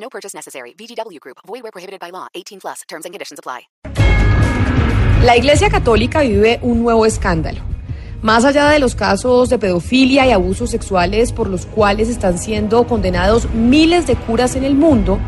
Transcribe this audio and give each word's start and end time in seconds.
No 0.00 0.08
purchase 0.08 0.34
necessary. 0.34 0.74
VGW 0.74 1.20
Group. 1.20 1.38
Void 1.46 1.62
where 1.62 1.72
prohibited 1.72 2.00
by 2.00 2.10
law. 2.10 2.28
18 2.34 2.60
plus. 2.60 2.82
Terms 2.88 3.04
and 3.04 3.12
conditions 3.12 3.38
apply. 3.38 3.68
La 5.24 5.36
Iglesia 5.36 5.68
Católica 5.68 6.22
vive 6.22 6.60
un 6.62 6.82
nuevo 6.82 7.04
escándalo. 7.04 7.60
Más 8.22 8.44
allá 8.44 8.68
de 8.70 8.78
los 8.78 8.94
casos 8.94 9.48
de 9.48 9.58
pedofilia 9.58 10.26
y 10.26 10.32
abusos 10.32 10.70
sexuales 10.70 11.32
por 11.32 11.48
los 11.48 11.66
cuales 11.66 12.08
están 12.08 12.38
siendo 12.38 12.86
condenados 12.86 13.48
miles 13.52 14.06
de 14.06 14.16
curas 14.16 14.56
en 14.56 14.64
el 14.64 14.74
mundo, 14.74 15.18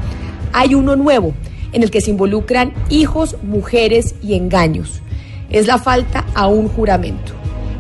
hay 0.52 0.74
uno 0.74 0.96
nuevo 0.96 1.34
en 1.72 1.82
el 1.82 1.90
que 1.90 2.00
se 2.00 2.10
involucran 2.10 2.72
hijos, 2.88 3.36
mujeres 3.42 4.14
y 4.22 4.34
engaños. 4.34 5.02
Es 5.50 5.66
la 5.66 5.78
falta 5.78 6.24
a 6.34 6.48
un 6.48 6.68
juramento. 6.68 7.32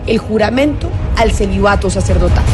El 0.06 0.18
juramento 0.18 0.88
al 1.16 1.32
celibato 1.32 1.90
sacerdotal. 1.90 2.44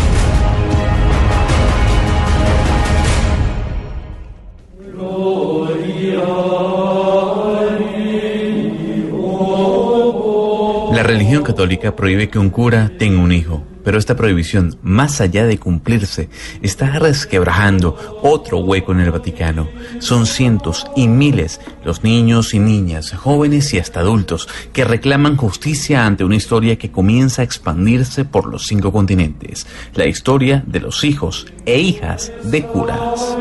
Religión 11.17 11.45
católica 11.45 11.97
prohíbe 11.97 12.29
que 12.29 12.39
un 12.39 12.51
cura 12.51 12.93
tenga 12.99 13.23
un 13.23 13.33
hijo, 13.33 13.65
pero 13.83 13.97
esta 13.97 14.17
prohibición, 14.17 14.77
más 14.83 15.23
allá 15.23 15.47
de 15.47 15.57
cumplirse, 15.57 16.29
está 16.61 16.99
resquebrajando 16.99 17.97
otro 18.23 18.59
hueco 18.59 18.93
en 18.93 19.01
el 19.01 19.11
Vaticano. 19.11 19.67
Son 19.99 20.27
cientos 20.27 20.87
y 20.95 21.09
miles 21.09 21.59
los 21.87 22.05
niños 22.05 22.53
y 22.53 22.59
niñas, 22.59 23.13
jóvenes 23.13 23.73
y 23.73 23.79
hasta 23.79 24.01
adultos, 24.01 24.47
que 24.75 24.85
reclaman 24.85 25.39
justicia 25.39 26.05
ante 26.05 26.23
una 26.23 26.37
historia 26.37 26.77
que 26.77 26.91
comienza 26.91 27.41
a 27.41 27.47
expandirse 27.47 28.27
por 28.27 28.47
los 28.47 28.67
cinco 28.67 28.93
continentes, 28.93 29.67
la 29.95 30.05
historia 30.05 30.65
de 30.67 30.81
los 30.81 31.03
hijos 31.03 31.47
e 31.65 31.79
hijas 31.79 32.31
de 32.45 32.63
curas. 32.67 33.39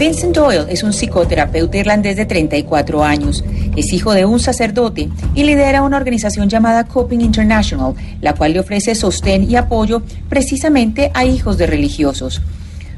Vincent 0.00 0.34
Doyle 0.34 0.64
es 0.70 0.82
un 0.82 0.94
psicoterapeuta 0.94 1.76
irlandés 1.76 2.16
de 2.16 2.24
34 2.24 3.04
años. 3.04 3.44
Es 3.76 3.92
hijo 3.92 4.14
de 4.14 4.24
un 4.24 4.40
sacerdote 4.40 5.10
y 5.34 5.44
lidera 5.44 5.82
una 5.82 5.98
organización 5.98 6.48
llamada 6.48 6.84
Coping 6.84 7.20
International, 7.20 7.92
la 8.22 8.34
cual 8.34 8.54
le 8.54 8.60
ofrece 8.60 8.94
sostén 8.94 9.50
y 9.50 9.56
apoyo 9.56 10.00
precisamente 10.30 11.10
a 11.12 11.26
hijos 11.26 11.58
de 11.58 11.66
religiosos. 11.66 12.40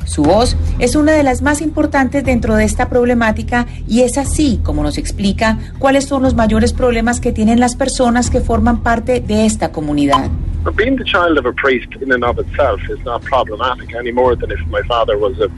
Su 0.05 0.23
voz 0.23 0.56
es 0.78 0.95
una 0.95 1.11
de 1.11 1.25
las 1.25 1.42
más 1.42 1.61
importantes 1.61 2.23
dentro 2.23 2.55
de 2.55 2.62
esta 2.62 2.89
problemática 2.89 3.67
y 3.89 4.03
es 4.03 4.17
así 4.17 4.61
como 4.62 4.84
nos 4.84 4.97
explica 4.97 5.58
cuáles 5.80 6.05
son 6.05 6.23
los 6.23 6.36
mayores 6.36 6.73
problemas 6.73 7.19
que 7.19 7.33
tienen 7.33 7.58
las 7.58 7.75
personas 7.75 8.30
que 8.30 8.41
forman 8.41 8.80
parte 8.84 9.19
de 9.19 9.45
esta 9.45 9.73
comunidad. 9.73 10.30
Being 10.77 10.97
the 10.97 11.05
child 11.05 11.36
of 11.36 11.47
a 11.47 11.53
priest 11.53 12.00
in 12.00 12.12
and 12.12 12.23
of 12.23 12.39
itself 12.39 12.80
is 12.89 13.05
not 13.05 13.25
problematic 13.25 13.92
any 13.97 14.12
more 14.12 14.36
than 14.36 14.53
if 14.53 14.61
my 14.69 14.83
father 14.86 15.19
was 15.19 15.33
a 15.41 15.50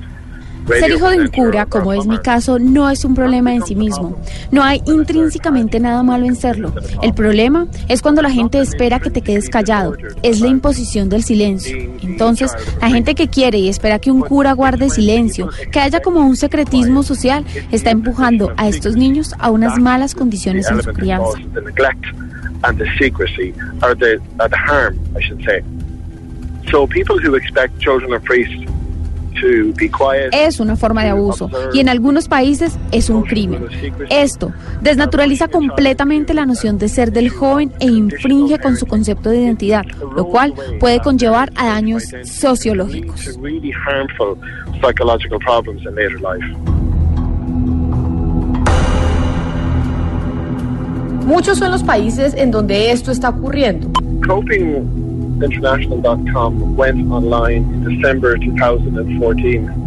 ser 0.67 0.91
hijo 0.91 1.09
de 1.11 1.21
un 1.21 1.29
cura, 1.29 1.67
como 1.67 1.93
es 1.93 2.07
mi 2.07 2.19
caso, 2.19 2.59
no 2.59 2.89
es 2.91 3.05
un 3.05 3.15
problema 3.15 3.55
en 3.55 3.65
sí 3.65 3.75
mismo. 3.75 4.19
No 4.51 4.63
hay 4.63 4.83
intrínsecamente 4.87 5.81
nada 5.81 6.03
malo 6.03 6.27
en 6.27 6.37
serlo. 6.37 6.73
El 7.03 7.15
problema 7.15 7.67
es 7.89 8.03
cuando 8.03 8.23
la 8.23 8.31
gente 8.31 8.59
espera 8.59 9.01
que 9.01 9.11
te 9.11 9.23
quedes 9.23 9.49
callado. 9.49 9.97
Es 10.23 10.41
la 10.41 10.49
imposición 10.49 11.09
del 11.09 11.23
silencio. 11.23 11.77
Entonces, 12.03 12.53
la 12.81 12.89
gente 12.89 13.15
que 13.15 13.29
quiere 13.29 13.59
y 13.59 13.69
espera 13.69 13.99
que 13.99 14.11
un 14.11 14.23
cura 14.23 14.53
guarde 14.53 14.91
silencio, 14.91 15.49
que 15.71 15.81
haya 15.81 16.01
como 16.01 16.21
un 16.21 16.37
secretismo 16.37 17.03
social, 17.03 17.45
está 17.71 17.91
empujando 17.91 18.53
a 18.57 18.69
estos 18.69 18.97
niños 18.97 19.35
a 19.39 19.51
unas 19.51 19.79
malas 19.79 20.15
condiciones 20.15 20.71
en 20.71 20.83
su 20.83 20.93
crianza. 20.93 21.39
So 26.71 26.87
people 26.87 27.19
who 27.19 27.35
expect 27.35 27.79
children 27.79 28.15
of 28.15 28.25
priests 28.25 28.57
es 30.33 30.61
una 30.61 30.77
forma 30.77 31.05
de 31.05 31.11
abuso 31.11 31.51
y 31.73 31.81
en 31.81 31.89
algunos 31.89 32.29
países 32.29 32.79
es 32.93 33.11
un 33.11 33.23
crimen. 33.23 33.67
Esto 34.11 34.53
desnaturaliza 34.81 35.49
completamente 35.49 36.35
la 36.35 36.47
noción 36.47 36.79
de 36.79 36.89
ser 36.89 37.13
del 37.13 37.31
joven 37.31 37.73
e 37.81 37.87
infringe 37.87 38.59
con 38.59 38.77
su 38.77 38.87
concepto 38.87 39.31
de 39.31 39.43
identidad, 39.43 39.85
lo 40.17 40.27
cual 40.27 40.55
puede 40.81 41.01
conllevar 41.01 41.51
a 41.57 41.67
daños 41.67 42.05
sociológicos. 42.25 43.39
Muchos 51.25 51.59
son 51.59 51.71
los 51.71 51.83
países 51.83 52.35
en 52.35 52.51
donde 52.51 52.91
esto 52.91 53.11
está 53.11 53.31
ocurriendo. 53.31 53.91
International.com 55.43 56.77
went 56.77 57.11
online 57.11 57.63
in 57.75 58.01
December 58.01 58.39
2014. 58.39 59.84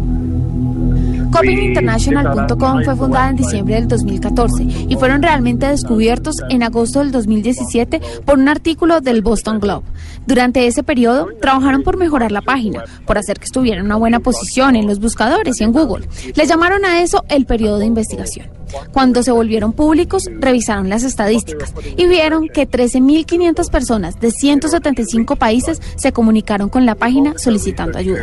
CopingInternational.com 1.30 2.82
fue 2.84 2.96
fundada 2.96 3.30
en 3.30 3.36
diciembre 3.36 3.74
del 3.74 3.88
2014 3.88 4.62
y 4.88 4.96
fueron 4.96 5.22
realmente 5.22 5.66
descubiertos 5.66 6.36
en 6.48 6.62
agosto 6.62 7.00
del 7.00 7.12
2017 7.12 8.00
por 8.24 8.38
un 8.38 8.48
artículo 8.48 9.00
del 9.00 9.22
Boston 9.22 9.60
Globe. 9.60 9.86
Durante 10.26 10.66
ese 10.66 10.82
periodo 10.82 11.28
trabajaron 11.40 11.82
por 11.82 11.96
mejorar 11.96 12.32
la 12.32 12.42
página, 12.42 12.84
por 13.06 13.18
hacer 13.18 13.38
que 13.38 13.44
estuviera 13.44 13.80
en 13.80 13.86
una 13.86 13.96
buena 13.96 14.20
posición 14.20 14.76
en 14.76 14.86
los 14.86 15.00
buscadores 15.00 15.60
y 15.60 15.64
en 15.64 15.72
Google. 15.72 16.08
Le 16.34 16.46
llamaron 16.46 16.84
a 16.84 17.02
eso 17.02 17.24
el 17.28 17.46
periodo 17.46 17.78
de 17.78 17.86
investigación. 17.86 18.48
Cuando 18.92 19.22
se 19.22 19.32
volvieron 19.32 19.72
públicos, 19.72 20.24
revisaron 20.38 20.88
las 20.88 21.02
estadísticas 21.02 21.72
y 21.96 22.06
vieron 22.06 22.48
que 22.48 22.68
13.500 22.68 23.70
personas 23.70 24.20
de 24.20 24.30
175 24.30 25.36
países 25.36 25.80
se 25.96 26.12
comunicaron 26.12 26.68
con 26.68 26.86
la 26.86 26.94
página 26.94 27.38
solicitando 27.38 27.98
ayuda. 27.98 28.22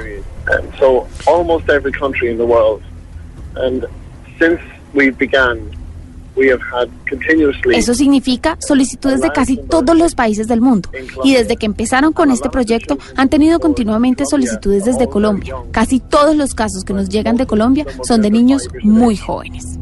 Eso 7.72 7.94
significa 7.94 8.58
solicitudes 8.60 9.22
de 9.22 9.30
casi 9.30 9.58
todos 9.58 9.98
los 9.98 10.16
países 10.16 10.48
del 10.48 10.60
mundo. 10.60 10.90
Y 11.24 11.34
desde 11.34 11.56
que 11.56 11.66
empezaron 11.66 12.12
con 12.12 12.30
este 12.30 12.50
proyecto, 12.50 12.98
han 13.16 13.30
tenido 13.30 13.60
continuamente 13.60 14.26
solicitudes 14.26 14.84
desde 14.84 15.08
Colombia. 15.08 15.56
Casi 15.72 16.00
todos 16.00 16.36
los 16.36 16.54
casos 16.54 16.84
que 16.84 16.94
nos 16.94 17.08
llegan 17.08 17.38
de 17.38 17.48
Colombia 17.48 17.86
son 18.04 18.22
de 18.22 18.32
niños 18.32 18.68
muy 18.84 19.16
jóvenes. 19.16 19.80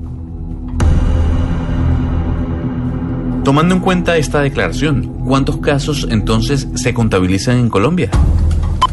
Tomando 3.44 3.76
en 3.76 3.82
cuenta 3.82 4.16
esta 4.16 4.42
declaración, 4.42 5.26
¿cuántos 5.26 5.58
casos 5.58 6.08
entonces 6.10 6.68
se 6.76 6.94
contabilizan 6.94 7.58
en 7.58 7.70
Colombia? 7.70 8.10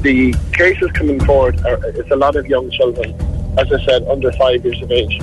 The 0.03 0.33
cases 0.51 0.91
coming 0.99 1.21
forward 1.21 1.61
are, 1.67 1.79
it's 1.97 2.11
a 2.11 2.17
lot 2.17 2.35
of 2.35 2.47
young 2.47 2.69
children, 2.71 3.15
as 3.59 3.73
I 3.73 3.85
said, 3.85 4.07
under 4.09 4.33
five 4.33 4.65
years 4.65 4.81
of 4.83 4.91
age. 4.91 5.21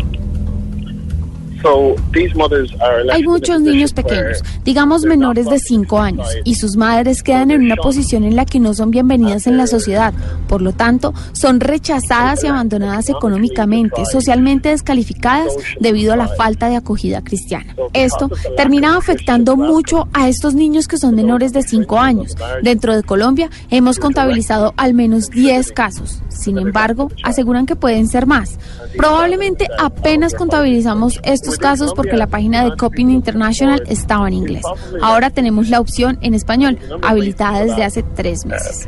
Hay 3.12 3.24
muchos 3.24 3.62
niños 3.62 3.94
pequeños, 3.94 4.44
digamos 4.64 5.04
menores 5.04 5.48
de 5.48 5.60
5 5.60 6.00
años, 6.00 6.28
y 6.44 6.56
sus 6.56 6.76
madres 6.76 7.24
quedan 7.24 7.52
en 7.52 7.62
una 7.64 7.76
posición 7.76 8.24
en 8.24 8.36
la 8.36 8.46
que 8.46 8.60
no 8.60 8.74
son 8.74 8.92
bienvenidas 8.92 9.48
en 9.48 9.58
la 9.58 9.68
sociedad. 9.68 10.14
Por 10.48 10.62
lo 10.62 10.74
tanto, 10.74 11.14
son 11.34 11.60
rechazadas 11.60 12.44
y 12.44 12.48
abandonadas 12.48 13.10
económicamente, 13.10 14.06
socialmente 14.06 14.70
descalificadas 14.70 15.54
debido 15.80 16.14
a 16.14 16.18
la 16.18 16.28
falta 16.28 16.70
de 16.70 16.76
acogida 16.76 17.24
cristiana. 17.24 17.76
Esto 17.94 18.30
termina 18.56 18.98
afectando 18.98 19.56
mucho 19.56 20.08
a 20.14 20.30
estos 20.30 20.54
niños 20.56 20.88
que 20.88 20.98
son 20.98 21.16
menores 21.16 21.54
de 21.54 21.64
5 21.64 22.00
años. 22.00 22.36
Dentro 22.62 22.96
de 22.96 23.04
Colombia 23.04 23.50
hemos 23.70 24.00
contabilizado 24.00 24.74
al 24.78 24.94
menos 24.94 25.30
10 25.30 25.72
casos. 25.72 26.22
Sin 26.30 26.58
embargo, 26.58 27.10
aseguran 27.24 27.66
que 27.66 27.76
pueden 27.76 28.08
ser 28.08 28.26
más. 28.26 28.60
Probablemente 28.96 29.68
apenas 29.80 30.34
contabilizamos 30.34 31.20
estos 31.24 31.47
casos 31.56 31.94
porque 31.94 32.18
la 32.18 32.28
página 32.28 32.66
de 32.66 32.76
Coping 32.76 33.10
International 33.10 33.82
estaba 33.88 34.28
en 34.28 34.34
inglés. 34.34 34.64
Ahora 35.02 35.30
tenemos 35.30 35.70
la 35.70 35.80
opción 35.80 36.18
en 36.22 36.34
español, 36.34 36.78
habilitada 37.04 37.64
desde 37.64 37.84
hace 37.86 38.04
tres 38.04 38.46
meses. 38.46 38.86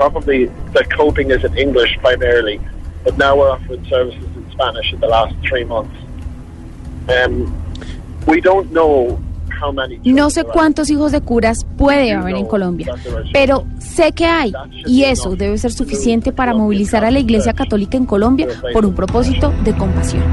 No 10.04 10.30
sé 10.30 10.44
cuántos 10.44 10.90
hijos 10.90 11.12
de 11.12 11.22
curas 11.22 11.66
puede 11.78 12.14
haber 12.14 12.36
en 12.36 12.46
Colombia, 12.46 12.96
pero 13.34 13.66
sé 13.80 14.12
que 14.12 14.26
hay 14.26 14.54
y 14.86 15.04
eso 15.04 15.36
debe 15.36 15.58
ser 15.58 15.72
suficiente 15.72 16.32
para 16.32 16.54
movilizar 16.54 17.04
a 17.04 17.12
la 17.12 17.20
Iglesia 17.20 17.54
Católica 17.54 17.98
en 17.98 18.06
Colombia 18.06 18.48
por 18.74 18.86
un 18.86 18.94
propósito 18.96 19.54
de 19.64 19.76
compasión. 19.76 20.24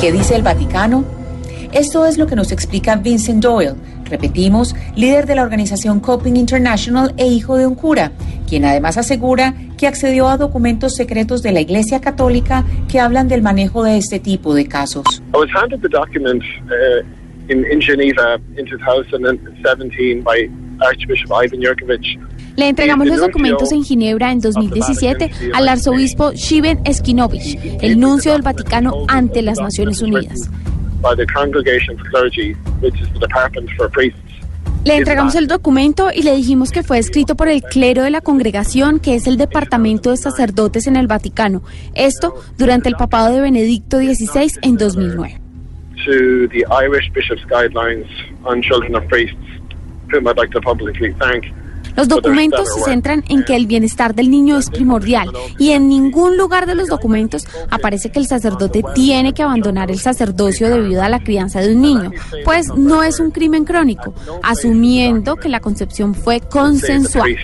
¿Y 0.00 0.02
qué 0.02 0.12
dice 0.12 0.34
el 0.34 0.40
Vaticano? 0.40 1.04
Esto 1.72 2.06
es 2.06 2.16
lo 2.16 2.26
que 2.26 2.34
nos 2.34 2.52
explica 2.52 2.96
Vincent 2.96 3.42
Doyle, 3.42 3.74
repetimos, 4.06 4.74
líder 4.96 5.26
de 5.26 5.34
la 5.34 5.42
organización 5.42 6.00
Coping 6.00 6.36
International 6.36 7.12
e 7.18 7.26
hijo 7.26 7.58
de 7.58 7.66
un 7.66 7.74
cura, 7.74 8.10
quien 8.48 8.64
además 8.64 8.96
asegura 8.96 9.52
que 9.76 9.86
accedió 9.86 10.28
a 10.28 10.38
documentos 10.38 10.94
secretos 10.94 11.42
de 11.42 11.52
la 11.52 11.60
Iglesia 11.60 12.00
Católica 12.00 12.64
que 12.88 12.98
hablan 12.98 13.28
del 13.28 13.42
manejo 13.42 13.84
de 13.84 13.98
este 13.98 14.20
tipo 14.20 14.54
de 14.54 14.66
casos. 14.66 15.04
I 15.34 15.36
was 15.36 15.50
handed 15.54 15.82
the 15.82 15.88
document 15.90 16.42
uh, 16.70 17.04
in, 17.50 17.70
in 17.70 17.82
Geneva 17.82 18.40
in 18.56 18.64
2017 18.64 20.22
by 20.22 20.48
Archbishop 20.80 21.30
Ivan 21.30 21.60
Yurkovich. 21.60 22.18
Le 22.60 22.68
entregamos 22.68 23.06
los 23.06 23.20
documentos 23.20 23.72
en 23.72 23.82
Ginebra 23.82 24.32
en 24.32 24.40
2017 24.40 25.30
al 25.54 25.66
arzobispo 25.66 26.32
Shiven 26.34 26.78
Eskinovich, 26.84 27.58
el 27.80 27.98
nuncio 27.98 28.32
del 28.32 28.42
Vaticano 28.42 29.06
ante 29.08 29.40
las 29.40 29.58
Naciones 29.58 30.02
Unidas. 30.02 30.50
Le 34.84 34.96
entregamos 34.96 35.34
el 35.36 35.46
documento 35.46 36.10
y 36.14 36.22
le 36.22 36.36
dijimos 36.36 36.70
que 36.70 36.82
fue 36.82 36.98
escrito 36.98 37.34
por 37.34 37.48
el 37.48 37.62
clero 37.62 38.02
de 38.02 38.10
la 38.10 38.20
congregación, 38.20 39.00
que 39.00 39.14
es 39.14 39.26
el 39.26 39.38
departamento 39.38 40.10
de 40.10 40.18
sacerdotes 40.18 40.86
en 40.86 40.96
el 40.96 41.06
Vaticano. 41.06 41.62
Esto 41.94 42.34
durante 42.58 42.90
el 42.90 42.96
papado 42.96 43.34
de 43.34 43.40
Benedicto 43.40 43.96
XVI 43.96 44.52
en 44.60 44.76
2009. 44.76 45.40
To 46.04 46.48
the 46.48 46.66
Irish 46.84 47.10
Bishops' 47.14 47.42
Guidelines 47.46 48.06
on 48.44 48.60
Children 48.60 48.96
of 48.96 49.08
Priests, 49.08 49.38
whom 50.12 50.28
I'd 50.28 50.36
like 50.36 50.52
to 50.52 50.60
publicly 50.60 51.14
thank. 51.14 51.46
Los 51.96 52.08
documentos 52.08 52.72
se 52.72 52.82
centran 52.82 53.24
en 53.28 53.44
que 53.44 53.56
el 53.56 53.66
bienestar 53.66 54.14
del 54.14 54.30
niño 54.30 54.58
es 54.58 54.70
primordial 54.70 55.30
y 55.58 55.70
en 55.70 55.88
ningún 55.88 56.36
lugar 56.36 56.66
de 56.66 56.74
los 56.74 56.88
documentos 56.88 57.46
aparece 57.70 58.10
que 58.10 58.18
el 58.18 58.26
sacerdote 58.26 58.82
tiene 58.94 59.32
que 59.32 59.42
abandonar 59.42 59.90
el 59.90 59.98
sacerdocio 59.98 60.68
debido 60.68 61.02
a 61.02 61.08
la 61.08 61.20
crianza 61.20 61.60
de 61.60 61.74
un 61.74 61.82
niño, 61.82 62.12
pues 62.44 62.68
no 62.74 63.02
es 63.02 63.20
un 63.20 63.30
crimen 63.30 63.64
crónico, 63.64 64.14
asumiendo 64.42 65.36
que 65.36 65.48
la 65.48 65.60
concepción 65.60 66.14
fue 66.14 66.40
consensual. 66.40 67.36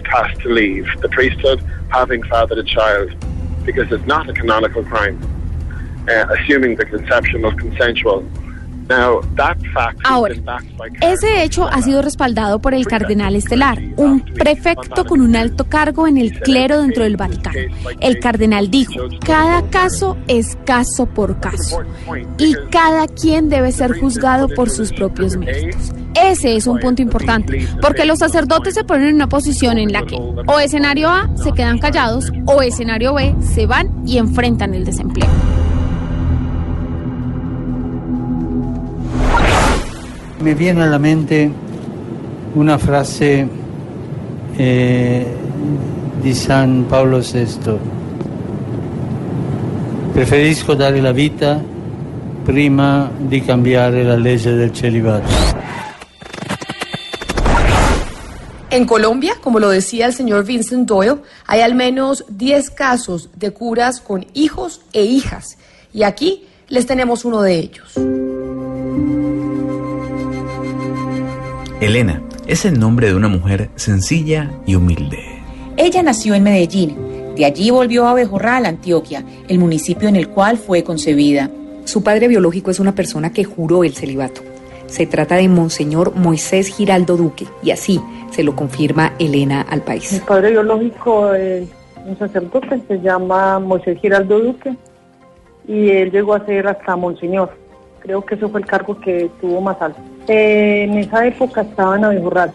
Because 3.66 3.90
it's 3.90 4.06
not 4.06 4.28
a 4.28 4.32
canonical 4.32 4.84
crime, 4.84 5.18
uh, 6.08 6.32
assuming 6.34 6.76
the 6.76 6.86
conception 6.86 7.42
was 7.42 7.52
consensual. 7.54 8.22
Ahora, 10.04 10.34
ese 11.00 11.42
hecho 11.42 11.66
ha 11.66 11.82
sido 11.82 12.02
respaldado 12.02 12.60
por 12.60 12.74
el 12.74 12.86
cardenal 12.86 13.34
estelar, 13.34 13.80
un 13.96 14.20
prefecto 14.20 15.04
con 15.04 15.20
un 15.20 15.34
alto 15.34 15.64
cargo 15.64 16.06
en 16.06 16.18
el 16.18 16.38
clero 16.40 16.80
dentro 16.82 17.04
del 17.04 17.16
Vaticano. 17.16 17.58
El 18.00 18.20
cardenal 18.20 18.70
dijo, 18.70 18.92
cada 19.24 19.62
caso 19.70 20.16
es 20.28 20.56
caso 20.64 21.06
por 21.06 21.40
caso 21.40 21.82
y 22.38 22.54
cada 22.70 23.08
quien 23.08 23.48
debe 23.48 23.72
ser 23.72 23.98
juzgado 23.98 24.48
por 24.48 24.70
sus 24.70 24.92
propios 24.92 25.36
méritos. 25.36 25.92
Ese 26.14 26.56
es 26.56 26.66
un 26.66 26.78
punto 26.78 27.02
importante, 27.02 27.68
porque 27.82 28.06
los 28.06 28.20
sacerdotes 28.20 28.74
se 28.74 28.84
ponen 28.84 29.08
en 29.08 29.14
una 29.16 29.28
posición 29.28 29.78
en 29.78 29.92
la 29.92 30.02
que 30.02 30.16
o 30.16 30.58
escenario 30.58 31.10
A 31.10 31.28
se 31.36 31.52
quedan 31.52 31.78
callados 31.78 32.32
o 32.46 32.62
escenario 32.62 33.14
B 33.14 33.34
se 33.40 33.66
van 33.66 33.90
y 34.06 34.18
enfrentan 34.18 34.74
el 34.74 34.84
desempleo. 34.84 35.28
Me 40.46 40.54
viene 40.54 40.84
a 40.84 40.86
la 40.86 40.98
mente 40.98 41.50
una 42.54 42.78
frase 42.78 43.48
eh, 44.56 45.26
di 46.20 46.34
San 46.34 46.86
Paolo 46.88 47.18
VI. 47.18 47.76
Preferisco 50.12 50.74
dare 50.74 51.00
la 51.00 51.10
vita 51.10 51.60
prima 52.44 53.10
di 53.18 53.42
cambiare 53.42 54.04
la 54.04 54.14
legge 54.14 54.52
del 54.52 54.72
celibato. 54.72 55.28
En 58.70 58.86
Colombia, 58.86 59.34
como 59.42 59.58
lo 59.58 59.70
decía 59.70 60.06
el 60.06 60.12
señor 60.12 60.44
Vincent 60.44 60.86
Doyle, 60.86 61.22
hay 61.48 61.62
al 61.62 61.74
menos 61.74 62.24
10 62.28 62.70
casos 62.70 63.30
de 63.34 63.50
curas 63.50 64.00
con 64.00 64.24
hijos 64.32 64.82
e 64.92 65.02
hijas. 65.02 65.58
Y 65.92 66.04
aquí 66.04 66.46
les 66.68 66.86
tenemos 66.86 67.24
uno 67.24 67.42
de 67.42 67.58
ellos. 67.58 67.98
Elena 71.86 72.20
es 72.48 72.64
el 72.64 72.80
nombre 72.80 73.06
de 73.06 73.14
una 73.14 73.28
mujer 73.28 73.70
sencilla 73.76 74.50
y 74.66 74.74
humilde. 74.74 75.18
Ella 75.76 76.02
nació 76.02 76.34
en 76.34 76.42
Medellín. 76.42 76.96
De 77.36 77.44
allí 77.44 77.70
volvió 77.70 78.08
a 78.08 78.14
Bejorral, 78.14 78.66
Antioquia, 78.66 79.24
el 79.46 79.60
municipio 79.60 80.08
en 80.08 80.16
el 80.16 80.28
cual 80.28 80.58
fue 80.58 80.82
concebida. 80.82 81.48
Su 81.84 82.02
padre 82.02 82.26
biológico 82.26 82.72
es 82.72 82.80
una 82.80 82.96
persona 82.96 83.32
que 83.32 83.44
juró 83.44 83.84
el 83.84 83.94
celibato. 83.94 84.40
Se 84.86 85.06
trata 85.06 85.36
de 85.36 85.48
Monseñor 85.48 86.16
Moisés 86.16 86.74
Giraldo 86.74 87.16
Duque 87.16 87.46
y 87.62 87.70
así 87.70 88.00
se 88.32 88.42
lo 88.42 88.56
confirma 88.56 89.12
Elena 89.20 89.60
al 89.60 89.80
Mi 89.80 89.86
país. 89.86 90.22
padre 90.26 90.50
biológico 90.50 91.34
es 91.34 91.68
un 92.04 92.18
sacerdote, 92.18 92.80
se 92.88 93.00
llama 93.00 93.60
Moisés 93.60 94.00
Giraldo 94.00 94.40
Duque 94.40 94.74
y 95.68 95.90
él 95.90 96.10
llegó 96.10 96.34
a 96.34 96.44
ser 96.44 96.66
hasta 96.66 96.96
Monseñor. 96.96 97.50
Creo 98.00 98.24
que 98.24 98.34
eso 98.34 98.48
fue 98.48 98.60
el 98.60 98.66
cargo 98.66 98.98
que 98.98 99.30
tuvo 99.40 99.60
más 99.60 99.80
alto. 99.80 100.00
Eh, 100.28 100.84
en 100.84 100.98
esa 100.98 101.26
época 101.26 101.62
estaba 101.62 101.96
en 101.96 102.04
Abejorral, 102.04 102.52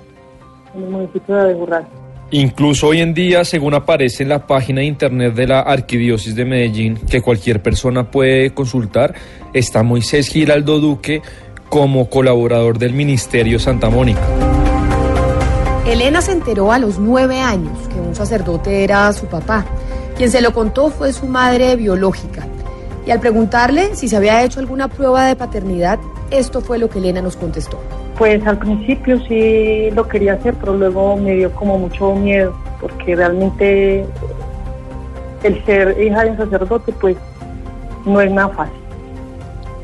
en 0.76 0.84
el 0.84 0.90
municipio 0.90 1.36
de 1.36 1.42
Abejorral. 1.42 1.88
Incluso 2.32 2.88
hoy 2.88 3.02
en 3.02 3.14
día, 3.14 3.44
según 3.44 3.74
aparece 3.74 4.24
en 4.24 4.30
la 4.30 4.48
página 4.48 4.80
de 4.80 4.88
internet 4.88 5.34
de 5.34 5.48
la 5.48 5.60
Arquidiócesis 5.60 6.34
de 6.34 6.46
Medellín, 6.46 6.98
que 7.10 7.22
cualquier 7.22 7.62
persona 7.62 8.10
puede 8.10 8.54
consultar, 8.54 9.16
está 9.54 9.84
Moisés 9.84 10.30
Giraldo 10.30 10.80
Duque 10.80 11.22
como 11.68 12.10
colaborador 12.10 12.78
del 12.78 12.94
Ministerio 12.94 13.60
Santa 13.60 13.90
Mónica. 13.90 14.22
Elena 15.86 16.22
se 16.22 16.32
enteró 16.32 16.72
a 16.72 16.80
los 16.80 17.00
nueve 17.00 17.40
años 17.40 17.78
que 17.90 18.00
un 18.00 18.16
sacerdote 18.16 18.84
era 18.84 19.12
su 19.12 19.26
papá. 19.26 19.66
Quien 20.16 20.32
se 20.32 20.40
lo 20.40 20.54
contó 20.54 20.90
fue 20.90 21.12
su 21.12 21.26
madre 21.26 21.76
biológica. 21.76 22.48
Y 23.06 23.12
al 23.12 23.20
preguntarle 23.20 23.96
si 23.96 24.08
se 24.08 24.18
había 24.18 24.44
hecho 24.44 24.60
alguna 24.60 24.88
prueba 24.88 25.26
de 25.26 25.36
paternidad, 25.36 26.00
esto 26.30 26.62
fue 26.62 26.78
lo 26.78 26.90
que 26.90 27.00
Elena 27.00 27.22
nos 27.22 27.36
contestó. 27.36 27.80
Pues 28.18 28.46
al 28.46 28.60
principio 28.60 29.20
sí 29.28 29.90
lo 29.92 30.08
quería 30.08 30.34
hacer, 30.34 30.54
pero 30.56 30.76
luego 30.76 31.18
me 31.18 31.34
dio 31.34 31.52
como 31.54 31.80
mucho 31.80 32.14
miedo, 32.14 32.56
porque 32.80 33.16
realmente 33.16 34.06
el 35.44 35.66
ser 35.66 36.00
hija 36.00 36.24
de 36.24 36.32
un 36.32 36.38
sacerdote 36.38 36.94
pues 36.94 37.18
no 38.06 38.22
es 38.22 38.32
nada 38.32 38.50
fácil. 38.50 38.76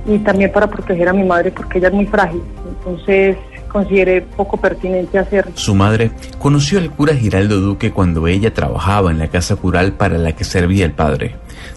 Y 0.05 0.19
también 0.19 0.51
para 0.51 0.67
proteger 0.67 1.09
a 1.09 1.13
mi 1.13 1.23
madre 1.23 1.51
porque 1.51 1.79
ella 1.79 1.87
es 1.87 1.93
muy 1.93 2.05
frágil, 2.05 2.41
entonces 2.69 3.35
consideré 3.77 4.21
poco 4.21 4.57
pertinente 4.57 5.19
hacerlo. 5.19 5.51
Su 5.55 5.75
madre 5.75 6.09
conoció 6.39 6.79
al 6.79 6.89
cura 6.89 7.13
Giraldo 7.13 7.59
Duque 7.59 7.91
cuando 7.91 8.27
ella 8.27 8.51
trabajaba 8.51 9.11
en 9.11 9.19
la 9.19 9.27
casa 9.27 9.55
cural 9.55 9.93
para 9.93 10.17
la 10.17 10.31
que 10.35 10.43
servía 10.43 10.83
el 10.83 10.93
padre. 10.93 11.35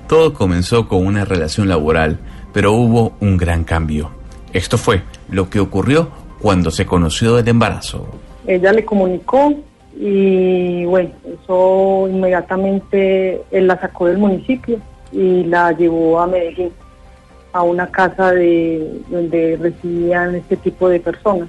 Todo 0.08 0.32
comenzó 0.32 0.88
con 0.88 1.06
una 1.06 1.26
relación 1.26 1.68
laboral, 1.68 2.18
pero 2.54 2.72
hubo 2.72 3.12
un 3.20 3.36
gran 3.36 3.64
cambio. 3.64 4.12
Esto 4.54 4.78
fue 4.78 5.02
lo 5.30 5.50
que 5.50 5.60
ocurrió 5.60 6.08
cuando 6.40 6.70
se 6.70 6.86
conoció 6.86 7.36
del 7.36 7.48
embarazo. 7.48 8.06
Ella 8.46 8.72
le 8.72 8.82
comunicó 8.86 9.52
y 9.94 10.86
bueno, 10.86 11.10
eso 11.26 12.08
inmediatamente 12.10 13.42
él 13.50 13.66
la 13.66 13.78
sacó 13.78 14.06
del 14.06 14.16
municipio 14.16 14.78
y 15.12 15.44
la 15.44 15.72
llevó 15.72 16.18
a 16.18 16.26
Medellín, 16.26 16.72
a 17.52 17.62
una 17.62 17.86
casa 17.88 18.32
de 18.32 19.02
donde 19.10 19.58
recibían 19.60 20.36
este 20.36 20.56
tipo 20.56 20.88
de 20.88 20.98
personas, 20.98 21.48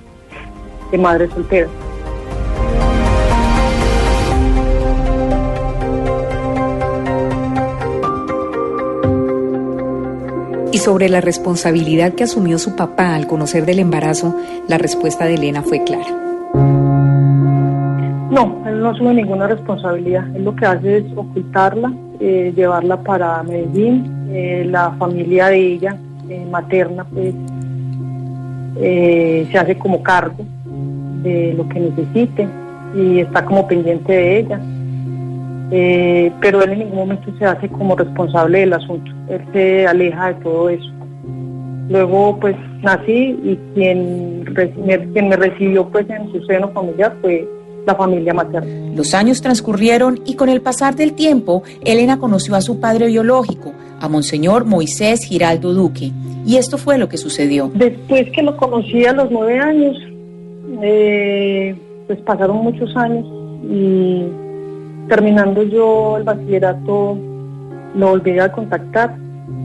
de 0.91 0.98
madres 0.98 1.31
solteras. 1.31 1.71
Y 10.74 10.77
sobre 10.77 11.10
la 11.10 11.19
responsabilidad 11.19 12.13
que 12.13 12.24
asumió 12.24 12.57
su 12.57 12.75
papá 12.75 13.15
al 13.15 13.27
conocer 13.27 13.65
del 13.65 13.79
embarazo, 13.79 14.36
la 14.67 14.77
respuesta 14.77 15.25
de 15.25 15.36
Elena 15.36 15.63
fue 15.63 15.83
clara. 15.83 16.10
No, 18.31 18.63
él 18.65 18.79
no 18.79 18.89
asume 18.89 19.13
ninguna 19.15 19.48
responsabilidad. 19.48 20.25
Él 20.33 20.45
lo 20.45 20.55
que 20.55 20.65
hace 20.65 21.00
es 21.00 21.05
ocultarla, 21.15 21.91
eh, 22.21 22.53
llevarla 22.55 23.01
para 23.01 23.43
Medellín. 23.43 24.29
Eh, 24.31 24.65
la 24.65 24.91
familia 24.91 25.48
de 25.48 25.74
ella, 25.74 25.98
eh, 26.29 26.45
materna, 26.50 27.03
pues 27.03 27.33
se 28.74 29.57
hace 29.60 29.77
como 29.77 30.01
cargo 30.01 30.45
de 31.24 31.54
lo 31.54 31.68
que 31.70 31.80
necesite 31.80 32.48
y 32.96 33.20
está 33.20 33.46
como 33.46 33.68
pendiente 33.68 34.12
de 34.12 34.40
ella. 34.40 34.60
Eh, 35.74 36.32
pero 36.42 36.62
él 36.63 36.72
en 36.72 36.80
ningún 36.80 36.98
momento 36.98 37.32
se 37.40 37.46
hace 37.46 37.70
como 37.70 37.96
responsable 37.96 38.60
del 38.60 38.74
asunto. 38.74 39.12
Él 39.30 39.42
se 39.54 39.88
aleja 39.88 40.34
de 40.34 40.44
todo 40.44 40.70
eso. 40.70 40.92
Luego 41.90 42.38
pues 42.40 42.56
nací 42.82 43.40
y 43.44 43.58
quien, 43.74 44.46
quien 45.13 45.30
me 45.30 45.36
recibió 45.36 45.88
pues 45.88 46.10
en 46.10 46.32
su 46.32 46.44
seno 46.46 46.70
familiar 46.70 47.16
fue 47.22 47.48
la 47.86 47.96
familia 47.96 48.34
materna. 48.34 48.70
Los 48.96 49.13
años 49.13 49.42
transcurrieron 49.42 50.22
y 50.25 50.36
con 50.36 50.50
el 50.50 50.62
pasar 50.62 50.96
del 50.96 51.13
tiempo, 51.13 51.63
Elena 51.84 52.20
conoció 52.20 52.56
a 52.56 52.62
su 52.62 52.80
padre 52.80 53.08
biológico, 53.08 53.74
a 54.00 54.08
Monseñor 54.08 54.66
Moisés 54.66 55.24
Giraldo 55.24 55.74
Duque. 55.74 56.12
Y 56.46 56.58
esto 56.58 56.78
fue 56.78 56.98
lo 56.98 57.08
que 57.08 57.18
sucedió. 57.18 57.72
Después 57.74 58.30
que 58.32 58.42
lo 58.42 58.58
conocí 58.58 59.06
a 59.06 59.13
los 59.13 59.30
nueve 59.32 59.60
años, 59.60 59.98
eh, 60.82 61.75
pues 62.08 62.20
pasaron 62.22 62.58
muchos 62.58 62.96
años 62.96 63.25
y 63.63 64.25
terminando 65.08 65.63
yo 65.63 66.18
el 66.18 66.24
bachillerato 66.24 67.18
lo 67.96 68.10
volví 68.10 68.40
a 68.40 68.51
contactar 68.51 69.16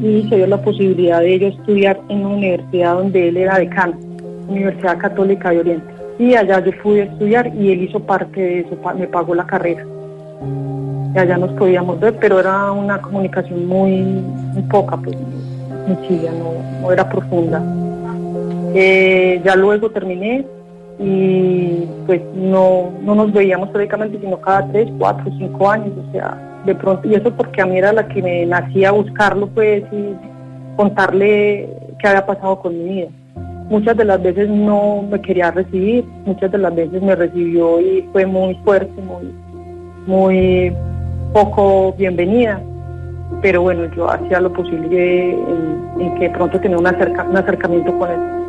y 0.00 0.28
se 0.28 0.36
dio 0.36 0.46
la 0.46 0.60
posibilidad 0.60 1.20
de 1.20 1.38
yo 1.38 1.46
estudiar 1.48 2.00
en 2.08 2.26
una 2.26 2.36
universidad 2.36 2.94
donde 2.94 3.28
él 3.28 3.36
era 3.36 3.58
decano, 3.58 3.96
Universidad 4.48 4.98
Católica 4.98 5.50
de 5.50 5.60
Oriente. 5.60 5.86
Y 6.18 6.34
allá 6.34 6.64
yo 6.64 6.72
pude 6.82 7.02
estudiar 7.02 7.52
y 7.54 7.72
él 7.72 7.82
hizo 7.82 8.00
parte 8.00 8.40
de 8.40 8.60
eso, 8.60 8.76
me 8.96 9.06
pagó 9.06 9.34
la 9.34 9.46
carrera. 9.46 9.84
Y 11.14 11.18
allá 11.18 11.38
nos 11.38 11.50
podíamos 11.52 11.98
ver, 12.00 12.16
pero 12.20 12.40
era 12.40 12.72
una 12.72 13.00
comunicación 13.00 13.66
muy, 13.66 13.92
muy 13.92 14.62
poca, 14.70 14.96
pues, 14.96 15.16
sencilla, 15.86 16.32
no, 16.32 16.82
no 16.82 16.92
era 16.92 17.08
profunda. 17.08 17.62
Eh, 18.74 19.40
ya 19.44 19.56
luego 19.56 19.90
terminé 19.90 20.44
y 20.98 21.84
pues 22.06 22.22
no, 22.34 22.90
no 23.02 23.14
nos 23.14 23.32
veíamos 23.32 23.68
prácticamente 23.70 24.18
sino 24.18 24.40
cada 24.40 24.66
tres, 24.72 24.88
cuatro, 24.98 25.30
cinco 25.38 25.70
años, 25.70 25.92
o 26.08 26.12
sea, 26.12 26.38
de 26.64 26.74
pronto, 26.74 27.06
y 27.08 27.14
eso 27.14 27.30
porque 27.32 27.60
a 27.60 27.66
mí 27.66 27.78
era 27.78 27.92
la 27.92 28.08
que 28.08 28.22
me 28.22 28.46
nacía 28.46 28.92
buscarlo 28.92 29.46
pues 29.48 29.84
y 29.92 30.14
contarle 30.76 31.68
qué 31.98 32.08
había 32.08 32.26
pasado 32.26 32.60
con 32.60 32.76
mi 32.76 32.84
vida. 32.94 33.08
Muchas 33.68 33.96
de 33.96 34.04
las 34.04 34.22
veces 34.22 34.48
no 34.48 35.02
me 35.02 35.20
quería 35.20 35.50
recibir, 35.50 36.04
muchas 36.24 36.50
de 36.52 36.58
las 36.58 36.74
veces 36.74 37.02
me 37.02 37.14
recibió 37.14 37.80
y 37.80 38.08
fue 38.12 38.24
muy 38.24 38.54
fuerte, 38.64 38.92
muy, 39.02 39.34
muy 40.06 40.72
poco 41.32 41.92
bienvenida, 41.98 42.60
pero 43.42 43.62
bueno, 43.62 43.84
yo 43.94 44.08
hacía 44.08 44.40
lo 44.40 44.52
posible 44.52 45.32
en, 45.32 46.14
que 46.18 46.30
pronto 46.30 46.60
tenía 46.60 46.78
un, 46.78 46.86
un 46.86 47.36
acercamiento 47.36 47.98
con 47.98 48.10
él. 48.10 48.45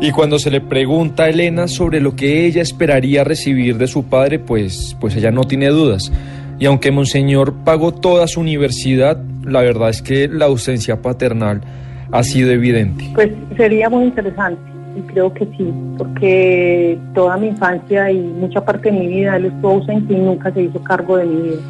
Y 0.00 0.10
cuando 0.10 0.38
se 0.38 0.50
le 0.50 0.60
pregunta 0.60 1.24
a 1.24 1.28
Elena 1.28 1.68
sobre 1.68 2.00
lo 2.00 2.16
que 2.16 2.46
ella 2.46 2.62
esperaría 2.62 3.24
recibir 3.24 3.78
de 3.78 3.86
su 3.86 4.04
padre, 4.04 4.38
pues, 4.38 4.96
pues 5.00 5.16
ella 5.16 5.30
no 5.30 5.44
tiene 5.44 5.68
dudas. 5.68 6.12
Y 6.58 6.66
aunque 6.66 6.90
Monseñor 6.90 7.54
pagó 7.64 7.92
toda 7.92 8.26
su 8.26 8.40
universidad, 8.40 9.18
la 9.44 9.62
verdad 9.62 9.90
es 9.90 10.02
que 10.02 10.28
la 10.28 10.46
ausencia 10.46 11.00
paternal 11.00 11.62
ha 12.10 12.22
sido 12.22 12.50
evidente. 12.50 13.04
Pues 13.14 13.30
sería 13.56 13.88
muy 13.88 14.04
interesante 14.04 14.60
y 14.96 15.00
creo 15.12 15.32
que 15.32 15.46
sí, 15.56 15.72
porque 15.96 16.98
toda 17.14 17.36
mi 17.36 17.48
infancia 17.48 18.10
y 18.10 18.18
mucha 18.18 18.64
parte 18.64 18.90
de 18.90 18.98
mi 18.98 19.06
vida 19.06 19.36
él 19.36 19.46
estuvo 19.46 19.72
ausente 19.72 20.12
y 20.12 20.16
nunca 20.16 20.52
se 20.52 20.62
hizo 20.62 20.82
cargo 20.82 21.16
de 21.16 21.24
mi 21.24 21.42
vida. 21.42 21.62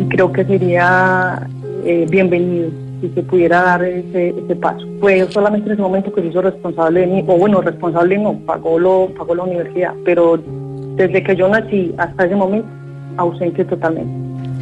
Y 0.00 0.04
creo 0.08 0.32
que 0.32 0.44
sería 0.44 1.46
eh, 1.84 2.06
bienvenido 2.08 2.83
si 3.08 3.14
se 3.14 3.22
pudiera 3.22 3.62
dar 3.62 3.84
ese, 3.84 4.32
paso. 4.56 4.86
Fue 5.00 5.26
solamente 5.30 5.66
en 5.66 5.74
ese 5.74 5.82
momento 5.82 6.12
que 6.12 6.22
se 6.22 6.28
hizo 6.28 6.40
responsable 6.40 7.00
de 7.00 7.06
mí, 7.06 7.24
o 7.26 7.36
bueno, 7.36 7.60
responsable 7.60 8.18
no, 8.18 8.38
pagó, 8.46 8.78
lo, 8.78 9.10
pagó 9.16 9.34
la 9.34 9.42
universidad, 9.42 9.92
pero 10.04 10.40
desde 10.96 11.22
que 11.22 11.36
yo 11.36 11.48
nací 11.48 11.94
hasta 11.98 12.24
ese 12.24 12.36
momento, 12.36 12.68
ausente 13.16 13.64
totalmente. 13.64 14.12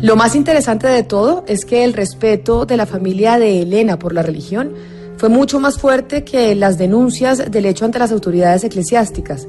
Lo 0.02 0.16
más 0.16 0.34
interesante 0.34 0.88
de 0.88 1.04
todo 1.04 1.44
es 1.46 1.64
que 1.64 1.84
el 1.84 1.92
respeto 1.92 2.66
de 2.66 2.76
la 2.76 2.86
familia 2.86 3.38
de 3.38 3.62
Elena 3.62 3.98
por 3.98 4.12
la 4.12 4.22
religión 4.22 4.72
fue 5.16 5.28
mucho 5.28 5.60
más 5.60 5.78
fuerte 5.78 6.24
que 6.24 6.56
las 6.56 6.78
denuncias 6.78 7.50
del 7.50 7.66
hecho 7.66 7.84
ante 7.84 8.00
las 8.00 8.10
autoridades 8.10 8.64
eclesiásticas. 8.64 9.46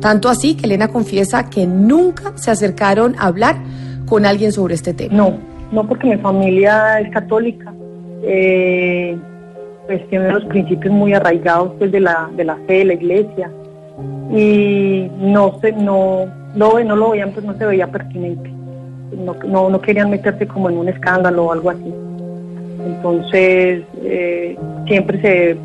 Tanto 0.00 0.30
así 0.30 0.54
que 0.54 0.64
Elena 0.64 0.88
confiesa 0.88 1.50
que 1.50 1.66
nunca 1.66 2.32
se 2.36 2.50
acercaron 2.50 3.14
a 3.18 3.26
hablar 3.26 3.56
con 4.06 4.24
alguien 4.24 4.52
sobre 4.52 4.74
este 4.74 4.94
tema. 4.94 5.14
No, 5.14 5.36
no 5.72 5.86
porque 5.86 6.06
mi 6.06 6.16
familia 6.16 7.00
es 7.00 7.10
católica 7.12 7.74
eh, 8.22 9.16
pues 9.86 10.08
tiene 10.08 10.32
los 10.32 10.44
principios 10.46 10.92
muy 10.92 11.12
arraigados 11.12 11.72
pues, 11.78 11.92
de, 11.92 12.00
la, 12.00 12.30
de 12.36 12.44
la 12.44 12.56
fe 12.66 12.78
de 12.78 12.84
la 12.84 12.94
iglesia 12.94 13.50
y 14.30 15.10
no 15.18 15.58
se, 15.60 15.72
no, 15.72 16.26
no, 16.54 16.82
no 16.82 16.96
lo 16.96 17.10
veían, 17.10 17.32
pues 17.32 17.44
no 17.44 17.54
se 17.56 17.66
veía 17.66 17.86
pertinente. 17.86 18.50
No, 19.46 19.68
no, 19.68 19.80
querían 19.80 20.08
meterse 20.10 20.46
como 20.46 20.70
en 20.70 20.78
un 20.78 20.88
escándalo 20.88 21.46
o 21.46 21.52
algo 21.52 21.70
así. 21.70 21.92
Entonces, 22.86 23.84
eh, 24.02 24.56
siempre 24.86 25.20
se, 25.20 25.56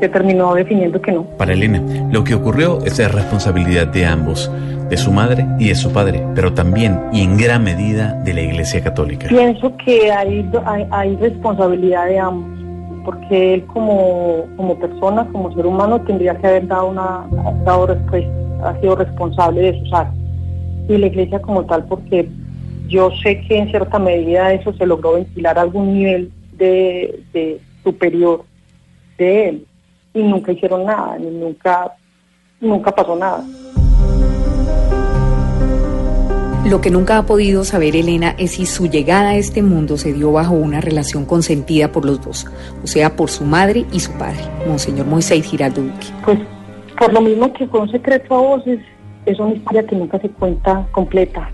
se 0.00 0.08
terminó 0.08 0.54
definiendo 0.54 1.00
que 1.00 1.12
no. 1.12 1.24
Para 1.38 1.52
Elena, 1.52 1.82
lo 2.10 2.24
que 2.24 2.34
ocurrió 2.34 2.78
es 2.84 2.96
de 2.96 3.08
responsabilidad 3.08 3.86
de 3.88 4.06
ambos 4.06 4.50
de 4.88 4.96
su 4.96 5.10
madre 5.10 5.46
y 5.58 5.68
de 5.68 5.74
su 5.74 5.92
padre, 5.92 6.24
pero 6.34 6.52
también 6.52 7.00
y 7.12 7.22
en 7.22 7.36
gran 7.36 7.64
medida 7.64 8.12
de 8.24 8.34
la 8.34 8.42
Iglesia 8.42 8.82
Católica. 8.82 9.28
Pienso 9.28 9.76
que 9.84 10.12
hay, 10.12 10.48
hay, 10.90 11.16
responsabilidad 11.16 12.06
de 12.06 12.18
ambos, 12.18 12.48
porque 13.04 13.54
él 13.54 13.66
como, 13.66 14.46
como 14.56 14.78
persona, 14.78 15.26
como 15.32 15.52
ser 15.54 15.66
humano, 15.66 16.00
tendría 16.02 16.36
que 16.36 16.46
haber 16.46 16.68
dado 16.68 16.88
una 16.88 17.26
dado 17.64 17.86
respuesta, 17.88 18.30
ha 18.64 18.80
sido 18.80 18.96
responsable 18.96 19.60
de 19.60 19.80
sus 19.80 19.92
actos. 19.92 20.20
Y 20.88 20.98
la 20.98 21.06
Iglesia 21.06 21.42
como 21.42 21.64
tal, 21.64 21.84
porque 21.86 22.28
yo 22.86 23.10
sé 23.22 23.40
que 23.40 23.58
en 23.58 23.68
cierta 23.70 23.98
medida 23.98 24.52
eso 24.52 24.72
se 24.74 24.86
logró 24.86 25.14
ventilar 25.14 25.58
a 25.58 25.62
algún 25.62 25.94
nivel 25.94 26.30
de, 26.56 27.22
de 27.32 27.60
superior 27.82 28.44
de 29.18 29.48
él 29.48 29.66
y 30.16 30.22
nunca 30.22 30.52
hicieron 30.52 30.84
nada, 30.84 31.18
ni 31.18 31.26
nunca, 31.26 31.94
nunca 32.60 32.90
pasó 32.90 33.14
nada. 33.14 33.44
Lo 36.64 36.80
que 36.80 36.90
nunca 36.90 37.18
ha 37.18 37.26
podido 37.26 37.62
saber 37.62 37.94
Elena 37.94 38.34
es 38.38 38.52
si 38.52 38.66
su 38.66 38.88
llegada 38.88 39.30
a 39.30 39.36
este 39.36 39.62
mundo 39.62 39.96
se 39.96 40.12
dio 40.12 40.32
bajo 40.32 40.54
una 40.54 40.80
relación 40.80 41.24
consentida 41.24 41.92
por 41.92 42.04
los 42.04 42.20
dos, 42.24 42.46
o 42.82 42.86
sea, 42.88 43.14
por 43.14 43.30
su 43.30 43.44
madre 43.44 43.84
y 43.92 44.00
su 44.00 44.10
padre, 44.12 44.40
Monseñor 44.66 45.06
Moisés 45.06 45.44
Giraldo 45.44 45.82
Duque. 45.82 46.06
Pues 46.24 46.40
por 46.98 47.12
lo 47.12 47.20
mismo 47.20 47.52
que 47.52 47.68
fue 47.68 47.80
un 47.80 47.90
secreto 47.90 48.34
a 48.34 48.40
voces, 48.40 48.80
es 49.26 49.38
una 49.38 49.52
historia 49.52 49.86
que 49.86 49.94
nunca 49.94 50.18
se 50.18 50.28
cuenta 50.30 50.84
completa, 50.92 51.48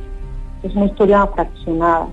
es 0.63 0.75
una 0.75 0.87
historia 0.87 1.27
fraccionada. 1.27 2.07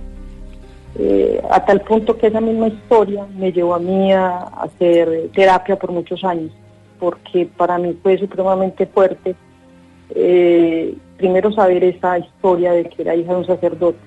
Eh, 0.98 1.42
a 1.50 1.64
tal 1.66 1.82
punto 1.82 2.18
que 2.18 2.28
esa 2.28 2.42
misma 2.42 2.68
historia 2.68 3.26
me 3.38 3.52
llevó 3.52 3.76
a 3.76 3.80
mí 3.80 4.12
a 4.12 4.40
hacer 4.40 5.30
terapia 5.34 5.78
por 5.78 5.92
muchos 5.92 6.24
años, 6.24 6.52
porque 7.00 7.48
para 7.58 7.78
mí 7.78 7.98
fue 8.02 8.18
supremamente 8.18 8.86
fuerte. 8.88 9.36
Eh, 10.16 10.96
primero 11.18 11.52
saber 11.52 11.84
esa 11.84 12.18
historia 12.18 12.72
de 12.72 12.86
que 12.86 13.04
era 13.04 13.16
hija 13.16 13.34
de 13.34 13.40
un 13.40 13.46
sacerdote, 13.46 14.00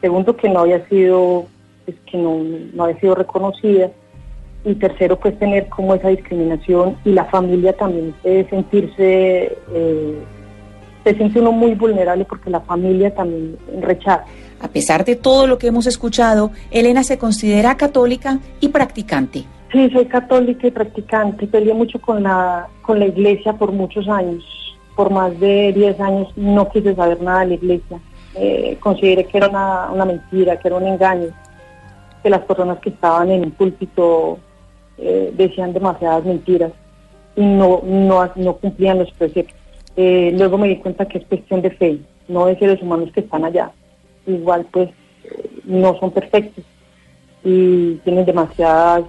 segundo 0.00 0.36
que 0.36 0.48
no 0.48 0.60
había 0.60 0.86
sido, 0.88 1.46
pues, 1.84 1.96
que 2.10 2.16
no, 2.16 2.38
no 2.72 2.84
había 2.84 3.00
sido 3.00 3.14
reconocida, 3.14 3.90
y 4.66 4.74
tercero 4.74 5.16
pues 5.16 5.38
tener 5.38 5.68
como 5.68 5.94
esa 5.94 6.08
discriminación 6.08 6.96
y 7.04 7.12
la 7.12 7.24
familia 7.26 7.72
también 7.72 8.12
de 8.24 8.48
sentirse, 8.50 9.56
eh, 9.72 10.18
se 11.04 11.14
siente 11.14 11.38
uno 11.40 11.52
muy 11.52 11.76
vulnerable 11.76 12.24
porque 12.24 12.50
la 12.50 12.60
familia 12.60 13.14
también 13.14 13.56
rechaza. 13.80 14.24
A 14.60 14.68
pesar 14.68 15.04
de 15.04 15.16
todo 15.16 15.46
lo 15.46 15.58
que 15.58 15.68
hemos 15.68 15.86
escuchado, 15.86 16.50
Elena 16.70 17.04
se 17.04 17.18
considera 17.18 17.76
católica 17.76 18.38
y 18.60 18.68
practicante. 18.68 19.44
Sí, 19.72 19.90
soy 19.90 20.06
católica 20.06 20.66
y 20.66 20.70
practicante. 20.70 21.46
Peleé 21.46 21.74
mucho 21.74 22.00
con 22.00 22.22
la, 22.22 22.68
con 22.82 22.98
la 22.98 23.06
iglesia 23.06 23.52
por 23.54 23.72
muchos 23.72 24.08
años 24.08 24.44
por 24.96 25.10
más 25.10 25.38
de 25.38 25.72
10 25.74 26.00
años 26.00 26.28
no 26.36 26.68
quise 26.70 26.94
saber 26.96 27.20
nada 27.20 27.40
de 27.40 27.46
la 27.48 27.54
iglesia. 27.54 28.00
Eh, 28.34 28.76
consideré 28.80 29.26
que 29.26 29.36
era 29.36 29.48
una, 29.48 30.04
mentira, 30.04 30.58
que 30.58 30.68
era 30.68 30.78
un 30.78 30.86
engaño, 30.86 31.28
que 32.22 32.30
las 32.30 32.40
personas 32.40 32.78
que 32.80 32.88
estaban 32.88 33.30
en 33.30 33.44
el 33.44 33.52
púlpito 33.52 34.38
eh, 34.98 35.32
decían 35.36 35.74
demasiadas 35.74 36.24
mentiras 36.24 36.72
y 37.36 37.44
no, 37.44 37.82
no, 37.84 38.30
no 38.34 38.56
cumplían 38.56 38.98
los 38.98 39.12
preceptos. 39.12 39.54
Eh, 39.96 40.32
luego 40.36 40.58
me 40.58 40.68
di 40.68 40.76
cuenta 40.76 41.06
que 41.06 41.18
es 41.18 41.26
cuestión 41.26 41.60
de 41.60 41.70
fe, 41.70 41.98
no 42.28 42.46
de 42.46 42.58
seres 42.58 42.82
humanos 42.82 43.10
que 43.12 43.20
están 43.20 43.44
allá. 43.44 43.70
Igual 44.26 44.66
pues 44.70 44.90
no 45.64 45.98
son 45.98 46.10
perfectos 46.10 46.64
y 47.44 47.94
tienen 48.04 48.24
demasiadas 48.24 49.04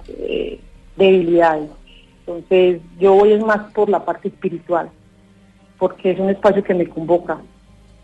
debilidades. 0.96 1.70
Entonces 2.20 2.80
yo 2.98 3.14
voy 3.14 3.32
es 3.32 3.44
más 3.44 3.72
por 3.72 3.88
la 3.88 4.04
parte 4.04 4.28
espiritual 4.28 4.90
porque 5.78 6.10
es 6.10 6.18
un 6.18 6.30
espacio 6.30 6.62
que 6.62 6.74
me 6.74 6.86
convoca, 6.86 7.38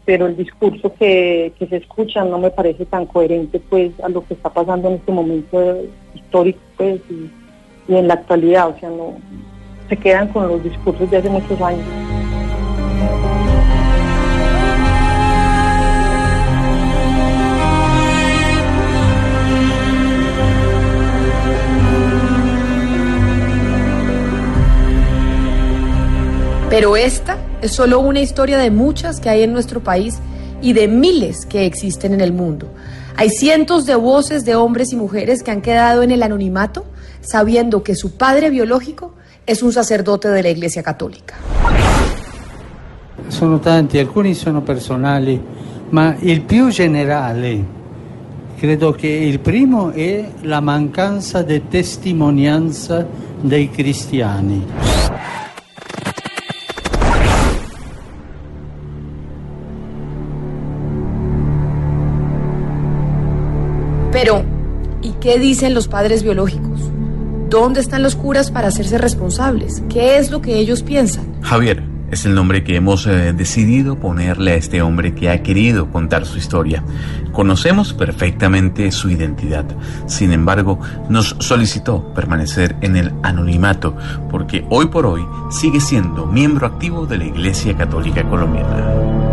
pero 0.04 0.26
el 0.26 0.37
discurso 0.37 0.94
que, 0.94 1.52
se 1.59 1.76
escucha 1.76 2.25
no 2.25 2.38
me 2.38 2.50
parece 2.50 2.87
tan 2.87 3.06
coherente 3.06 3.61
pues 3.68 3.92
a 4.00 4.09
lo 4.09 4.25
que 4.25 4.35
está 4.35 4.50
pasando 4.50 4.88
en 4.88 4.94
este 4.94 5.12
momento 5.12 5.83
histórico 6.14 6.61
pues 6.76 7.00
y, 7.11 7.30
y 7.92 7.97
en 7.97 8.09
la 8.09 8.14
actualidad, 8.14 8.68
o 8.68 8.78
sea, 8.78 8.90
no 8.90 9.14
se 9.88 9.97
quedan 9.97 10.28
con 10.28 10.49
los 10.49 10.62
discursos 10.62 11.11
de 11.11 11.18
hace 11.18 11.28
muchos 11.28 11.61
años. 11.61 12.13
Pero 26.75 26.97
esta 26.97 27.38
es 27.62 27.71
solo 27.71 28.00
una 28.00 28.19
historia 28.19 28.59
de 28.59 28.73
muchas 28.73 29.21
que 29.21 29.28
hay 29.28 29.45
en 29.45 29.52
nuestro 29.52 29.78
país 29.78 30.19
y 30.61 30.73
de 30.73 30.88
miles 30.88 31.47
que 31.47 31.66
existen 31.66 32.12
en 32.12 32.21
el 32.21 32.33
mundo. 32.33 32.69
Hay 33.14 33.31
cientos 33.31 33.87
de 33.87 33.95
voces 33.95 34.45
de 34.45 34.57
hombres 34.57 34.93
y 34.93 34.97
mujeres 34.97 35.45
que 35.45 35.52
han 35.52 35.62
quedado 35.62 36.02
en 36.02 36.11
el 36.11 36.21
anonimato 36.21 36.85
sabiendo 37.21 37.85
que 37.85 37.95
su 37.95 38.16
padre 38.16 38.50
biológico 38.50 39.14
es 39.47 39.62
un 39.62 39.73
sacerdote 39.73 40.26
de 40.26 40.43
la 40.43 40.49
Iglesia 40.49 40.83
Católica. 40.83 41.37
Sono 43.28 43.61
tanti, 43.61 43.99
alcuni 43.99 44.35
sono 44.35 44.61
personali, 44.62 45.40
ma 45.90 46.16
il 46.23 46.43
più 46.43 46.71
generale 46.71 47.64
credo 48.59 48.90
che 48.90 49.07
il 49.07 49.38
primo 49.38 49.93
è 49.93 50.28
la 50.40 50.59
mancanza 50.59 51.43
di 51.43 51.69
testimonianza 51.69 53.07
dei 53.40 53.71
cristiani. 53.71 55.44
Qué 65.25 65.38
dicen 65.38 65.73
los 65.73 65.88
padres 65.88 66.23
biológicos? 66.23 66.93
¿Dónde 67.49 67.81
están 67.81 68.02
los 68.02 68.14
curas 68.14 68.50
para 68.50 68.69
hacerse 68.69 68.99
responsables? 68.99 69.83
¿Qué 69.88 70.19
es 70.19 70.31
lo 70.31 70.43
que 70.43 70.59
ellos 70.59 70.83
piensan? 70.83 71.25
Javier 71.40 71.83
es 72.11 72.26
el 72.26 72.35
nombre 72.35 72.62
que 72.62 72.76
hemos 72.76 73.07
eh, 73.07 73.33
decidido 73.33 73.99
ponerle 73.99 74.52
a 74.52 74.57
este 74.57 74.83
hombre 74.83 75.14
que 75.14 75.31
ha 75.31 75.43
querido 75.43 75.90
contar 75.90 76.26
su 76.26 76.37
historia. 76.37 76.85
Conocemos 77.33 77.95
perfectamente 77.95 78.93
su 78.93 79.09
identidad. 79.09 79.64
Sin 80.07 80.31
embargo, 80.31 80.78
nos 81.09 81.37
solicitó 81.38 82.12
permanecer 82.12 82.76
en 82.83 82.95
el 82.97 83.11
anonimato 83.23 83.97
porque 84.31 84.66
hoy 84.69 84.88
por 84.88 85.07
hoy 85.07 85.25
sigue 85.50 85.81
siendo 85.81 86.26
miembro 86.26 86.66
activo 86.66 87.07
de 87.07 87.16
la 87.16 87.25
Iglesia 87.25 87.75
Católica 87.75 88.28
Colombiana. 88.28 89.24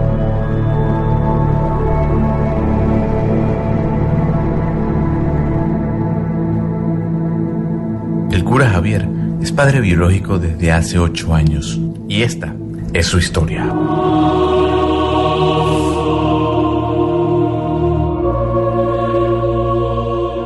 Cura 8.52 8.70
Javier 8.70 9.08
es 9.42 9.50
padre 9.50 9.80
biológico 9.80 10.38
desde 10.38 10.74
hace 10.74 11.00
ocho 11.00 11.34
años 11.34 11.80
y 12.10 12.22
esta 12.22 12.54
es 12.94 13.08
su 13.08 13.18
historia. 13.18 13.64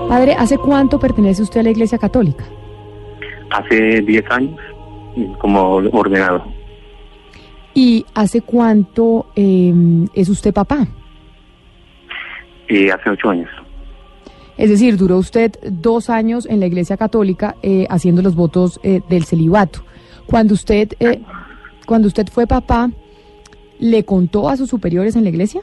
Padre, 0.08 0.36
¿hace 0.38 0.56
cuánto 0.60 1.00
pertenece 1.00 1.42
usted 1.42 1.62
a 1.62 1.64
la 1.64 1.72
Iglesia 1.72 1.98
Católica? 1.98 2.44
Hace 3.50 4.02
diez 4.02 4.24
años, 4.30 4.60
como 5.40 5.78
ordenado. 5.92 6.46
¿Y 7.74 8.06
hace 8.14 8.42
cuánto 8.42 9.26
eh, 9.36 9.74
es 10.14 10.30
usted 10.30 10.54
papá? 10.54 10.86
Y 12.70 12.88
hace 12.88 13.10
ocho 13.10 13.32
años. 13.32 13.50
Es 14.58 14.70
decir, 14.70 14.96
duró 14.98 15.18
usted 15.18 15.52
dos 15.70 16.10
años 16.10 16.46
en 16.50 16.60
la 16.60 16.66
Iglesia 16.68 16.96
Católica 16.98 17.56
eh, 17.62 17.86
haciendo 17.90 18.22
los 18.22 18.36
votos 18.36 18.80
eh, 18.84 19.02
del 19.10 19.26
celibato. 19.26 19.84
Cuando 20.26 20.54
usted, 20.54 20.94
eh, 21.00 21.22
cuando 21.86 22.08
usted 22.08 22.28
fue 22.32 22.48
papá, 22.48 22.90
¿le 23.80 24.04
contó 24.06 24.48
a 24.50 24.56
sus 24.58 24.70
superiores 24.70 25.16
en 25.16 25.24
la 25.24 25.30
Iglesia? 25.30 25.62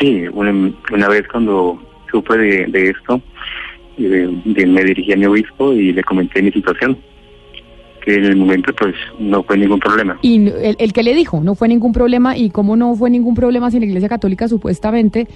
Sí, 0.00 0.24
una, 0.32 0.72
una 0.92 1.08
vez 1.08 1.26
cuando 1.30 1.80
supe 2.10 2.36
de, 2.36 2.66
de 2.66 2.90
esto, 2.90 3.20
eh, 3.98 4.28
de- 4.44 4.66
me 4.66 4.84
dirigí 4.84 5.12
a 5.12 5.16
mi 5.16 5.26
obispo 5.26 5.72
y 5.72 5.92
le 5.92 6.02
comenté 6.02 6.42
mi 6.42 6.52
situación. 6.52 6.98
Que 8.04 8.14
en 8.14 8.24
el 8.24 8.36
momento 8.36 8.72
pues 8.78 8.94
no 9.18 9.42
fue 9.42 9.58
ningún 9.58 9.80
problema. 9.80 10.16
Y 10.22 10.46
el 10.78 10.92
que 10.92 11.02
le 11.02 11.12
dijo, 11.12 11.40
no 11.42 11.56
fue 11.56 11.66
ningún 11.66 11.92
problema. 11.92 12.36
¿Y 12.36 12.50
cómo 12.50 12.76
no 12.76 12.94
fue 12.94 13.10
ningún 13.10 13.34
problema 13.34 13.68
si 13.70 13.78
en 13.78 13.82
la 13.82 13.86
Iglesia 13.88 14.08
Católica 14.08 14.46
supuestamente 14.46 15.26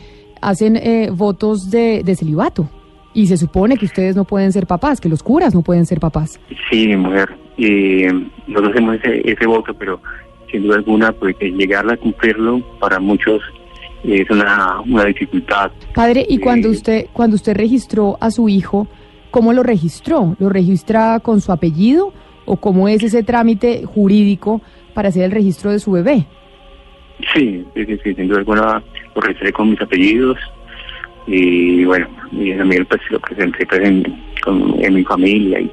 hacen 0.40 0.76
eh, 0.76 1.10
votos 1.12 1.70
de, 1.70 2.02
de 2.04 2.16
celibato? 2.16 2.68
Y 3.12 3.26
se 3.26 3.36
supone 3.36 3.76
que 3.76 3.86
ustedes 3.86 4.14
no 4.14 4.24
pueden 4.24 4.52
ser 4.52 4.66
papás, 4.66 5.00
que 5.00 5.08
los 5.08 5.22
curas 5.22 5.54
no 5.54 5.62
pueden 5.62 5.84
ser 5.86 5.98
papás. 5.98 6.38
Sí, 6.70 6.86
mi 6.86 6.96
mujer. 6.96 7.28
Y 7.56 8.04
nosotros 8.46 8.72
hacemos 8.72 8.96
ese, 8.96 9.30
ese 9.30 9.46
voto, 9.46 9.74
pero 9.74 10.00
sin 10.50 10.62
duda 10.62 10.76
alguna, 10.76 11.12
pues 11.12 11.36
llegar 11.40 11.90
a 11.90 11.96
cumplirlo 11.96 12.60
para 12.78 13.00
muchos 13.00 13.42
es 14.04 14.30
una, 14.30 14.80
una 14.80 15.04
dificultad. 15.04 15.70
Padre, 15.94 16.24
y 16.28 16.38
cuando 16.38 16.70
usted 16.70 17.06
cuando 17.12 17.36
usted 17.36 17.56
registró 17.56 18.16
a 18.20 18.30
su 18.30 18.48
hijo, 18.48 18.86
¿cómo 19.30 19.52
lo 19.52 19.62
registró? 19.62 20.36
¿Lo 20.38 20.48
registra 20.48 21.20
con 21.20 21.40
su 21.40 21.52
apellido 21.52 22.12
o 22.46 22.56
cómo 22.56 22.88
es 22.88 23.02
ese 23.02 23.22
trámite 23.22 23.84
jurídico 23.84 24.60
para 24.94 25.10
hacer 25.10 25.24
el 25.24 25.30
registro 25.30 25.70
de 25.70 25.78
su 25.78 25.92
bebé? 25.92 26.26
Sí, 27.34 27.64
sí, 27.74 27.86
sí, 28.04 28.14
sin 28.14 28.28
duda 28.28 28.38
alguna 28.38 28.82
lo 29.14 29.20
registré 29.22 29.52
con 29.52 29.70
mis 29.70 29.80
apellidos 29.80 30.38
y 31.26 31.84
bueno, 31.84 32.08
y 32.32 32.52
también 32.54 32.86
pues 32.86 33.00
lo 33.10 33.20
presenté 33.20 33.66
pues, 33.66 33.80
en, 33.82 34.04
con- 34.42 34.74
en 34.82 34.94
mi 34.94 35.04
familia 35.04 35.60
y, 35.60 35.70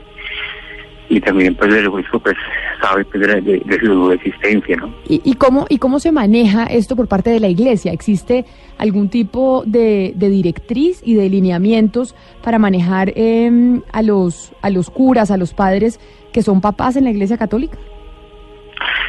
y 1.10 1.20
también 1.22 1.56
pues 1.56 1.74
el 1.74 1.88
obispo 1.88 2.20
pues 2.20 2.36
sabe 2.82 3.06
pues, 3.06 3.26
de, 3.28 3.42
de- 3.42 3.80
su 3.82 4.12
existencia, 4.12 4.76
¿no? 4.78 4.94
¿Y, 5.08 5.34
cómo 5.36 5.66
y 5.70 5.78
cómo 5.78 6.00
se 6.00 6.12
maneja 6.12 6.66
esto 6.66 6.96
por 6.96 7.08
parte 7.08 7.30
de 7.30 7.40
la 7.40 7.48
Iglesia? 7.48 7.92
¿Existe 7.94 8.46
algún 8.78 9.10
tipo 9.10 9.64
de, 9.66 10.14
de 10.16 10.30
directriz 10.30 11.02
y 11.04 11.16
de 11.16 11.30
lineamientos 11.30 12.14
para 12.44 12.60
manejar 12.60 13.14
em, 13.16 13.82
a 13.94 14.02
los 14.04 14.52
a 14.62 14.70
los 14.70 14.90
curas, 14.90 15.32
a 15.32 15.38
los 15.38 15.54
padres 15.54 16.00
que 16.34 16.42
son 16.44 16.62
papás 16.62 16.98
en 16.98 17.06
la 17.06 17.12
Iglesia 17.12 17.38
Católica? 17.38 17.78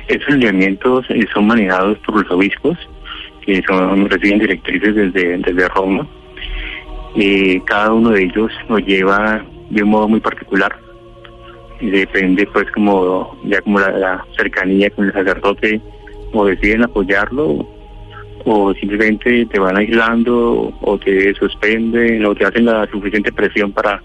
Esos 0.09 0.35
lineamientos 0.35 1.05
eh, 1.11 1.25
son 1.33 1.47
manejados 1.47 1.99
por 1.99 2.23
los 2.23 2.31
obispos, 2.31 2.79
que 3.45 3.63
son 3.63 4.09
reciben 4.09 4.39
directrices 4.39 4.95
desde, 4.95 5.39
desde 5.39 5.69
Roma. 5.69 6.07
Eh, 7.17 7.61
cada 7.67 7.93
uno 7.93 8.11
de 8.11 8.25
ellos 8.25 8.53
lo 8.69 8.79
lleva 8.79 9.45
de 9.71 9.83
un 9.83 9.91
modo 9.91 10.09
muy 10.09 10.21
particular. 10.21 10.75
Depende 11.81 12.47
pues 12.53 12.71
como 12.73 13.39
ya 13.45 13.61
como 13.61 13.79
la, 13.79 13.91
la 13.91 14.25
cercanía 14.37 14.91
con 14.91 15.07
el 15.07 15.13
sacerdote 15.13 15.81
o 16.33 16.45
deciden 16.47 16.85
apoyarlo 16.85 17.67
o 18.45 18.75
simplemente 18.75 19.47
te 19.47 19.59
van 19.59 19.77
aislando 19.77 20.73
o 20.81 20.99
te 20.99 21.35
suspenden 21.35 22.25
o 22.25 22.35
te 22.35 22.45
hacen 22.45 22.65
la 22.65 22.87
suficiente 22.91 23.33
presión 23.33 23.73
para 23.73 24.03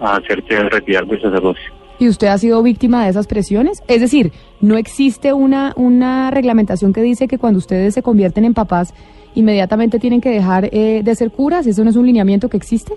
hacerte 0.00 0.68
retirar 0.68 1.06
del 1.06 1.20
sacerdocio. 1.20 1.72
¿Y 1.98 2.08
usted 2.08 2.28
ha 2.28 2.38
sido 2.38 2.62
víctima 2.62 3.04
de 3.04 3.10
esas 3.10 3.26
presiones? 3.26 3.82
Es 3.88 4.00
decir, 4.00 4.32
¿no 4.60 4.76
existe 4.76 5.32
una, 5.32 5.72
una 5.76 6.30
reglamentación 6.30 6.92
que 6.92 7.02
dice 7.02 7.26
que 7.26 7.38
cuando 7.38 7.58
ustedes 7.58 7.94
se 7.94 8.02
convierten 8.02 8.44
en 8.44 8.54
papás, 8.54 8.94
inmediatamente 9.34 9.98
tienen 9.98 10.20
que 10.20 10.30
dejar 10.30 10.68
eh, 10.72 11.02
de 11.02 11.14
ser 11.14 11.30
curas? 11.30 11.66
¿Eso 11.66 11.82
no 11.82 11.90
es 11.90 11.96
un 11.96 12.06
lineamiento 12.06 12.48
que 12.48 12.56
existe? 12.56 12.94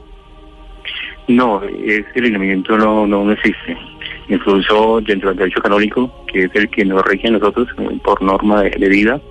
No, 1.28 1.64
ese 1.64 2.22
lineamiento 2.22 2.78
no, 2.78 3.08
no, 3.08 3.32
existe. 3.32 3.78
Incluso 4.30 5.02
dentro 5.02 5.30
del 5.30 5.38
derecho 5.38 5.62
canónico, 5.62 6.12
que 6.32 6.44
es 6.44 6.52
el 6.54 6.70
que 6.70 6.86
nos 6.86 7.04
rige 7.06 7.28
a 7.28 7.32
nosotros 7.32 7.68
eh, 7.80 8.00
por 8.04 8.22
norma 8.22 8.62
de, 8.62 8.70
de 8.72 8.90
vida, 8.90 9.22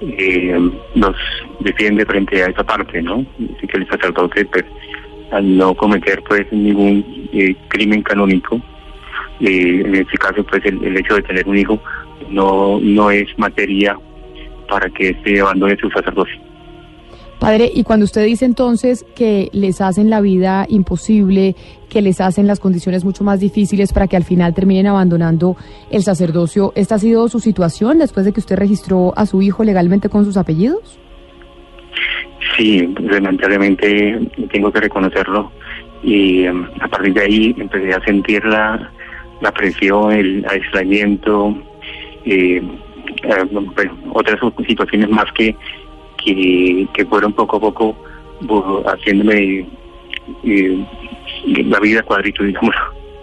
eh, 0.00 0.70
nos 0.94 1.16
defiende 1.60 2.04
frente 2.04 2.42
a 2.42 2.46
esa 2.46 2.64
parte, 2.64 3.00
¿no? 3.00 3.24
Así 3.56 3.66
que 3.66 3.78
el 3.78 3.88
sacerdote, 3.88 4.44
pues, 4.46 4.64
al 5.30 5.56
no 5.56 5.74
cometer 5.74 6.22
pues 6.26 6.50
ningún 6.52 7.28
eh, 7.32 7.54
crimen 7.68 8.02
canónico, 8.02 8.60
eh, 9.40 9.82
en 9.84 9.94
este 9.94 10.16
caso, 10.18 10.44
pues, 10.44 10.64
el, 10.64 10.82
el 10.84 10.96
hecho 10.96 11.14
de 11.16 11.22
tener 11.22 11.48
un 11.48 11.58
hijo 11.58 11.80
no, 12.30 12.78
no 12.80 13.10
es 13.10 13.26
materia 13.38 13.98
para 14.68 14.88
que 14.90 15.16
se 15.24 15.40
abandone 15.40 15.76
su 15.76 15.90
sacerdocio. 15.90 16.40
Padre, 17.38 17.70
y 17.74 17.82
cuando 17.84 18.04
usted 18.04 18.24
dice 18.24 18.46
entonces 18.46 19.04
que 19.14 19.50
les 19.52 19.80
hacen 19.80 20.08
la 20.08 20.20
vida 20.20 20.66
imposible, 20.68 21.54
que 21.90 22.00
les 22.00 22.20
hacen 22.20 22.46
las 22.46 22.58
condiciones 22.58 23.04
mucho 23.04 23.22
más 23.22 23.40
difíciles 23.40 23.92
para 23.92 24.06
que 24.06 24.16
al 24.16 24.24
final 24.24 24.54
terminen 24.54 24.86
abandonando 24.86 25.56
el 25.90 26.02
sacerdocio, 26.02 26.72
¿esta 26.74 26.94
ha 26.94 26.98
sido 26.98 27.28
su 27.28 27.40
situación 27.40 27.98
después 27.98 28.24
de 28.24 28.32
que 28.32 28.40
usted 28.40 28.56
registró 28.56 29.12
a 29.16 29.26
su 29.26 29.42
hijo 29.42 29.62
legalmente 29.62 30.08
con 30.08 30.24
sus 30.24 30.36
apellidos? 30.36 30.98
Sí, 32.56 32.94
lamentablemente 32.98 34.30
tengo 34.50 34.72
que 34.72 34.80
reconocerlo. 34.80 35.52
Y 36.02 36.44
em, 36.44 36.66
a 36.80 36.88
partir 36.88 37.14
de 37.14 37.20
ahí 37.20 37.54
empecé 37.58 37.92
a 37.94 38.04
sentir 38.04 38.44
la, 38.44 38.90
la 39.44 39.52
presión, 39.52 40.10
el 40.12 40.44
aislamiento, 40.48 41.54
eh, 42.24 42.60
eh, 43.22 43.44
bueno, 43.50 43.96
otras 44.14 44.40
situaciones 44.66 45.08
más 45.10 45.30
que, 45.32 45.54
que, 46.24 46.88
que 46.94 47.04
fueron 47.04 47.32
poco 47.34 47.58
a 47.58 47.60
poco 47.60 47.96
bu- 48.40 48.82
haciéndome 48.86 49.66
eh, 50.44 50.84
la 51.46 51.78
vida 51.80 52.02
cuadrito, 52.02 52.42
digamos, 52.42 52.74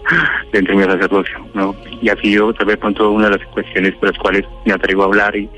dentro 0.52 0.76
de 0.78 0.86
mi 0.86 0.92
sacerdocio. 0.92 1.38
¿no? 1.54 1.74
Y 2.00 2.08
ha 2.08 2.16
sido 2.16 2.52
tal 2.54 2.66
vez 2.66 2.76
pronto 2.78 3.10
una 3.10 3.28
de 3.28 3.38
las 3.38 3.46
cuestiones 3.48 3.94
por 3.96 4.10
las 4.10 4.18
cuales 4.18 4.44
me 4.64 4.72
atrevo 4.72 5.02
a 5.02 5.06
hablar 5.06 5.34
y, 5.36 5.48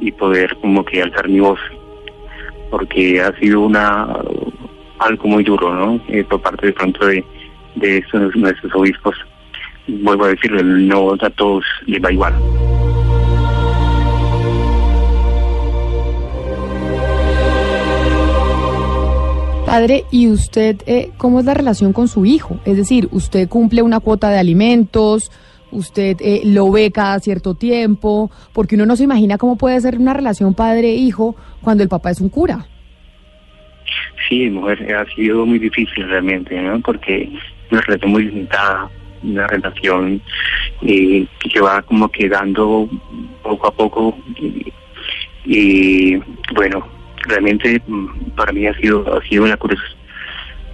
y 0.00 0.10
poder 0.12 0.56
como 0.60 0.84
que 0.84 1.02
alzar 1.02 1.28
mi 1.28 1.40
voz 1.40 1.60
porque 2.70 3.20
ha 3.20 3.32
sido 3.40 3.60
una 3.62 4.06
algo 5.00 5.28
muy 5.28 5.42
duro, 5.42 5.74
¿no? 5.74 6.00
Por 6.28 6.40
parte 6.40 6.66
de 6.68 6.72
pronto 6.72 7.04
de, 7.06 7.24
de 7.74 8.04
nuestros 8.34 8.72
obispos, 8.76 9.16
vuelvo 10.02 10.24
a 10.24 10.28
decirlo, 10.28 10.62
no 10.62 11.14
a 11.14 11.30
todos 11.30 11.64
les 11.86 12.02
va 12.02 12.12
igual. 12.12 12.34
Padre, 19.70 20.02
¿y 20.10 20.26
usted 20.26 20.82
eh, 20.86 21.10
cómo 21.16 21.38
es 21.38 21.44
la 21.44 21.54
relación 21.54 21.92
con 21.92 22.08
su 22.08 22.26
hijo? 22.26 22.58
Es 22.64 22.76
decir, 22.76 23.08
¿usted 23.12 23.48
cumple 23.48 23.82
una 23.82 24.00
cuota 24.00 24.28
de 24.28 24.36
alimentos? 24.36 25.30
¿Usted 25.70 26.16
eh, 26.20 26.40
lo 26.44 26.72
ve 26.72 26.90
cada 26.90 27.20
cierto 27.20 27.54
tiempo? 27.54 28.32
Porque 28.52 28.74
uno 28.74 28.84
no 28.84 28.96
se 28.96 29.04
imagina 29.04 29.38
cómo 29.38 29.56
puede 29.56 29.80
ser 29.80 29.96
una 29.98 30.12
relación 30.12 30.54
padre-hijo 30.54 31.36
cuando 31.62 31.84
el 31.84 31.88
papá 31.88 32.10
es 32.10 32.20
un 32.20 32.30
cura. 32.30 32.66
Sí, 34.28 34.50
mujer, 34.50 34.92
ha 34.92 35.04
sido 35.14 35.46
muy 35.46 35.60
difícil 35.60 36.08
realmente, 36.08 36.60
¿no? 36.60 36.80
Porque 36.80 37.22
es 37.22 37.72
una 37.72 37.80
relación 37.82 38.10
muy 38.10 38.24
limitada, 38.24 38.90
una 39.22 39.46
relación 39.46 40.20
eh, 40.82 41.26
que 41.52 41.60
va 41.60 41.82
como 41.82 42.08
quedando 42.08 42.88
poco 43.42 43.66
a 43.66 43.70
poco. 43.72 44.16
y 45.44 46.16
bueno, 46.54 46.86
realmente 47.24 47.80
mm, 47.86 48.30
para 48.36 48.52
mí 48.52 48.66
ha 48.66 48.74
sido 48.74 49.04
ha 49.16 49.22
sido 49.26 49.44
una 49.44 49.56
cruz 49.56 49.80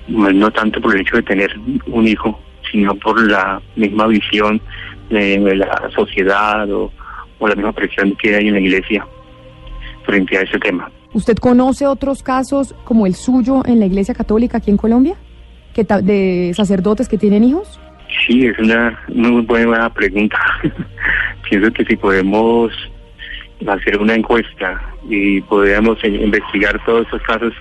no 0.09 0.51
tanto 0.53 0.81
por 0.81 0.95
el 0.95 1.01
hecho 1.01 1.17
de 1.17 1.23
tener 1.23 1.59
un 1.87 2.07
hijo 2.07 2.39
sino 2.71 2.95
por 2.97 3.21
la 3.29 3.61
misma 3.77 4.07
visión 4.07 4.61
de, 5.11 5.39
la 5.57 5.91
sociedad 5.95 6.71
o, 6.71 6.91
la 7.41 7.55
misma 7.55 7.73
presión 7.73 8.17
que 8.21 8.35
hay 8.35 8.49
en 8.49 8.55
la 8.55 8.61
iglesia 8.61 9.07
frente 10.05 10.37
a 10.37 10.43
ese 10.43 10.59
tema. 10.59 10.91
¿Usted 11.13 11.37
conoce 11.37 11.87
otros 11.87 12.23
casos 12.23 12.75
como 12.85 13.07
el 13.07 13.15
suyo 13.15 13.63
en 13.67 13.79
la 13.81 13.87
iglesia 13.87 14.15
católica 14.15 14.59
aquí 14.59 14.71
en 14.71 14.77
Colombia? 14.77 15.17
que 15.75 15.85
¿De 15.85 16.53
sacerdotes 16.55 17.09
que 17.09 17.19
tienen 17.19 17.45
hijos? 17.45 17.79
Sí, 18.25 18.47
es 18.47 18.59
una 18.59 18.99
muy 19.09 19.43
buena 19.43 19.93
pregunta. 19.93 20.39
Pienso 21.49 21.73
que 21.73 21.85
si 21.85 21.97
podemos 21.97 22.73
hacer 23.67 23.99
una 23.99 24.15
encuesta 24.15 24.81
y 25.09 25.41
podríamos 25.43 26.03
investigar 26.05 26.83
todos 26.85 27.07
esos 27.07 27.23
casos, 27.23 27.53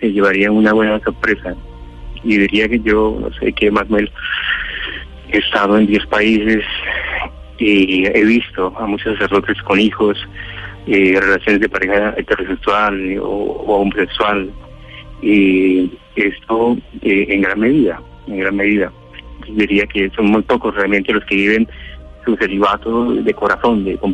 se 0.00 0.12
llevaría 0.12 0.50
una 0.50 0.72
buena 0.72 1.00
sorpresa. 1.00 1.54
Y 2.24 2.36
diría 2.38 2.68
que 2.68 2.80
yo, 2.80 3.16
no 3.20 3.32
sé 3.34 3.52
qué, 3.52 3.70
Manuel, 3.70 4.10
he 5.30 5.38
estado 5.38 5.78
en 5.78 5.86
10 5.86 6.06
países 6.06 6.64
y 7.58 8.06
he 8.06 8.24
visto 8.24 8.72
a 8.78 8.86
muchos 8.86 9.18
sacerdotes 9.18 9.60
con 9.62 9.80
hijos, 9.80 10.16
eh, 10.86 11.18
relaciones 11.20 11.60
de 11.60 11.68
pareja 11.68 12.14
heterosexual 12.16 13.18
o, 13.20 13.64
homosexual, 13.66 14.50
y 15.20 15.90
esto 16.16 16.76
eh, 17.02 17.26
en 17.28 17.42
gran 17.42 17.60
medida, 17.60 18.00
en 18.26 18.38
gran 18.38 18.56
medida. 18.56 18.92
Diría 19.54 19.86
que 19.86 20.10
son 20.10 20.26
muy 20.26 20.42
pocos 20.42 20.74
realmente 20.74 21.12
los 21.12 21.24
que 21.24 21.34
viven 21.34 21.68
su 22.24 22.36
celibato 22.36 23.12
de 23.12 23.34
corazón, 23.34 23.84
de, 23.84 23.96
con, 23.96 24.12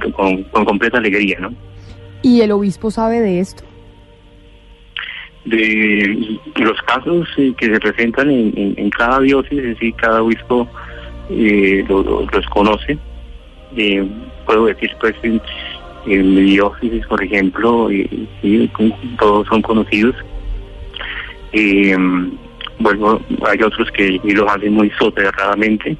completa 0.64 0.98
alegría, 0.98 1.38
¿no? 1.40 1.52
¿Y 2.22 2.40
el 2.40 2.52
obispo 2.52 2.90
sabe 2.90 3.20
de 3.20 3.40
esto? 3.40 3.64
De 5.44 6.38
los 6.56 6.80
casos 6.82 7.28
eh, 7.36 7.52
que 7.58 7.66
se 7.66 7.80
presentan 7.80 8.30
en, 8.30 8.90
cada 8.90 9.20
diócesis, 9.20 9.58
es 9.58 9.64
decir, 9.64 9.94
cada 9.96 10.22
obispo 10.22 10.66
eh, 11.28 11.84
los 11.88 12.46
conoce. 12.46 12.96
Eh, 13.76 14.06
puedo 14.46 14.66
decir, 14.66 14.90
pues, 15.00 15.14
en, 15.22 15.40
mi 16.06 16.42
diócesis, 16.42 17.06
por 17.06 17.22
ejemplo, 17.22 17.90
y, 17.90 18.28
todos 19.18 19.46
son 19.48 19.60
conocidos. 19.60 20.14
Bueno, 22.84 23.18
hay 23.50 23.62
otros 23.62 23.90
que 23.92 24.20
los 24.22 24.52
hacen 24.52 24.74
muy 24.74 24.90
soterradamente 24.98 25.96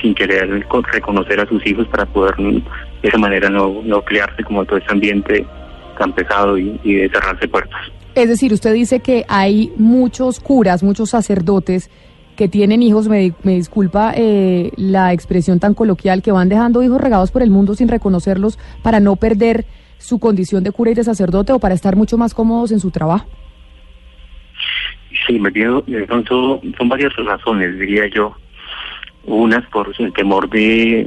sin 0.00 0.14
querer 0.14 0.48
reconocer 0.92 1.40
a 1.40 1.46
sus 1.46 1.64
hijos 1.66 1.86
para 1.88 2.06
poder 2.06 2.34
de 2.36 2.62
esa 3.02 3.18
manera 3.18 3.50
no, 3.50 3.82
no 3.84 4.00
crearse 4.02 4.42
como 4.44 4.64
todo 4.64 4.78
ese 4.78 4.90
ambiente 4.90 5.44
tan 5.98 6.12
pesado 6.12 6.56
y, 6.56 6.78
de 6.82 7.08
cerrarse 7.10 7.48
puertas. 7.48 7.80
Es 8.14 8.28
decir, 8.28 8.52
usted 8.52 8.72
dice 8.72 9.00
que 9.00 9.24
hay 9.28 9.72
muchos 9.76 10.38
curas, 10.40 10.82
muchos 10.82 11.10
sacerdotes 11.10 11.90
que 12.36 12.48
tienen 12.48 12.82
hijos, 12.82 13.08
me, 13.08 13.32
me 13.42 13.54
disculpa 13.54 14.12
eh, 14.16 14.70
la 14.76 15.12
expresión 15.12 15.60
tan 15.60 15.74
coloquial, 15.74 16.22
que 16.22 16.32
van 16.32 16.48
dejando 16.48 16.82
hijos 16.82 17.00
regados 17.00 17.30
por 17.30 17.42
el 17.42 17.50
mundo 17.50 17.74
sin 17.74 17.88
reconocerlos 17.88 18.58
para 18.82 19.00
no 19.00 19.16
perder 19.16 19.66
su 19.98 20.18
condición 20.18 20.62
de 20.64 20.72
cura 20.72 20.90
y 20.90 20.94
de 20.94 21.04
sacerdote 21.04 21.52
o 21.52 21.58
para 21.58 21.74
estar 21.74 21.96
mucho 21.96 22.18
más 22.18 22.34
cómodos 22.34 22.72
en 22.72 22.80
su 22.80 22.90
trabajo. 22.90 23.26
Sí, 25.26 25.38
me 25.38 25.50
pido, 25.50 25.84
son, 26.28 26.88
varias 26.88 27.14
razones, 27.16 27.78
diría 27.78 28.06
yo 28.08 28.36
unas 29.26 29.64
por 29.68 29.90
el 29.98 30.12
temor 30.12 30.48
de 30.50 31.06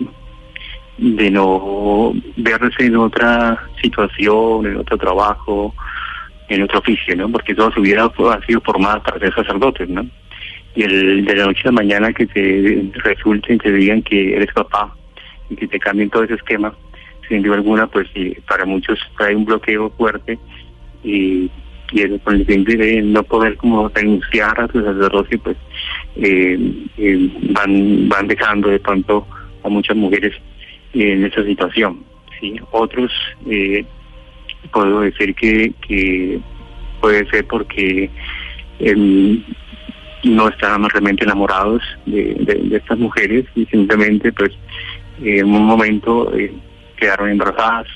de 0.97 1.29
no 1.29 2.13
verse 2.37 2.85
en 2.85 2.95
otra 2.95 3.63
situación, 3.81 4.65
en 4.65 4.77
otro 4.77 4.97
trabajo, 4.97 5.75
en 6.49 6.63
otro 6.63 6.79
oficio, 6.79 7.15
¿no? 7.15 7.29
Porque 7.29 7.53
toda 7.53 7.71
su 7.71 7.81
vida 7.81 8.05
ha 8.05 8.45
sido 8.45 8.61
formada 8.61 9.03
para 9.03 9.19
ser 9.19 9.33
sacerdotes, 9.35 9.87
¿no? 9.89 10.07
Y 10.75 10.83
el 10.83 11.25
de 11.25 11.35
la 11.35 11.45
noche 11.45 11.61
a 11.65 11.67
la 11.67 11.73
mañana 11.73 12.13
que 12.13 12.25
te 12.25 12.89
resulten, 13.03 13.59
te 13.59 13.71
digan 13.71 14.01
que 14.01 14.35
eres 14.35 14.51
papá 14.53 14.95
y 15.49 15.55
que 15.55 15.67
te 15.67 15.79
cambien 15.79 16.09
todo 16.09 16.23
ese 16.23 16.35
esquema, 16.35 16.73
sin 17.27 17.43
duda 17.43 17.55
alguna, 17.55 17.87
pues 17.87 18.07
para 18.47 18.65
muchos 18.65 18.99
trae 19.17 19.35
un 19.35 19.45
bloqueo 19.45 19.91
fuerte 19.91 20.39
y 21.03 21.51
y 21.91 22.19
con 22.19 22.35
el 22.35 22.45
fin 22.45 22.63
de 22.63 23.01
no 23.01 23.23
poder 23.23 23.55
como 23.57 23.87
renunciar 23.89 24.59
a 24.59 24.67
su 24.67 24.83
sacerdocio, 24.83 25.39
pues 25.39 25.57
eh, 26.17 26.57
eh, 26.97 27.29
van, 27.51 28.09
van 28.09 28.27
dejando 28.27 28.69
de 28.69 28.79
pronto 28.79 29.25
a 29.63 29.69
muchas 29.69 29.95
mujeres 29.95 30.33
en 30.93 31.25
esa 31.25 31.43
situación. 31.43 32.03
¿sí? 32.39 32.55
Otros, 32.71 33.11
eh, 33.49 33.85
puedo 34.71 35.01
decir 35.01 35.33
que, 35.35 35.71
que 35.87 36.39
puede 36.99 37.29
ser 37.29 37.45
porque 37.47 38.09
em, 38.79 39.43
no 40.23 40.49
estaban 40.49 40.89
realmente 40.89 41.23
enamorados 41.23 41.81
de, 42.05 42.35
de, 42.35 42.77
estas 42.77 42.97
mujeres 42.97 43.45
y 43.55 43.65
simplemente 43.67 44.33
pues 44.33 44.51
en 45.21 45.45
un 45.45 45.63
momento 45.63 46.31
quedaron 46.97 47.29
embarazadas 47.29 47.87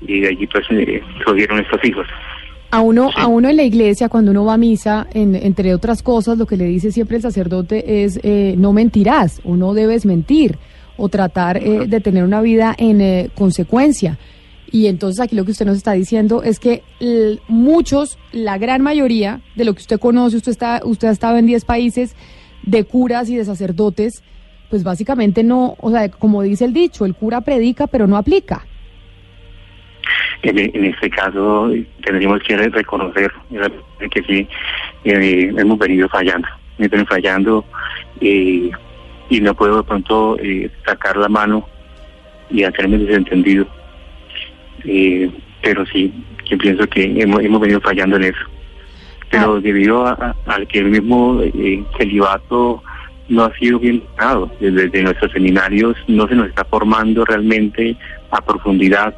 y 0.00 0.20
de 0.20 0.28
allí 0.28 0.46
pues 0.46 0.66
surgieron 1.24 1.60
estos 1.60 1.84
hijos. 1.84 2.06
A 2.74 2.80
uno, 2.80 3.12
a 3.14 3.28
uno 3.28 3.48
en 3.48 3.56
la 3.56 3.62
iglesia, 3.62 4.08
cuando 4.08 4.32
uno 4.32 4.46
va 4.46 4.54
a 4.54 4.56
misa, 4.56 5.06
entre 5.14 5.72
otras 5.76 6.02
cosas, 6.02 6.38
lo 6.38 6.44
que 6.44 6.56
le 6.56 6.64
dice 6.64 6.90
siempre 6.90 7.14
el 7.18 7.22
sacerdote 7.22 8.02
es 8.02 8.18
eh, 8.24 8.56
no 8.58 8.72
mentirás 8.72 9.40
o 9.44 9.54
no 9.54 9.74
debes 9.74 10.04
mentir 10.04 10.58
o 10.96 11.08
tratar 11.08 11.56
eh, 11.58 11.86
de 11.86 12.00
tener 12.00 12.24
una 12.24 12.40
vida 12.40 12.74
en 12.76 13.00
eh, 13.00 13.30
consecuencia. 13.36 14.18
Y 14.72 14.88
entonces 14.88 15.20
aquí 15.20 15.36
lo 15.36 15.44
que 15.44 15.52
usted 15.52 15.66
nos 15.66 15.76
está 15.76 15.92
diciendo 15.92 16.42
es 16.42 16.58
que 16.58 16.82
muchos, 17.46 18.18
la 18.32 18.58
gran 18.58 18.82
mayoría 18.82 19.40
de 19.54 19.64
lo 19.64 19.74
que 19.74 19.82
usted 19.82 20.00
conoce, 20.00 20.38
usted 20.38 20.50
está, 20.50 20.80
usted 20.84 21.06
ha 21.06 21.12
estado 21.12 21.38
en 21.38 21.46
10 21.46 21.64
países 21.64 22.16
de 22.64 22.82
curas 22.82 23.30
y 23.30 23.36
de 23.36 23.44
sacerdotes, 23.44 24.24
pues 24.68 24.82
básicamente 24.82 25.44
no, 25.44 25.76
o 25.80 25.92
sea, 25.92 26.08
como 26.08 26.42
dice 26.42 26.64
el 26.64 26.72
dicho, 26.72 27.04
el 27.04 27.14
cura 27.14 27.42
predica 27.42 27.86
pero 27.86 28.08
no 28.08 28.16
aplica. 28.16 28.66
En, 30.42 30.84
este 30.84 31.10
caso 31.10 31.72
tendríamos 32.02 32.42
que 32.42 32.56
reconocer 32.56 33.32
que 34.10 34.22
sí, 34.22 34.48
eh, 35.04 35.52
hemos 35.56 35.78
venido 35.78 36.08
fallando, 36.08 36.46
hemos 36.78 36.90
venido 36.90 37.06
fallando 37.06 37.64
eh, 38.20 38.70
y 39.30 39.40
no 39.40 39.54
puedo 39.54 39.78
de 39.78 39.82
pronto 39.84 40.36
eh, 40.40 40.70
sacar 40.84 41.16
la 41.16 41.28
mano 41.28 41.66
y 42.50 42.64
hacerme 42.64 42.98
desentendido. 42.98 43.66
pero 45.62 45.86
sí, 45.86 46.12
yo 46.44 46.58
pienso 46.58 46.86
que 46.88 47.04
hemos, 47.22 47.40
hemos 47.40 47.60
venido 47.60 47.80
fallando 47.80 48.16
en 48.16 48.24
eso. 48.24 48.44
Pero 49.30 49.54
ah. 49.54 49.60
debido 49.60 50.06
a, 50.06 50.36
que 50.68 50.80
el 50.80 50.90
mismo 50.90 51.40
celibato 51.96 52.82
no 53.28 53.44
ha 53.44 53.54
sido 53.54 53.78
bien 53.78 54.02
dado, 54.18 54.50
desde 54.60 55.02
nuestros 55.02 55.32
seminarios 55.32 55.96
no 56.06 56.28
se 56.28 56.34
nos 56.34 56.48
está 56.48 56.64
formando 56.64 57.24
realmente 57.24 57.96
a 58.30 58.42
profundidad 58.42 59.14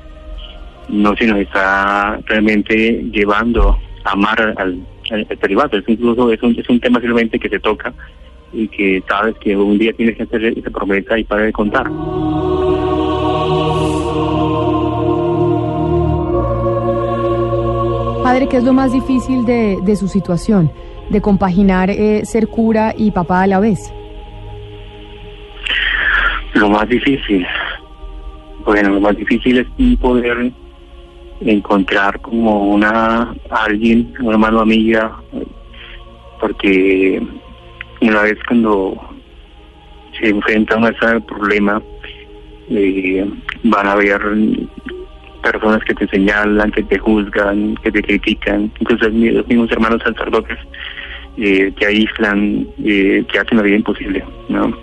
no 0.88 1.16
se 1.16 1.26
nos 1.26 1.38
está 1.38 2.20
realmente 2.26 3.04
llevando 3.12 3.78
a 4.04 4.12
amar 4.12 4.40
al, 4.56 4.80
al, 5.10 5.20
Es 5.20 5.88
incluso 5.88 6.32
es 6.32 6.42
un, 6.42 6.58
es 6.58 6.68
un 6.68 6.80
tema 6.80 7.00
simplemente 7.00 7.38
que 7.38 7.48
se 7.48 7.58
toca 7.58 7.92
y 8.52 8.68
que 8.68 9.02
sabes 9.08 9.34
que 9.38 9.56
un 9.56 9.78
día 9.78 9.92
tienes 9.92 10.16
que 10.16 10.22
hacer 10.22 10.44
esa 10.44 10.70
promesa 10.70 11.18
y 11.18 11.24
para 11.24 11.42
de 11.42 11.52
contar. 11.52 11.90
Padre, 18.22 18.48
¿qué 18.48 18.56
es 18.56 18.64
lo 18.64 18.72
más 18.72 18.92
difícil 18.92 19.44
de, 19.44 19.78
de 19.82 19.96
su 19.96 20.08
situación, 20.08 20.70
de 21.10 21.20
compaginar 21.20 21.90
eh, 21.90 22.24
ser 22.24 22.48
cura 22.48 22.94
y 22.96 23.10
papá 23.10 23.42
a 23.42 23.46
la 23.46 23.60
vez? 23.60 23.92
Lo 26.54 26.70
más 26.70 26.88
difícil, 26.88 27.46
bueno, 28.64 28.90
lo 28.90 29.00
más 29.00 29.16
difícil 29.16 29.58
es 29.58 29.98
poder 30.00 30.52
encontrar 31.40 32.20
como 32.20 32.68
una 32.68 33.34
alguien, 33.50 34.14
una 34.20 34.38
mano 34.38 34.60
amiga, 34.60 35.14
porque 36.40 37.22
una 38.00 38.22
vez 38.22 38.38
cuando 38.46 38.96
se 40.18 40.28
enfrentan 40.28 40.84
a 40.84 40.88
ese 40.90 41.20
problema, 41.20 41.82
eh, 42.70 43.24
van 43.64 43.86
a 43.86 43.92
haber 43.92 44.20
personas 45.42 45.82
que 45.84 45.94
te 45.94 46.08
señalan, 46.08 46.70
que 46.72 46.82
te 46.82 46.98
juzgan, 46.98 47.76
que 47.76 47.92
te 47.92 48.02
critican, 48.02 48.70
incluso 48.80 49.08
los 49.08 49.46
mismos 49.46 49.70
hermanos 49.70 50.02
sacerdotes 50.02 50.58
eh, 51.36 51.72
te 51.78 51.86
aíslan, 51.86 52.66
eh, 52.84 53.24
te 53.30 53.38
hacen 53.38 53.58
la 53.58 53.62
vida 53.62 53.76
imposible, 53.76 54.24
¿no? 54.48 54.76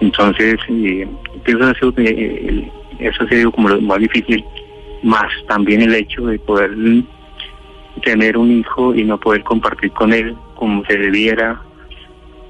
Entonces, 0.00 0.56
eh, 0.68 1.06
eso 1.44 1.64
ha 1.64 1.74
sido, 1.74 1.92
eh, 1.98 2.70
eso 2.98 3.24
ha 3.24 3.28
sido 3.28 3.52
como 3.52 3.68
lo 3.68 3.80
más 3.80 3.98
difícil, 3.98 4.44
más 5.02 5.30
también 5.48 5.82
el 5.82 5.94
hecho 5.94 6.26
de 6.26 6.38
poder 6.38 6.70
tener 8.02 8.36
un 8.36 8.50
hijo 8.50 8.94
y 8.94 9.04
no 9.04 9.18
poder 9.18 9.42
compartir 9.44 9.90
con 9.92 10.12
él 10.12 10.36
como 10.54 10.84
se 10.86 10.96
debiera, 10.96 11.60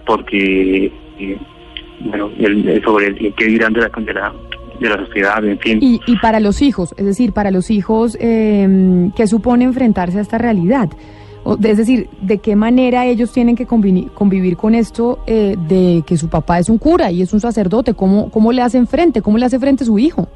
porque, 0.07 0.93
eh, 1.19 1.39
bueno, 2.01 2.31
el, 2.39 2.83
sobre 2.85 3.09
el 3.09 3.35
que 3.35 3.47
dirán 3.47 3.73
de 3.73 3.81
la, 3.81 3.89
de 3.89 4.15
la, 4.15 4.33
de 4.81 4.89
la 4.89 5.07
sociedad, 5.07 5.45
en 5.45 5.59
fin. 5.59 5.79
Y, 5.81 6.01
y 6.07 6.17
para 6.19 6.41
los 6.41 6.63
hijos, 6.63 6.95
es 6.97 7.05
decir, 7.05 7.33
para 7.33 7.51
los 7.51 7.71
hijos, 7.71 8.17
eh, 8.21 9.11
¿qué 9.17 9.27
supone 9.27 9.65
enfrentarse 9.65 10.19
a 10.19 10.23
esta 10.23 10.39
realidad? 10.39 10.89
O, 11.45 11.57
es 11.63 11.77
decir, 11.77 12.09
¿de 12.21 12.39
qué 12.39 12.57
manera 12.57 13.07
ellos 13.07 13.33
tienen 13.33 13.55
que 13.55 13.67
convivir, 13.67 14.11
convivir 14.11 14.57
con 14.57 14.75
esto 14.75 15.21
eh, 15.27 15.57
de 15.69 16.03
que 16.05 16.17
su 16.17 16.29
papá 16.29 16.59
es 16.59 16.69
un 16.69 16.79
cura 16.79 17.11
y 17.13 17.23
es 17.23 17.33
un 17.33 17.41
sacerdote? 17.41 17.95
¿Cómo, 17.95 18.31
¿Cómo 18.31 18.53
le 18.53 18.63
hacen 18.63 18.87
frente? 18.87 19.23
¿Cómo 19.23 19.39
le 19.39 19.47
hace 19.47 19.59
frente 19.59 19.85
su 19.85 19.99
hijo? 19.99 20.29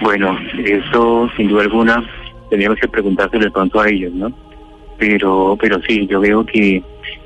Bueno, 0.00 0.38
eso 0.64 1.28
sin 1.36 1.48
duda 1.48 1.62
alguna 1.62 2.04
teníamos 2.50 2.78
que 2.78 2.88
preguntárselo 2.88 3.44
de 3.44 3.50
pronto 3.50 3.80
a 3.80 3.88
ellos, 3.88 4.12
¿no? 4.12 4.32
Pero, 4.98 5.56
pero 5.60 5.80
sí, 5.82 6.06
yo 6.06 6.20
veo 6.20 6.44
que, 6.44 6.82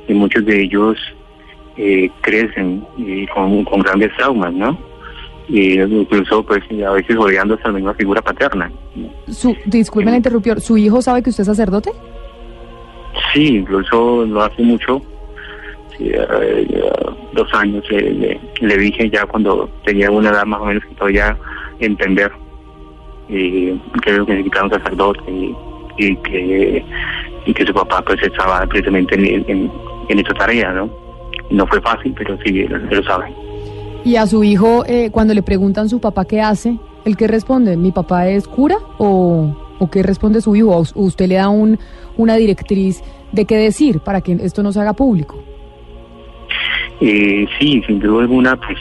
que 0.06 0.14
muchos 0.14 0.44
de 0.44 0.62
ellos 0.62 0.96
eh, 1.76 2.10
crecen 2.20 2.84
eh, 2.98 3.26
con, 3.32 3.64
con 3.64 3.80
grandes 3.80 4.14
traumas, 4.16 4.52
¿no? 4.52 4.78
Y 5.48 5.80
incluso, 5.80 6.44
pues, 6.44 6.62
a 6.86 6.92
veces 6.92 7.16
odiando 7.16 7.54
hasta 7.54 7.68
la 7.68 7.74
misma 7.74 7.94
figura 7.94 8.22
paterna. 8.22 8.70
Su, 9.28 9.56
disculpe 9.66 10.10
la 10.10 10.16
interrupción, 10.16 10.60
¿su 10.60 10.76
hijo 10.78 11.02
sabe 11.02 11.22
que 11.22 11.30
usted 11.30 11.42
es 11.42 11.48
sacerdote? 11.48 11.90
Sí, 13.32 13.56
incluso 13.56 14.24
lo 14.26 14.42
hace 14.42 14.62
mucho. 14.62 15.02
Sí, 15.96 16.10
eh, 16.12 16.90
dos 17.32 17.52
años 17.54 17.84
le, 17.90 18.10
le, 18.12 18.40
le 18.60 18.76
dije 18.78 19.10
ya 19.10 19.26
cuando 19.26 19.68
tenía 19.84 20.10
una 20.10 20.30
edad 20.30 20.46
más 20.46 20.60
o 20.60 20.66
menos 20.66 20.84
que 20.84 20.94
podía 20.94 21.36
entender 21.80 22.30
y 23.30 23.80
creo 24.02 24.26
que 24.26 24.32
necesitaba 24.32 24.64
un 24.66 24.70
sacerdote 24.72 25.30
y, 25.30 25.54
y, 25.98 26.16
que 26.16 26.84
y 27.46 27.54
que 27.54 27.66
su 27.66 27.72
papá 27.72 28.02
pues 28.02 28.22
estaba 28.22 28.66
precisamente 28.66 29.14
en, 29.14 29.44
en, 29.48 29.70
en 30.08 30.18
esa 30.18 30.34
tarea, 30.34 30.72
¿no? 30.72 30.90
No 31.50 31.66
fue 31.66 31.80
fácil, 31.80 32.14
pero 32.16 32.36
sí, 32.44 32.66
lo 32.66 33.02
sabe. 33.04 33.32
Y 34.04 34.16
a 34.16 34.26
su 34.26 34.42
hijo, 34.44 34.84
eh, 34.86 35.10
cuando 35.10 35.34
le 35.34 35.42
preguntan 35.42 35.88
su 35.88 36.00
papá 36.00 36.24
qué 36.24 36.40
hace, 36.40 36.78
¿el 37.04 37.16
qué 37.16 37.26
responde? 37.26 37.76
¿Mi 37.76 37.92
papá 37.92 38.28
es 38.28 38.46
cura? 38.48 38.76
¿O, 38.98 39.54
o 39.78 39.90
qué 39.90 40.02
responde 40.02 40.40
su 40.40 40.56
hijo? 40.56 40.70
¿O 40.70 41.02
usted 41.02 41.28
le 41.28 41.36
da 41.36 41.48
un, 41.48 41.78
una 42.16 42.36
directriz 42.36 43.02
de 43.32 43.44
qué 43.44 43.56
decir 43.56 44.00
para 44.00 44.20
que 44.20 44.32
esto 44.32 44.62
no 44.62 44.72
se 44.72 44.80
haga 44.80 44.94
público? 44.94 45.42
Eh, 47.00 47.46
sí, 47.58 47.82
sin 47.86 47.98
duda 47.98 48.22
alguna, 48.22 48.56
pues 48.56 48.78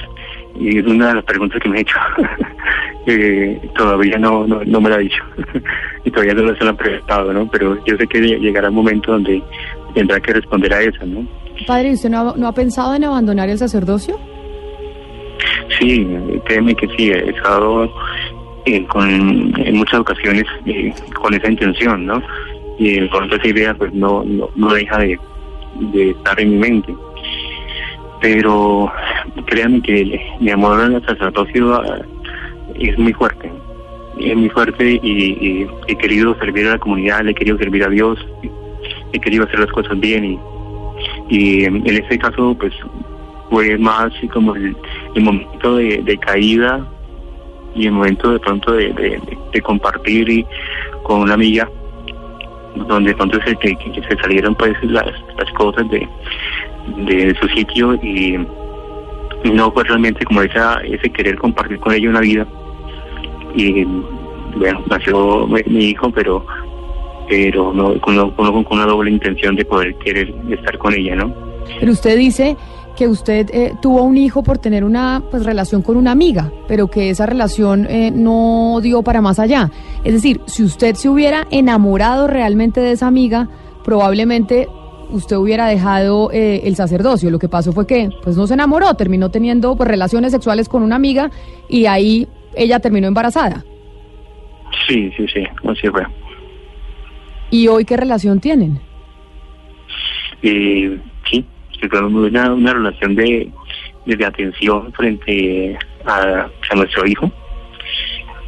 es 0.60 0.86
una 0.86 1.10
de 1.10 1.16
las 1.16 1.24
preguntas 1.24 1.62
que 1.62 1.70
me 1.70 1.78
he 1.78 1.82
hecho. 1.82 1.98
eh, 3.06 3.60
todavía 3.76 4.18
no, 4.18 4.46
no, 4.46 4.62
no, 4.66 4.82
me 4.82 4.90
la 4.90 4.96
ha 4.96 5.00
dicho 5.00 5.24
y 6.04 6.12
todavía 6.12 6.34
no 6.34 6.56
se 6.56 6.64
lo 6.64 6.70
han 6.70 6.78
preguntado, 6.78 7.34
¿no? 7.34 7.50
Pero 7.50 7.84
yo 7.86 7.98
sé 7.98 8.08
que 8.08 8.20
llegará 8.20 8.70
un 8.70 8.76
momento 8.76 9.12
donde 9.12 9.42
tendrá 9.94 10.20
que 10.20 10.34
responder 10.34 10.74
a 10.74 10.82
eso, 10.82 11.06
¿no? 11.06 11.26
Padre, 11.66 11.94
¿usted 11.94 12.10
no 12.10 12.32
ha, 12.32 12.36
no 12.36 12.48
ha 12.48 12.54
pensado 12.54 12.94
en 12.96 13.04
abandonar 13.04 13.50
el 13.50 13.58
sacerdocio? 13.58 14.20
Sí, 15.80 16.08
créeme 16.46 16.76
que 16.76 16.88
sí, 16.98 17.12
he 17.12 17.30
estado 17.30 17.92
eh, 18.66 18.86
con, 18.86 19.10
en 19.10 19.76
muchas 19.76 20.00
ocasiones 20.02 20.46
eh, 20.66 20.94
con 21.14 21.34
esa 21.34 21.50
intención, 21.50 22.06
¿no? 22.06 22.22
Y 22.78 23.08
con 23.10 23.32
esa 23.32 23.48
idea 23.48 23.74
pues 23.74 23.94
no, 23.94 24.24
no, 24.24 24.50
no 24.56 24.74
deja 24.74 25.00
de, 25.00 25.20
de 25.94 26.10
estar 26.12 26.40
en 26.40 26.52
mi 26.52 26.58
mente 26.58 26.94
pero 28.22 28.92
créanme 29.46 29.82
que 29.82 30.20
mi 30.40 30.52
amor 30.52 30.80
al 30.80 31.06
sacerdocio 31.06 31.82
es 32.88 32.98
muy 32.98 33.14
fuerte, 33.14 33.52
es 34.20 34.36
muy 34.36 34.50
fuerte 34.50 35.00
y, 35.02 35.68
he 35.88 35.96
querido 35.96 36.36
servir 36.40 36.68
a 36.68 36.72
la 36.72 36.80
comunidad, 36.80 37.28
he 37.28 37.34
querido 37.34 37.58
servir 37.58 37.84
a 37.84 37.90
Dios, 37.90 38.20
he 39.14 39.20
querido 39.20 39.46
hacer 39.46 39.60
las 39.60 39.72
cosas 39.72 40.00
bien 40.00 40.26
y, 40.26 40.40
y 41.30 41.66
en 41.66 41.86
este 41.88 42.18
caso 42.18 42.56
pues 42.60 42.74
fue 43.50 43.78
más 43.78 44.12
como 44.32 44.56
el, 44.56 44.76
momento 45.16 45.76
de, 45.76 46.02
de, 46.04 46.18
caída 46.18 46.86
y 47.76 47.88
el 47.88 47.94
momento 47.94 48.32
de 48.32 48.40
pronto 48.40 48.74
de, 48.74 48.94
de, 48.94 49.20
de 49.52 49.62
compartir 49.62 50.30
y, 50.30 50.46
con 51.04 51.22
una 51.22 51.34
amiga 51.34 51.68
donde 52.88 53.16
pronto 53.16 53.40
se, 53.42 53.58
se 53.58 54.18
salieron 54.22 54.54
pues 54.56 54.76
las, 54.84 55.08
las 55.38 55.52
cosas 55.54 55.90
de, 55.90 56.08
de 57.06 57.36
su 57.42 57.48
sitio 57.50 57.96
y 57.96 58.38
no 59.44 59.72
fue 59.72 59.84
realmente 59.86 60.24
como 60.26 60.42
esa, 60.44 60.82
ese 60.82 61.10
querer 61.10 61.38
compartir 61.38 61.80
con 61.80 61.94
ella 61.94 62.10
una 62.10 62.20
vida 62.20 62.46
y 63.56 63.84
bueno 64.58 64.82
nació 64.90 65.48
mi 65.48 65.86
hijo 65.86 66.12
pero 66.12 66.46
pero 67.28 67.74
no 67.74 68.00
con, 68.02 68.32
con 68.32 68.66
una 68.72 68.86
doble 68.86 69.12
intención 69.12 69.56
de 69.56 69.66
poder 69.66 69.96
querer 69.96 70.34
estar 70.50 70.78
con 70.78 70.94
ella 70.94 71.16
no 71.16 71.34
pero 71.80 71.92
usted 71.92 72.18
dice 72.18 72.58
que 73.00 73.08
usted 73.08 73.50
eh, 73.54 73.76
tuvo 73.82 74.04
un 74.04 74.18
hijo 74.18 74.44
por 74.44 74.58
tener 74.58 74.84
una 74.84 75.24
pues 75.32 75.46
relación 75.46 75.82
con 75.82 75.96
una 75.96 76.12
amiga, 76.12 76.52
pero 76.68 76.90
que 76.90 77.10
esa 77.10 77.26
relación 77.26 77.88
eh, 77.90 78.12
no 78.12 78.80
dio 78.84 79.04
para 79.04 79.22
más 79.22 79.40
allá. 79.40 79.72
Es 80.04 80.12
decir, 80.12 80.42
si 80.48 80.64
usted 80.64 80.96
se 80.96 81.08
hubiera 81.08 81.48
enamorado 81.50 82.28
realmente 82.28 82.82
de 82.82 82.92
esa 82.92 83.08
amiga, 83.08 83.48
probablemente 83.86 84.68
usted 85.12 85.38
hubiera 85.38 85.68
dejado 85.68 86.30
eh, 86.34 86.64
el 86.66 86.76
sacerdocio. 86.76 87.32
Lo 87.32 87.40
que 87.40 87.48
pasó 87.48 87.72
fue 87.72 87.88
que 87.88 88.10
pues 88.22 88.36
no 88.36 88.48
se 88.48 88.56
enamoró, 88.56 88.94
terminó 88.96 89.32
teniendo 89.32 89.78
pues, 89.78 89.88
relaciones 89.88 90.34
sexuales 90.34 90.68
con 90.68 90.84
una 90.84 90.98
amiga 90.98 91.32
y 91.70 91.86
ahí 91.86 92.28
ella 92.56 92.80
terminó 92.80 93.08
embarazada. 93.08 93.64
Sí, 94.88 95.12
sí, 95.16 95.26
sí, 95.34 95.44
así 95.68 95.88
fue. 95.88 96.04
¿Y 97.52 97.68
hoy 97.68 97.86
qué 97.86 97.98
relación 97.98 98.40
tienen? 98.40 98.80
Eh, 100.42 100.98
sí, 101.30 101.46
una, 101.92 102.54
una 102.54 102.74
relación 102.74 103.16
de, 103.16 103.52
de, 104.06 104.26
atención 104.26 104.92
frente 104.94 105.78
a, 106.06 106.48
a 106.72 106.76
nuestro 106.76 107.06
hijo. 107.08 107.32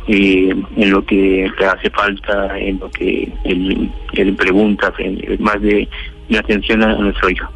Eh, 0.07 0.53
en 0.77 0.91
lo 0.91 1.05
que 1.05 1.49
le 1.59 1.65
hace 1.65 1.89
falta, 1.91 2.57
en 2.57 2.79
lo 2.79 2.89
que 2.89 3.31
él, 3.43 3.91
él 4.13 4.35
pregunta, 4.35 4.91
más 5.39 5.61
de, 5.61 5.87
de 6.27 6.37
atención 6.37 6.83
a, 6.83 6.91
a 6.91 6.97
nuestro 6.97 7.29
hijo. 7.29 7.47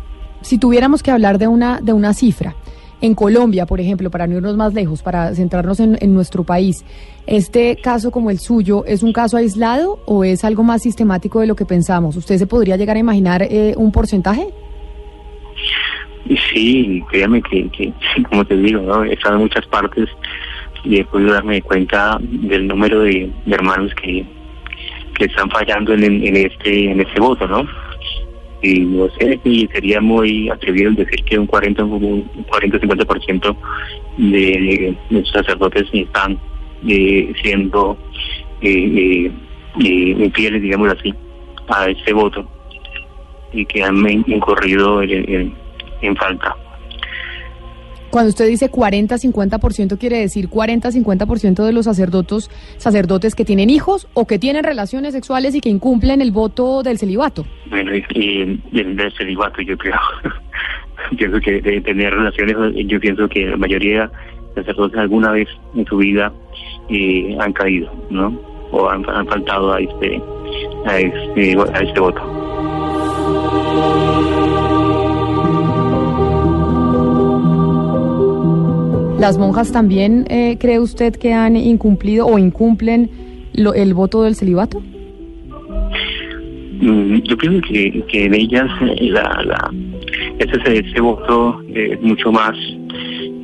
Si 0.41 0.60
tuviéramos 0.60 1.01
que 1.01 1.10
hablar 1.10 1.39
de 1.39 1.47
una, 1.47 1.79
de 1.81 1.91
una 1.91 2.13
cifra, 2.13 2.55
en 3.01 3.15
Colombia, 3.15 3.65
por 3.65 3.79
ejemplo, 3.79 4.10
para 4.10 4.27
no 4.27 4.36
irnos 4.38 4.55
más 4.55 4.73
lejos, 4.73 5.01
para 5.01 5.34
centrarnos 5.36 5.79
en, 5.79 5.97
en, 6.01 6.13
nuestro 6.13 6.43
país, 6.43 6.86
¿este 7.27 7.75
caso 7.77 8.12
como 8.12 8.29
el 8.29 8.39
suyo 8.39 8.86
es 8.86 9.03
un 9.03 9.13
caso 9.13 9.38
aislado 9.38 9.99
o 10.05 10.23
es 10.23 10.43
algo 10.43 10.63
más 10.63 10.81
sistemático 10.81 11.39
de 11.39 11.47
lo 11.47 11.55
que 11.55 11.65
pensamos? 11.65 12.15
¿Usted 12.15 12.38
se 12.38 12.47
podría 12.47 12.77
llegar 12.77 12.95
a 12.95 12.99
imaginar 12.99 13.43
eh, 13.43 13.73
un 13.77 13.91
porcentaje? 13.91 14.47
Sí, 16.51 17.03
créame 17.10 17.41
que, 17.41 17.69
que, 17.69 17.93
como 18.29 18.45
te 18.45 18.58
digo, 18.58 18.81
¿no? 18.81 19.03
he 19.03 19.13
estado 19.13 19.36
en 19.36 19.41
muchas 19.41 19.65
partes 19.67 20.10
y 20.84 20.99
he 20.99 21.05
podido 21.05 21.34
darme 21.34 21.62
cuenta 21.62 22.17
del 22.21 22.67
número 22.67 23.01
de, 23.01 23.31
hermanos 23.47 23.93
que, 23.95 24.25
que 25.17 25.25
están 25.25 25.49
fallando 25.49 25.93
en, 25.93 26.03
en, 26.03 26.36
este 26.36 26.91
en 26.91 27.01
este 27.01 27.19
voto, 27.19 27.47
¿no? 27.47 27.67
Y 28.62 28.80
no 28.80 29.10
sé 29.20 29.39
si 29.44 29.68
sería 29.68 30.02
muy 30.02 30.50
atrevido 30.50 30.91
decir 30.91 31.24
que 31.26 31.38
un 31.38 31.46
40 31.46 31.84
un 31.84 32.22
40 32.50 32.80
50% 32.80 33.56
de 34.18 34.96
los 35.10 35.30
sacerdotes 35.30 35.88
están 35.94 36.39
eh, 36.88 37.34
siendo 37.41 37.98
eh, 38.62 39.32
eh, 39.80 40.15
infieles, 40.20 40.62
digamos 40.62 40.94
así, 40.94 41.13
a 41.68 41.89
este 41.89 42.13
voto 42.13 42.48
y 43.52 43.65
que 43.65 43.84
han 43.84 44.08
incurrido 44.28 45.02
en 45.02 46.15
falta. 46.18 46.56
Cuando 48.15 48.30
usted 48.30 48.47
dice 48.47 48.71
40-50%, 48.71 49.97
quiere 49.99 50.19
decir 50.19 50.49
40-50% 50.49 51.65
de 51.65 51.73
los 51.73 51.84
sacerdotes, 51.84 52.49
sacerdotes 52.78 53.36
que 53.36 53.43
tienen 53.43 53.69
hijos 53.69 54.08
o 54.13 54.25
que 54.25 54.39
tienen 54.39 54.63
relaciones 54.63 55.13
sexuales 55.13 55.54
y 55.54 55.60
que 55.60 55.67
incumplen 55.67 56.21
el 56.21 56.32
voto 56.32 56.82
del 56.82 56.97
celibato. 56.97 57.45
Bueno, 57.69 57.93
y, 57.93 58.06
y 58.13 58.62
del, 58.71 59.12
celibato 59.17 59.62
yo 59.62 59.78
creo. 59.78 59.99
pienso 61.17 61.41
que 61.41 61.82
tener 61.82 62.13
relaciones, 62.13 62.56
yo 62.88 63.01
pienso 63.01 63.28
que 63.28 63.47
la 63.47 63.58
mayoría 63.58 64.10
de 64.56 64.62
sacerdotes 64.62 64.97
alguna 64.97 65.32
vez 65.32 65.49
en 65.75 65.86
su 65.86 65.97
vida 65.97 66.32
eh, 66.88 67.36
han 67.38 67.51
caído, 67.51 67.91
¿no? 68.10 68.39
O 68.71 68.88
han, 68.89 69.04
han 69.10 69.28
faltado 69.28 69.73
a 69.73 69.82
este, 69.82 70.21
a 70.86 70.99
este, 70.99 71.58
a 71.73 71.80
este 71.82 71.99
voto. 71.99 72.21
¿Las 79.26 79.40
monjas 79.40 79.72
también 79.72 80.28
eh, 80.30 80.56
cree 80.60 80.80
usted 80.80 81.16
que 81.16 81.34
han 81.34 81.56
incumplido 81.56 82.28
o 82.28 82.38
incumplen 82.38 83.10
el 83.56 83.94
voto 83.96 84.22
del 84.22 84.36
celibato? 84.36 84.84
Mm, 86.80 87.24
yo 87.24 87.36
pienso 87.36 87.60
que, 87.68 88.04
en 88.14 88.36
ellas 88.36 88.70
eh, 88.82 89.10
la, 89.10 89.42
la, 89.44 89.74
ese, 90.38 90.78
ese 90.78 91.02
voto 91.02 91.60
es 91.74 92.00
mucho 92.04 92.32
más, 92.32 92.56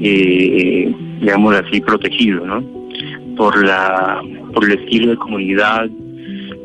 eh, 0.02 0.94
digamos 1.20 1.56
así, 1.56 1.82
protegido, 1.82 2.46
¿no? 2.46 2.63
Por, 3.36 3.65
la, 3.65 4.22
por 4.54 4.65
el 4.65 4.78
estilo 4.78 5.10
de 5.10 5.17
comunidad 5.17 5.89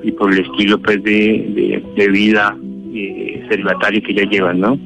y 0.02 0.12
por 0.12 0.30
el 0.30 0.40
estilo 0.40 0.78
pues 0.78 1.02
de, 1.02 1.82
de, 1.96 2.08
vida 2.10 2.54
eh, 2.92 3.46
celibatario 3.48 4.02
que 4.02 4.12
ya 4.12 4.24
llevan, 4.24 4.60
¿no? 4.60 4.78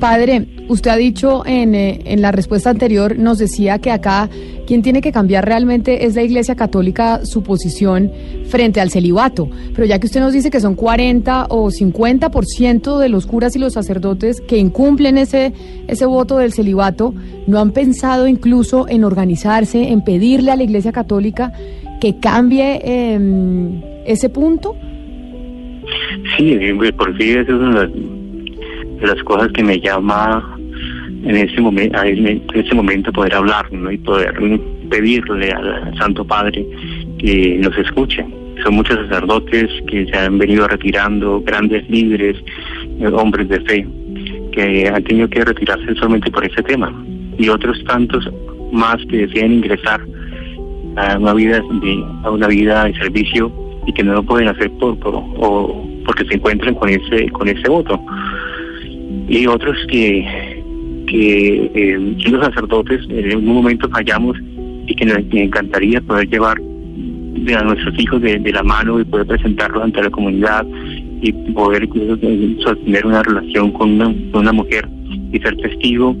Padre, 0.00 0.46
usted 0.68 0.90
ha 0.90 0.96
dicho 0.96 1.44
en, 1.46 1.74
eh, 1.74 2.00
en, 2.04 2.22
la 2.22 2.32
respuesta 2.32 2.70
anterior, 2.70 3.18
nos 3.18 3.38
decía 3.38 3.78
que 3.78 3.90
acá 3.90 4.28
quien 4.66 4.82
tiene 4.82 5.00
que 5.00 5.12
cambiar 5.12 5.44
realmente 5.44 6.06
es 6.06 6.14
la 6.14 6.22
Iglesia 6.22 6.54
Católica 6.54 7.24
su 7.24 7.42
posición 7.42 8.10
frente 8.46 8.80
al 8.80 8.90
celibato. 8.90 9.48
Pero 9.74 9.86
ya 9.86 9.98
que 9.98 10.06
usted 10.06 10.20
nos 10.20 10.32
dice 10.32 10.50
que 10.50 10.60
son 10.60 10.74
40 10.74 11.46
o 11.50 11.70
50% 11.70 12.98
de 12.98 13.08
los 13.08 13.26
curas 13.26 13.54
y 13.56 13.58
los 13.58 13.74
sacerdotes 13.74 14.40
que 14.40 14.56
incumplen 14.56 15.18
ese, 15.18 15.52
ese 15.86 16.06
voto 16.06 16.38
del 16.38 16.52
celibato, 16.52 17.14
¿no 17.46 17.58
han 17.58 17.72
pensado 17.72 18.26
incluso 18.26 18.88
en 18.88 19.04
organizarse, 19.04 19.90
en 19.90 20.02
pedirle 20.02 20.50
a 20.50 20.56
la 20.56 20.62
Iglesia 20.62 20.92
Católica 20.92 21.52
que 22.00 22.18
cambie 22.18 22.80
em, 22.84 23.82
ese 24.06 24.28
punto? 24.28 24.76
Sí, 26.38 26.58
por 26.96 27.16
sí 27.18 27.30
eso 27.30 27.82
es 27.82 27.90
de 29.04 29.14
las 29.14 29.22
cosas 29.24 29.52
que 29.52 29.62
me 29.62 29.78
llama 29.80 30.56
en 31.24 31.36
este 31.36 31.60
momento, 31.60 32.02
en 32.02 32.42
este 32.54 32.74
momento 32.74 33.12
poder 33.12 33.34
hablar 33.34 33.70
¿no? 33.72 33.90
y 33.90 33.98
poder 33.98 34.34
pedirle 34.90 35.50
al 35.52 35.96
Santo 35.98 36.24
Padre 36.24 36.66
que 37.18 37.58
nos 37.60 37.76
escuche. 37.78 38.24
Son 38.62 38.74
muchos 38.74 38.96
sacerdotes 39.06 39.68
que 39.88 40.06
se 40.06 40.16
han 40.16 40.38
venido 40.38 40.66
retirando, 40.68 41.42
grandes 41.42 41.88
líderes, 41.90 42.36
eh, 43.00 43.08
hombres 43.08 43.48
de 43.48 43.60
fe, 43.60 43.86
que 44.52 44.88
han 44.88 45.02
tenido 45.04 45.28
que 45.28 45.44
retirarse 45.44 45.94
solamente 45.96 46.30
por 46.30 46.44
ese 46.44 46.62
tema. 46.62 46.92
Y 47.36 47.48
otros 47.48 47.82
tantos 47.84 48.28
más 48.72 48.96
que 49.10 49.26
desean 49.26 49.52
ingresar 49.52 50.00
a 50.96 51.18
una 51.18 51.34
vida 51.34 51.60
de, 51.60 52.04
a 52.22 52.30
una 52.30 52.46
vida 52.46 52.84
de 52.84 52.94
servicio 52.94 53.50
y 53.86 53.92
que 53.92 54.04
no 54.04 54.14
lo 54.14 54.22
pueden 54.22 54.48
hacer 54.48 54.70
por, 54.78 54.98
por 54.98 55.14
o 55.16 55.84
porque 56.06 56.24
se 56.26 56.34
encuentran 56.34 56.74
con 56.74 56.88
ese 56.88 57.28
con 57.30 57.48
ese 57.48 57.68
voto 57.68 58.00
y 59.28 59.46
otros 59.46 59.76
que, 59.88 60.62
que 61.06 61.70
eh, 61.74 61.98
los 62.30 62.44
sacerdotes 62.44 63.00
en 63.08 63.36
un 63.36 63.54
momento 63.54 63.88
fallamos 63.88 64.36
y 64.86 64.94
que 64.94 65.06
nos 65.06 65.18
encantaría 65.32 66.00
poder 66.00 66.28
llevar 66.28 66.58
a 66.58 67.62
nuestros 67.62 67.98
hijos 67.98 68.22
de, 68.22 68.38
la 68.52 68.62
mano 68.62 69.00
y 69.00 69.04
poder 69.04 69.26
presentarlos 69.26 69.82
ante 69.82 70.02
la 70.02 70.10
comunidad 70.10 70.66
y 71.20 71.32
poder 71.52 71.88
sostener 72.62 73.06
una 73.06 73.22
relación 73.22 73.70
con 73.72 74.00
una, 74.32 74.52
mujer 74.52 74.88
y 75.32 75.38
ser 75.40 75.56
testigo 75.56 76.16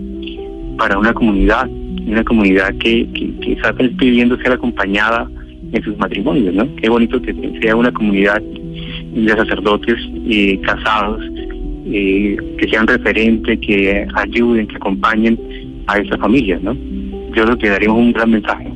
para 0.76 0.98
una 0.98 1.12
comunidad, 1.12 1.68
una 2.06 2.24
comunidad 2.24 2.74
que, 2.78 3.06
que, 3.40 3.52
está 3.52 3.72
pidiendo 3.72 4.36
ser 4.38 4.52
acompañada 4.52 5.28
en 5.72 5.82
sus 5.82 5.96
matrimonios, 5.98 6.54
¿no? 6.54 6.68
Qué 6.76 6.88
bonito 6.88 7.20
que 7.22 7.34
sea 7.62 7.76
una 7.76 7.92
comunidad 7.92 8.42
de 8.42 9.28
sacerdotes 9.28 9.96
eh, 10.28 10.60
casados 10.62 11.22
eh, 11.86 12.36
que 12.58 12.68
sean 12.68 12.86
referentes, 12.86 13.58
que 13.60 14.06
ayuden, 14.14 14.66
que 14.66 14.76
acompañen 14.76 15.38
a 15.86 15.98
esas 15.98 16.18
familias, 16.18 16.62
¿no? 16.62 16.74
Yo 17.34 17.44
creo 17.44 17.58
que 17.58 17.68
daríamos 17.68 17.98
un 17.98 18.12
gran 18.12 18.30
mensaje. 18.30 18.70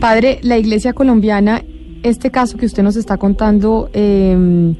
Padre, 0.00 0.38
la 0.42 0.58
Iglesia 0.58 0.92
colombiana, 0.92 1.62
este 2.02 2.30
caso 2.30 2.58
que 2.58 2.66
usted 2.66 2.82
nos 2.82 2.96
está 2.96 3.16
contando, 3.16 3.90
eh, 3.92 4.74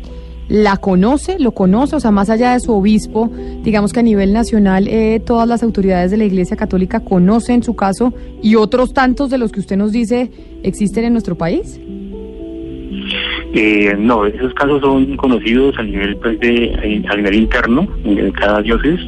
¿la 0.48 0.76
conoce? 0.76 1.38
¿Lo 1.38 1.52
conoce? 1.52 1.96
O 1.96 2.00
sea, 2.00 2.10
más 2.10 2.30
allá 2.30 2.52
de 2.52 2.60
su 2.60 2.72
obispo, 2.72 3.30
digamos 3.62 3.92
que 3.92 4.00
a 4.00 4.02
nivel 4.02 4.32
nacional 4.32 4.86
eh, 4.88 5.20
todas 5.24 5.48
las 5.48 5.62
autoridades 5.62 6.10
de 6.10 6.18
la 6.18 6.24
Iglesia 6.24 6.56
Católica 6.56 7.00
conocen 7.00 7.62
su 7.62 7.74
caso 7.74 8.12
y 8.42 8.54
otros 8.54 8.92
tantos 8.92 9.30
de 9.30 9.38
los 9.38 9.50
que 9.52 9.60
usted 9.60 9.76
nos 9.76 9.92
dice 9.92 10.30
existen 10.62 11.04
en 11.04 11.12
nuestro 11.12 11.36
país. 11.36 11.80
Eh, 13.58 13.96
no, 13.98 14.26
esos 14.26 14.52
casos 14.52 14.82
son 14.82 15.16
conocidos 15.16 15.78
a 15.78 15.82
nivel 15.82 16.14
pues, 16.18 16.38
de 16.40 17.02
a 17.08 17.16
nivel 17.16 17.34
interno 17.36 17.88
en 18.04 18.30
cada 18.32 18.60
diócesis. 18.60 19.00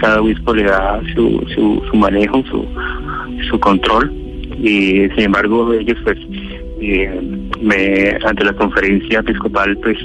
Cada 0.00 0.20
obispo 0.20 0.52
le 0.52 0.64
da 0.64 1.00
su, 1.14 1.40
su, 1.54 1.96
manejo, 1.96 2.42
su, 2.50 2.66
su 3.48 3.60
control. 3.60 4.12
Y 4.58 5.08
sin 5.14 5.26
embargo, 5.26 5.72
ellos 5.72 5.96
pues 6.02 6.18
eh, 6.80 7.20
me, 7.60 8.18
ante 8.26 8.44
la 8.44 8.52
conferencia 8.54 9.20
episcopal 9.20 9.76
pues 9.76 9.96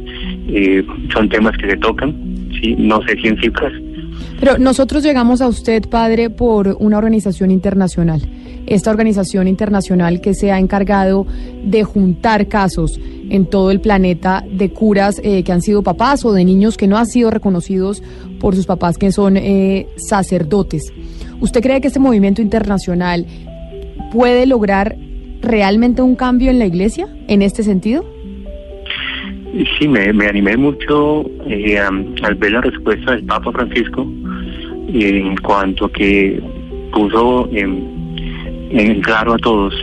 eh, 0.50 0.86
son 1.12 1.28
temas 1.28 1.58
que 1.58 1.72
se 1.72 1.78
tocan. 1.78 2.14
Sí, 2.62 2.76
no 2.78 3.02
sé 3.08 3.16
si 3.20 3.28
en 3.30 3.42
cifras. 3.42 3.74
Pero 4.40 4.60
nosotros 4.60 5.02
llegamos 5.02 5.42
a 5.42 5.48
usted, 5.48 5.90
padre, 5.90 6.30
por 6.30 6.78
una 6.80 7.00
organización 7.00 7.50
internacional 7.50 8.22
esta 8.70 8.92
organización 8.92 9.48
internacional 9.48 10.22
que 10.22 10.34
se 10.34 10.52
ha 10.52 10.60
encargado 10.60 11.26
de 11.64 11.84
juntar 11.84 12.48
casos 12.48 13.00
en 13.30 13.46
todo 13.46 13.72
el 13.72 13.82
planeta 13.82 14.44
de 14.50 14.70
curas 14.72 15.20
eh, 15.24 15.44
que 15.44 15.52
han 15.52 15.62
sido 15.62 15.84
papás 15.84 16.24
o 16.26 16.32
de 16.34 16.46
niños 16.46 16.78
que 16.78 16.88
no 16.88 16.98
han 16.98 17.06
sido 17.06 17.32
reconocidos 17.32 18.02
por 18.40 18.56
sus 18.56 18.66
papás 18.66 18.98
que 18.98 19.12
son 19.12 19.38
eh, 19.38 19.88
sacerdotes. 19.98 20.94
¿Usted 21.42 21.62
cree 21.62 21.82
que 21.82 21.88
este 21.88 22.00
movimiento 22.00 22.42
internacional 22.42 23.26
puede 24.12 24.46
lograr 24.46 24.96
realmente 25.42 26.02
un 26.02 26.16
cambio 26.16 26.52
en 26.52 26.60
la 26.60 26.66
iglesia 26.66 27.08
en 27.28 27.42
este 27.42 27.64
sentido? 27.64 28.06
Sí, 29.80 29.88
me, 29.88 30.10
animé 30.28 30.58
mucho 30.58 31.26
eh, 31.48 31.80
al 31.80 32.36
ver 32.36 32.52
la 32.52 32.62
respuesta 32.62 33.14
del 33.14 33.26
Papa 33.26 33.52
Francisco 33.52 34.06
en 34.94 35.36
cuanto 35.38 35.92
que 35.92 36.42
puso 36.92 37.50
en 37.52 37.99
en 38.70 39.02
claro 39.02 39.34
a 39.34 39.38
todos 39.38 39.74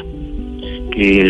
que, 0.96 1.20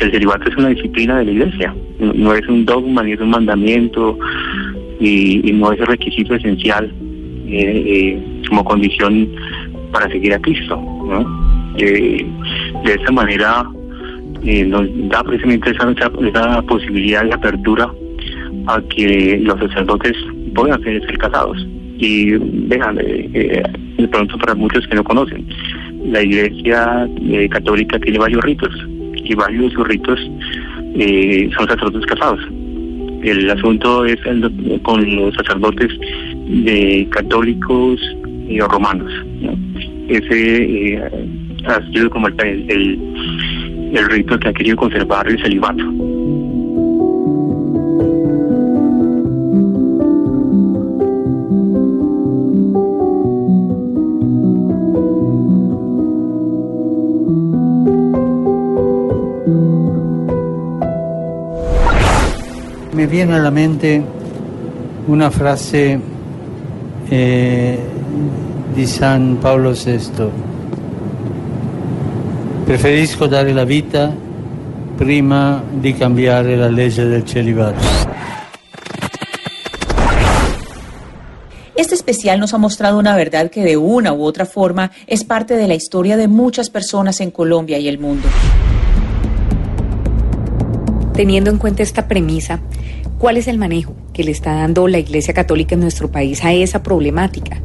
el 0.00 0.10
celibato 0.12 0.48
es 0.48 0.56
una 0.56 0.68
disciplina 0.68 1.18
de 1.18 1.24
la 1.26 1.30
iglesia, 1.30 1.74
no, 1.98 2.32
es 2.34 2.46
un 2.48 2.64
dogma 2.64 3.02
ni 3.02 3.12
es 3.12 3.20
un 3.20 3.30
mandamiento 3.30 4.18
y, 5.00 5.52
no 5.52 5.72
es 5.72 5.80
el 5.80 5.86
requisito 5.86 6.34
esencial 6.34 6.92
eh, 7.46 7.82
eh, 7.86 8.42
como 8.48 8.64
condición 8.64 9.28
para 9.92 10.08
seguir 10.08 10.34
a 10.34 10.38
Cristo. 10.38 10.80
Eh, 11.78 12.26
de 12.84 12.92
esta 12.92 13.12
manera 13.12 13.64
nos 14.66 15.08
da 15.08 15.22
precisamente 15.24 15.70
esa, 15.70 15.92
esa, 15.92 16.62
posibilidad 16.62 17.24
de 17.24 17.34
apertura 17.34 17.90
a 18.66 18.80
que 18.94 19.40
los 19.42 19.58
sacerdotes 19.58 20.16
puedan 20.54 20.82
ser, 20.82 21.18
casados. 21.18 21.66
Y 22.00 22.36
vean, 22.68 22.94
de 22.96 24.08
pronto 24.10 24.38
para 24.38 24.54
muchos 24.54 24.86
que 24.86 24.94
no 24.94 25.02
conocen, 25.02 25.44
la 26.10 26.22
Iglesia 26.22 27.08
eh, 27.22 27.48
Católica 27.48 27.98
tiene 27.98 28.18
varios 28.18 28.42
ritos 28.42 28.74
y 29.14 29.34
varios 29.34 29.64
de 29.64 29.70
sus 29.70 29.88
ritos 29.88 30.18
eh, 30.94 31.50
son 31.56 31.68
sacerdotes 31.68 32.06
casados. 32.06 32.40
El 33.22 33.50
asunto 33.50 34.04
es 34.04 34.18
con 34.82 35.16
los 35.16 35.34
sacerdotes 35.34 35.90
de 36.46 37.06
católicos 37.10 38.00
y 38.48 38.60
romanos. 38.60 39.12
Ese 40.08 40.94
eh, 40.94 41.02
ha 41.66 41.82
sido 41.92 42.08
como 42.10 42.28
el, 42.28 42.34
el, 42.40 43.92
el 43.94 44.10
rito 44.10 44.38
que 44.38 44.48
ha 44.48 44.52
querido 44.52 44.76
conservar 44.76 45.28
el 45.28 45.38
celibato. 45.42 45.84
Me 62.98 63.06
viene 63.06 63.34
a 63.36 63.38
la 63.38 63.52
mente 63.52 64.02
una 65.06 65.30
frase 65.30 66.00
eh, 67.08 67.78
di 68.74 68.86
San 68.88 69.38
Paolo 69.40 69.70
VI. 69.70 70.28
Preferisco 72.64 73.28
dare 73.28 73.52
la 73.52 73.62
vita 73.62 74.12
prima 74.96 75.62
di 75.70 75.94
cambiare 75.94 76.56
la 76.56 76.68
legge 76.68 77.04
del 77.04 77.24
celibato. 77.24 77.78
Este 81.76 81.94
especial 81.94 82.40
nos 82.40 82.52
ha 82.52 82.58
mostrado 82.58 82.98
una 82.98 83.14
verdad 83.14 83.48
que 83.48 83.62
de 83.62 83.76
una 83.76 84.12
u 84.12 84.24
otra 84.24 84.44
forma 84.44 84.90
es 85.06 85.22
parte 85.22 85.54
de 85.54 85.68
la 85.68 85.76
historia 85.76 86.16
de 86.16 86.26
muchas 86.26 86.68
personas 86.68 87.20
en 87.20 87.30
Colombia 87.30 87.78
y 87.78 87.86
el 87.86 88.00
mundo. 88.00 88.26
Teniendo 91.12 91.50
en 91.50 91.58
cuenta 91.58 91.84
esta 91.84 92.06
premisa, 92.08 92.60
¿Cuál 93.18 93.36
es 93.36 93.48
el 93.48 93.58
manejo 93.58 93.96
que 94.12 94.22
le 94.22 94.30
está 94.30 94.54
dando 94.54 94.86
la 94.86 95.00
Iglesia 95.00 95.34
Católica 95.34 95.74
en 95.74 95.80
nuestro 95.80 96.08
país 96.08 96.44
a 96.44 96.52
esa 96.52 96.84
problemática? 96.84 97.60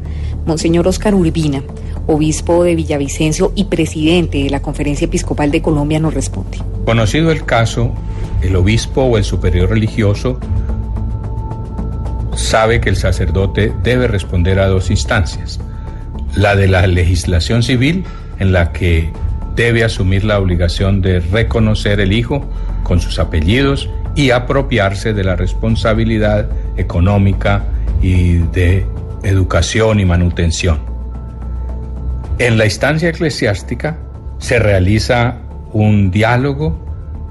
Monseñor 0.46 0.88
Oscar 0.88 1.14
Urbina, 1.14 1.62
obispo 2.08 2.64
de 2.64 2.74
Villavicencio 2.74 3.52
y 3.54 3.66
presidente 3.66 4.42
de 4.42 4.50
la 4.50 4.60
Conferencia 4.60 5.04
Episcopal 5.04 5.52
de 5.52 5.62
Colombia, 5.62 6.00
nos 6.00 6.12
responde. 6.12 6.58
Conocido 6.84 7.30
el 7.30 7.44
caso, 7.44 7.94
el 8.42 8.56
obispo 8.56 9.02
o 9.02 9.16
el 9.16 9.22
superior 9.22 9.70
religioso 9.70 10.40
sabe 12.34 12.80
que 12.80 12.88
el 12.88 12.96
sacerdote 12.96 13.72
debe 13.84 14.08
responder 14.08 14.58
a 14.58 14.66
dos 14.66 14.90
instancias. 14.90 15.60
La 16.34 16.56
de 16.56 16.66
la 16.66 16.84
legislación 16.88 17.62
civil, 17.62 18.04
en 18.40 18.52
la 18.52 18.72
que 18.72 19.08
debe 19.54 19.84
asumir 19.84 20.24
la 20.24 20.40
obligación 20.40 21.00
de 21.00 21.20
reconocer 21.20 22.00
el 22.00 22.12
hijo 22.12 22.44
con 22.82 23.00
sus 23.00 23.20
apellidos 23.20 23.88
y 24.14 24.30
apropiarse 24.30 25.12
de 25.12 25.24
la 25.24 25.36
responsabilidad 25.36 26.48
económica 26.76 27.64
y 28.00 28.38
de 28.38 28.86
educación 29.22 30.00
y 30.00 30.04
manutención. 30.04 30.78
En 32.38 32.58
la 32.58 32.64
instancia 32.64 33.08
eclesiástica 33.08 33.96
se 34.38 34.58
realiza 34.58 35.38
un 35.72 36.10
diálogo 36.10 36.78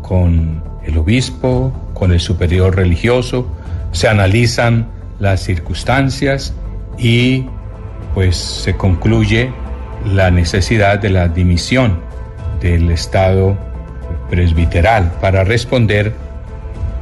con 0.02 0.64
el 0.86 0.98
obispo, 0.98 1.74
con 1.94 2.12
el 2.12 2.20
superior 2.20 2.76
religioso, 2.76 3.48
se 3.92 4.08
analizan 4.08 4.88
las 5.20 5.42
circunstancias 5.42 6.54
y 6.98 7.46
pues 8.14 8.36
se 8.36 8.76
concluye 8.76 9.52
la 10.06 10.32
necesidad 10.32 11.00
de 11.00 11.10
la 11.10 11.28
dimisión 11.30 12.00
del 12.62 12.92
Estado 12.92 13.58
presbiteral 14.30 15.12
para 15.22 15.44
responder 15.44 16.14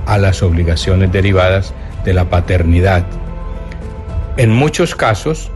a 0.05 0.17
las 0.17 0.43
obligaciones 0.43 1.11
derivadas 1.11 1.73
de 2.03 2.13
la 2.13 2.25
paternidad. 2.29 3.05
En 4.37 4.51
muchos 4.51 4.95
casos, 4.95 5.51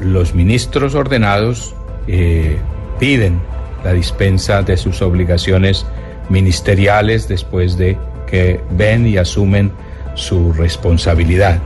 los 0.00 0.34
ministros 0.34 0.94
ordenados 0.94 1.74
eh, 2.06 2.58
piden 2.98 3.40
la 3.84 3.92
dispensa 3.92 4.62
de 4.62 4.76
sus 4.76 5.02
obligaciones 5.02 5.86
ministeriales 6.28 7.28
después 7.28 7.76
de 7.78 7.96
que 8.26 8.60
ven 8.70 9.06
y 9.06 9.16
asumen 9.16 9.72
su 10.14 10.52
responsabilidad. 10.52 11.58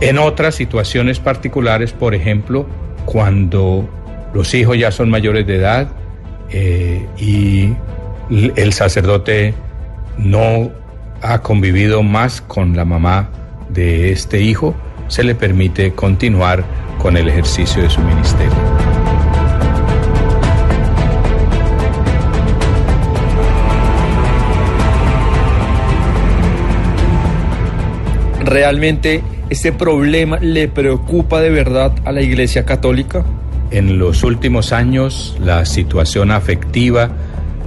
En 0.00 0.18
otras 0.18 0.54
situaciones 0.54 1.18
particulares, 1.18 1.92
por 1.92 2.14
ejemplo, 2.14 2.66
cuando 3.04 3.88
los 4.32 4.54
hijos 4.54 4.78
ya 4.78 4.90
son 4.90 5.10
mayores 5.10 5.46
de 5.46 5.56
edad 5.56 5.88
eh, 6.50 7.06
y 7.16 7.74
el 8.30 8.72
sacerdote 8.72 9.54
no 10.18 10.70
ha 11.24 11.40
convivido 11.40 12.02
más 12.02 12.42
con 12.42 12.76
la 12.76 12.84
mamá 12.84 13.30
de 13.70 14.12
este 14.12 14.42
hijo, 14.42 14.74
se 15.08 15.24
le 15.24 15.34
permite 15.34 15.92
continuar 15.94 16.64
con 16.98 17.16
el 17.16 17.28
ejercicio 17.28 17.82
de 17.82 17.88
su 17.88 18.00
ministerio. 18.02 18.52
¿Realmente 28.44 29.22
este 29.48 29.72
problema 29.72 30.38
le 30.38 30.68
preocupa 30.68 31.40
de 31.40 31.48
verdad 31.48 31.92
a 32.04 32.12
la 32.12 32.20
Iglesia 32.20 32.66
Católica? 32.66 33.24
En 33.70 33.98
los 33.98 34.22
últimos 34.22 34.72
años, 34.72 35.36
la 35.40 35.64
situación 35.64 36.30
afectiva 36.30 37.10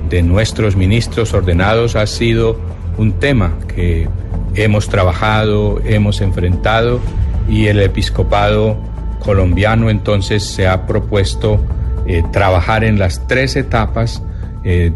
de 0.10 0.22
nuestros 0.22 0.76
ministros 0.76 1.34
ordenados 1.34 1.96
ha 1.96 2.06
sido 2.06 2.67
un 2.98 3.14
tema 3.14 3.58
que 3.74 4.08
hemos 4.56 4.90
trabajado, 4.90 5.80
hemos 5.86 6.22
enfrentado 6.22 7.00
y 7.48 7.68
el 7.68 7.80
episcopado 7.80 8.78
colombiano 9.20 9.90
entonces 9.90 10.44
se 10.44 10.68
ha 10.68 10.86
propuesto 10.86 11.60
eh, 12.08 12.24
trabajar 12.32 12.84
en 12.84 12.98
las 13.00 13.28
tres 13.28 13.56
etapas 13.56 14.22
eh, 14.64 14.92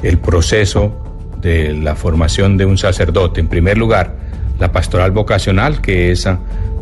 del 0.00 0.18
proceso 0.18 0.92
de 1.40 1.74
la 1.74 1.94
formación 1.94 2.56
de 2.56 2.64
un 2.64 2.78
sacerdote. 2.78 3.40
En 3.40 3.48
primer 3.48 3.76
lugar, 3.76 4.16
la 4.58 4.72
pastoral 4.72 5.10
vocacional, 5.10 5.80
que 5.80 6.10
es 6.10 6.26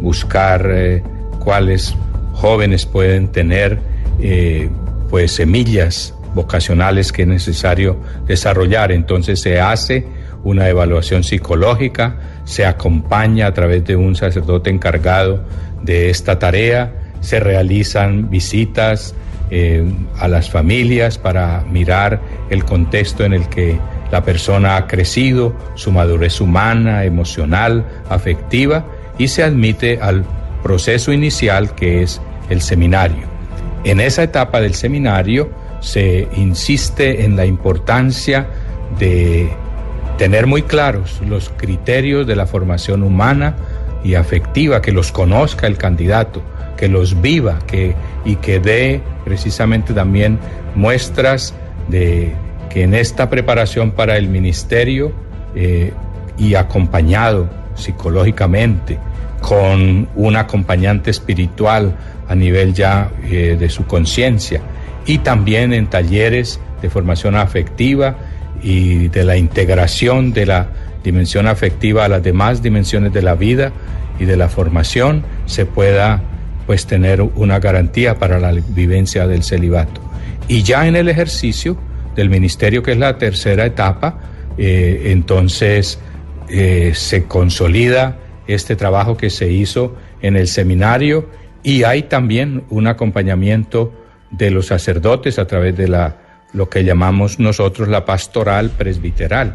buscar 0.01 0.69
eh, 0.71 1.03
cuáles 1.41 1.95
jóvenes 2.33 2.87
pueden 2.87 3.29
tener 3.29 3.81
pues 5.11 5.33
semillas 5.33 6.15
vocacionales 6.35 7.11
que 7.11 7.23
es 7.23 7.29
necesario 7.29 7.97
desarrollar. 8.27 8.93
Entonces 8.93 9.41
se 9.41 9.61
hace 9.61 10.07
una 10.45 10.69
evaluación 10.69 11.25
psicológica, 11.25 12.17
se 12.45 12.67
acompaña 12.67 13.47
a 13.47 13.55
través 13.55 13.85
de 13.85 13.97
un 13.97 14.17
sacerdote 14.17 14.71
encargado 14.71 15.45
de 15.83 16.11
esta 16.11 16.39
tarea, 16.39 16.93
se 17.21 17.41
realizan 17.41 18.31
visitas 18.31 19.15
eh, 19.51 19.85
a 20.19 20.29
las 20.29 20.51
familias 20.51 21.19
para 21.19 21.65
mirar 21.71 22.21
el 22.51 22.65
contexto 22.65 23.25
en 23.25 23.33
el 23.35 23.49
que 23.49 23.79
la 24.11 24.23
persona 24.23 24.77
ha 24.77 24.87
crecido, 24.87 25.55
su 25.75 25.93
madurez 25.93 26.41
humana, 26.41 27.05
emocional, 27.05 27.87
afectiva, 28.09 28.85
y 29.19 29.29
se 29.29 29.43
admite 29.43 29.99
al 30.01 30.25
proceso 30.63 31.13
inicial 31.13 31.75
que 31.75 32.03
es 32.03 32.21
el 32.51 32.61
seminario. 32.61 33.27
En 33.85 34.01
esa 34.01 34.23
etapa 34.23 34.61
del 34.61 34.75
seminario 34.75 35.51
se 35.81 36.29
insiste 36.37 37.25
en 37.25 37.37
la 37.37 37.45
importancia 37.45 38.49
de 38.99 39.51
tener 40.19 40.47
muy 40.47 40.63
claros 40.63 41.21
los 41.27 41.51
criterios 41.57 42.27
de 42.27 42.37
la 42.37 42.47
formación 42.47 43.03
humana 43.03 43.57
y 44.05 44.15
afectiva, 44.15 44.83
que 44.83 44.93
los 44.93 45.13
conozca 45.13 45.67
el 45.67 45.79
candidato, 45.79 46.43
que 46.77 46.89
los 46.89 47.21
viva 47.21 47.61
que, 47.67 47.95
y 48.25 48.37
que 48.37 48.61
dé 48.61 49.01
precisamente 49.25 49.95
también 49.95 50.39
muestras 50.75 51.55
de 51.89 52.33
que 52.71 52.83
en 52.83 52.95
esta 52.95 53.29
preparación 53.29 53.93
para 53.93 54.17
el 54.17 54.29
ministerio 54.29 55.13
eh, 55.55 55.93
y 56.39 56.55
acompañado 56.55 57.49
psicológicamente 57.75 58.99
con 59.41 60.09
un 60.15 60.37
acompañante 60.37 61.11
espiritual 61.11 61.95
a 62.29 62.35
nivel 62.35 62.73
ya 62.73 63.11
eh, 63.25 63.57
de 63.59 63.69
su 63.69 63.87
conciencia 63.87 64.61
y 65.05 65.19
también 65.19 65.73
en 65.73 65.89
talleres 65.89 66.61
de 66.81 66.89
formación 66.89 67.37
afectiva 67.37 68.17
y 68.63 69.09
de 69.09 69.25
la 69.25 69.37
integración 69.37 70.33
de 70.33 70.47
la 70.47 70.69
dimensión 71.03 71.47
afectiva 71.47 72.05
a 72.05 72.09
las 72.09 72.23
demás 72.23 72.63
dimensiones 72.63 73.13
de 73.13 73.23
la 73.23 73.35
vida 73.35 73.73
y 74.19 74.25
de 74.25 74.37
la 74.37 74.49
formación 74.49 75.25
se 75.47 75.67
pueda 75.67 76.23
pues 76.67 76.87
tener 76.87 77.21
una 77.23 77.59
garantía 77.59 78.19
para 78.19 78.39
la 78.39 78.53
vivencia 78.53 79.27
del 79.27 79.43
celibato. 79.43 80.01
Y 80.49 80.63
ya 80.63 80.87
en 80.87 80.97
el 80.97 81.09
ejercicio 81.09 81.77
del 82.15 82.31
ministerio, 82.31 82.83
que 82.83 82.93
es 82.93 82.99
la 82.99 83.19
tercera 83.19 83.67
etapa, 83.67 84.21
eh, 84.59 85.05
entonces 85.07 85.99
eh, 86.49 86.93
se 86.95 87.25
consolida 87.25 88.19
este 88.47 88.77
trabajo 88.77 89.17
que 89.17 89.31
se 89.31 89.51
hizo 89.51 89.97
en 90.21 90.37
el 90.37 90.47
seminario 90.47 91.29
y 91.63 91.85
hay 91.85 92.05
también 92.05 92.65
un 92.71 92.87
acompañamiento 92.87 93.93
de 94.31 94.51
los 94.51 94.67
sacerdotes 94.67 95.39
a 95.39 95.47
través 95.47 95.77
de 95.77 95.89
la 95.89 96.17
lo 96.53 96.69
que 96.69 96.85
llamamos 96.85 97.39
nosotros 97.39 97.89
la 97.89 98.05
pastoral 98.05 98.71
presbiteral, 98.71 99.55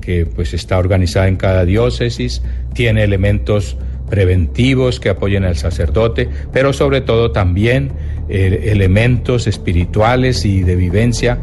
que 0.00 0.26
pues 0.26 0.54
está 0.54 0.78
organizada 0.78 1.28
en 1.28 1.36
cada 1.36 1.64
diócesis, 1.64 2.42
tiene 2.74 3.04
elementos 3.04 3.76
preventivos 4.08 5.00
que 5.00 5.10
apoyen 5.10 5.44
al 5.44 5.56
sacerdote, 5.56 6.28
pero 6.52 6.72
sobre 6.72 7.02
todo 7.02 7.30
también 7.30 7.92
eh, 8.28 8.70
elementos 8.72 9.46
espirituales 9.46 10.44
y 10.44 10.62
de 10.62 10.76
vivencia 10.76 11.38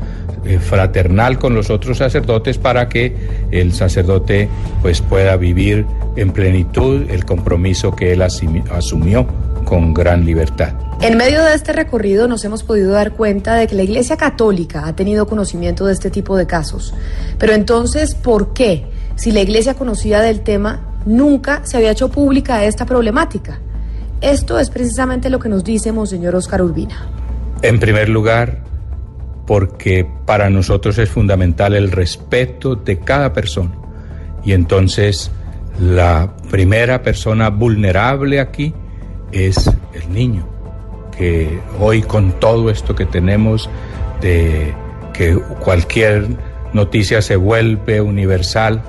eh, 0.46 0.60
fraternal 0.60 1.40
con 1.40 1.54
los 1.54 1.70
otros 1.70 2.00
sacerdotes 2.00 2.58
para 2.58 2.90
que 2.90 3.16
el 3.52 3.74
sacerdote 3.74 4.50
pues 4.82 5.02
pueda 5.02 5.38
vivir 5.38 5.86
en 6.16 6.32
plenitud 6.32 7.10
el 7.10 7.26
compromiso 7.26 7.96
que 7.96 8.14
él 8.14 8.22
asumió 8.22 9.28
con 9.66 9.94
gran 9.94 10.24
libertad. 10.24 10.74
En 11.02 11.18
medio 11.18 11.44
de 11.44 11.54
este 11.54 11.74
recorrido 11.74 12.28
nos 12.28 12.46
hemos 12.46 12.64
podido 12.64 12.92
dar 12.92 13.12
cuenta 13.12 13.56
de 13.56 13.68
que 13.68 13.76
la 13.76 13.84
Iglesia 13.84 14.16
Católica 14.16 14.88
ha 14.88 14.96
tenido 14.96 15.28
conocimiento 15.28 15.86
de 15.86 15.94
este 15.94 16.10
tipo 16.10 16.38
de 16.38 16.48
casos. 16.48 16.94
Pero 17.38 17.54
entonces, 17.54 18.16
¿por 18.16 18.54
qué, 18.54 18.86
si 19.16 19.32
la 19.32 19.42
Iglesia 19.42 19.74
conocía 19.74 20.22
del 20.22 20.42
tema, 20.42 20.80
nunca 21.06 21.66
se 21.66 21.78
había 21.78 21.92
hecho 21.92 22.10
pública 22.10 22.64
esta 22.64 22.86
problemática? 22.86 23.60
Esto 24.22 24.58
es 24.58 24.70
precisamente 24.70 25.30
lo 25.30 25.40
que 25.40 25.50
nos 25.50 25.64
dice 25.64 25.92
Monseñor 25.92 26.36
Oscar 26.36 26.62
Urbina. 26.62 27.10
En 27.62 27.80
primer 27.80 28.08
lugar, 28.08 28.64
porque 29.46 30.08
para 30.26 30.50
nosotros 30.50 30.98
es 30.98 31.10
fundamental 31.10 31.76
el 31.76 31.92
respeto 31.92 32.76
de 32.76 33.00
cada 33.00 33.34
persona. 33.34 33.72
Y 34.46 34.54
entonces 34.54 35.32
la 35.80 36.34
primera 36.50 37.04
persona 37.04 37.50
vulnerable 37.50 38.40
aquí 38.40 38.74
es 39.36 39.70
el 39.94 40.14
niño 40.14 40.48
que 41.18 41.60
hoy 41.80 42.02
con 42.02 42.32
todo 42.40 42.70
esto 42.70 42.96
que 42.96 43.06
tenemos 43.06 43.70
de 44.22 44.74
que 45.14 45.36
cualquier 45.36 46.28
noticia 46.74 47.22
se 47.22 47.36
vuelve 47.36 48.02
universal, 48.02 48.82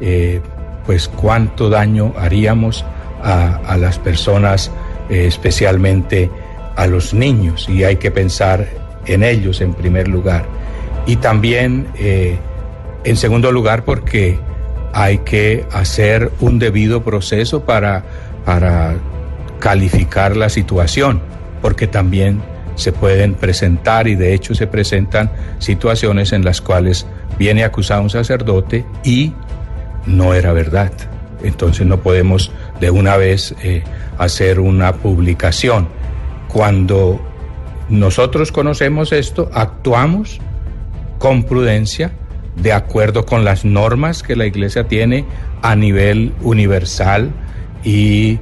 eh, 0.00 0.40
pues 0.84 1.08
cuánto 1.08 1.70
daño 1.70 2.12
haríamos 2.18 2.84
a, 3.22 3.76
las 3.78 3.98
personas, 3.98 4.70
eh, 5.08 5.26
especialmente 5.26 6.30
a 6.76 6.86
los 6.86 7.12
niños 7.12 7.68
y 7.68 7.84
hay 7.84 7.96
que 7.96 8.10
pensar 8.10 8.66
en 9.06 9.22
ellos 9.22 9.60
en 9.60 9.74
primer 9.74 10.08
lugar. 10.08 10.44
Y 11.06 11.16
también, 11.16 11.88
eh, 11.98 12.38
en 13.04 13.16
segundo 13.16 13.52
lugar, 13.52 13.84
porque 13.84 14.38
hay 14.92 15.18
que 15.18 15.64
hacer 15.72 16.30
un 16.40 16.58
debido 16.58 17.02
proceso 17.02 17.64
para, 17.64 18.04
para 18.44 18.96
calificar 19.60 20.36
la 20.36 20.48
situación, 20.48 21.22
porque 21.62 21.86
también 21.86 22.42
se 22.74 22.92
pueden 22.92 23.34
presentar 23.34 24.08
y 24.08 24.16
de 24.16 24.34
hecho 24.34 24.54
se 24.54 24.66
presentan 24.66 25.30
situaciones 25.58 26.32
en 26.32 26.44
las 26.44 26.60
cuales 26.60 27.06
viene 27.38 27.62
acusado 27.62 28.02
un 28.02 28.10
sacerdote 28.10 28.84
y 29.04 29.32
no 30.06 30.34
era 30.34 30.52
verdad. 30.52 30.92
Entonces 31.42 31.86
no 31.86 32.00
podemos 32.00 32.50
de 32.80 32.90
una 32.90 33.16
vez 33.16 33.54
eh, 33.62 33.82
hacer 34.18 34.60
una 34.60 34.94
publicación. 34.94 35.88
Cuando 36.48 37.20
nosotros 37.88 38.52
conocemos 38.52 39.12
esto, 39.12 39.50
actuamos 39.52 40.40
con 41.18 41.44
prudencia, 41.44 42.12
de 42.56 42.72
acuerdo 42.72 43.26
con 43.26 43.44
las 43.44 43.64
normas 43.64 44.22
que 44.22 44.36
la 44.36 44.46
Iglesia 44.46 44.88
tiene 44.88 45.24
a 45.62 45.76
nivel 45.76 46.32
universal 46.40 47.30
y 47.84 48.38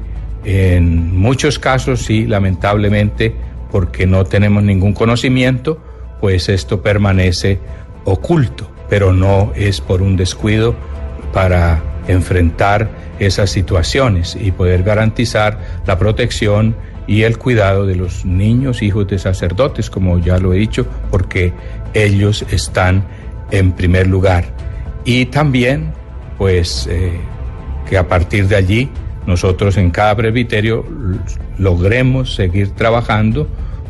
en 0.51 1.15
muchos 1.15 1.59
casos, 1.59 2.01
sí, 2.07 2.25
lamentablemente, 2.25 3.35
porque 3.71 4.07
no 4.07 4.25
tenemos 4.25 4.63
ningún 4.63 4.95
conocimiento, 4.95 5.79
pues 6.23 6.49
esto 6.49 6.81
permanece 6.81 7.61
oculto, 8.07 8.71
pero 8.89 9.13
no 9.13 9.53
es 9.55 9.83
por 9.83 10.01
un 10.01 10.17
descuido 10.17 10.75
para 11.35 11.83
enfrentar 12.09 12.89
esas 13.19 13.51
situaciones 13.51 14.39
y 14.41 14.51
poder 14.51 14.85
garantizar 14.85 15.83
la 15.85 15.99
protección 15.99 16.75
y 17.07 17.25
el 17.25 17.37
cuidado 17.37 17.85
de 17.85 17.97
los 17.97 18.25
niños, 18.25 18.81
hijos 18.81 19.07
de 19.07 19.19
sacerdotes, 19.19 19.91
como 19.91 20.19
ya 20.19 20.39
lo 20.39 20.55
he 20.55 20.57
dicho, 20.57 20.87
porque 21.11 21.53
ellos 21.93 22.47
están 22.51 23.05
en 23.51 23.73
primer 23.73 24.07
lugar. 24.07 24.47
Y 25.05 25.27
también, 25.27 25.93
pues, 26.39 26.87
eh, 26.91 27.13
que 27.87 27.99
a 27.99 28.09
partir 28.09 28.49
de 28.49 28.57
allí 28.57 28.89
nosotros 29.29 29.77
en 29.77 29.91
cada 29.91 30.17
presbiterio 30.17 30.87
logremos 31.59 32.35
seguir 32.35 32.71
trabajando 32.71 33.47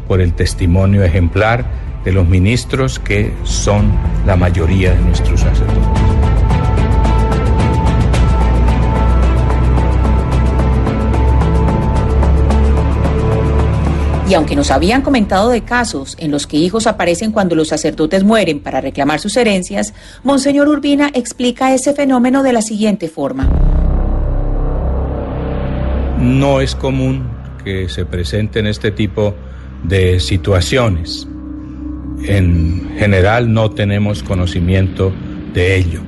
por 0.09 0.21
el 0.21 0.35
testimonio 0.35 1.05
ejemplar 1.05 1.65
de 2.05 2.11
los 2.11 2.27
ministros 2.27 2.99
que 2.99 3.33
son 3.45 3.93
la 4.27 4.35
mayoría 4.35 4.93
de 4.95 5.01
nuestros 5.01 5.41
sacerdotes. 5.41 6.03
Y 14.29 14.35
aunque 14.35 14.57
nos 14.57 14.73
habían 14.73 15.03
comentado 15.03 15.51
de 15.51 15.63
casos 15.63 16.17
en 16.19 16.33
los 16.33 16.49
que 16.49 16.57
hijos 16.57 16.89
aparecen 16.89 17.31
cuando 17.31 17.55
los 17.55 17.69
sacerdotes 17.69 18.25
mueren 18.25 18.59
para 18.59 18.81
reclamar 18.81 19.21
sus 19.21 19.37
herencias, 19.37 19.95
Monseñor 20.25 20.69
Urbina 20.69 21.11
explica 21.15 21.73
ese 21.73 21.95
fenómeno 21.95 22.43
de 22.43 22.53
la 22.53 22.61
siguiente 22.61 23.09
forma. 23.09 23.88
No 26.29 26.61
es 26.61 26.75
común 26.75 27.29
que 27.65 27.89
se 27.89 28.05
presenten 28.05 28.67
este 28.67 28.91
tipo 28.91 29.35
de 29.83 30.21
situaciones. 30.21 31.27
En 32.25 32.97
general 32.99 33.53
no 33.53 33.71
tenemos 33.71 34.23
conocimiento 34.23 35.13
de 35.55 35.77
ello. 35.77 36.01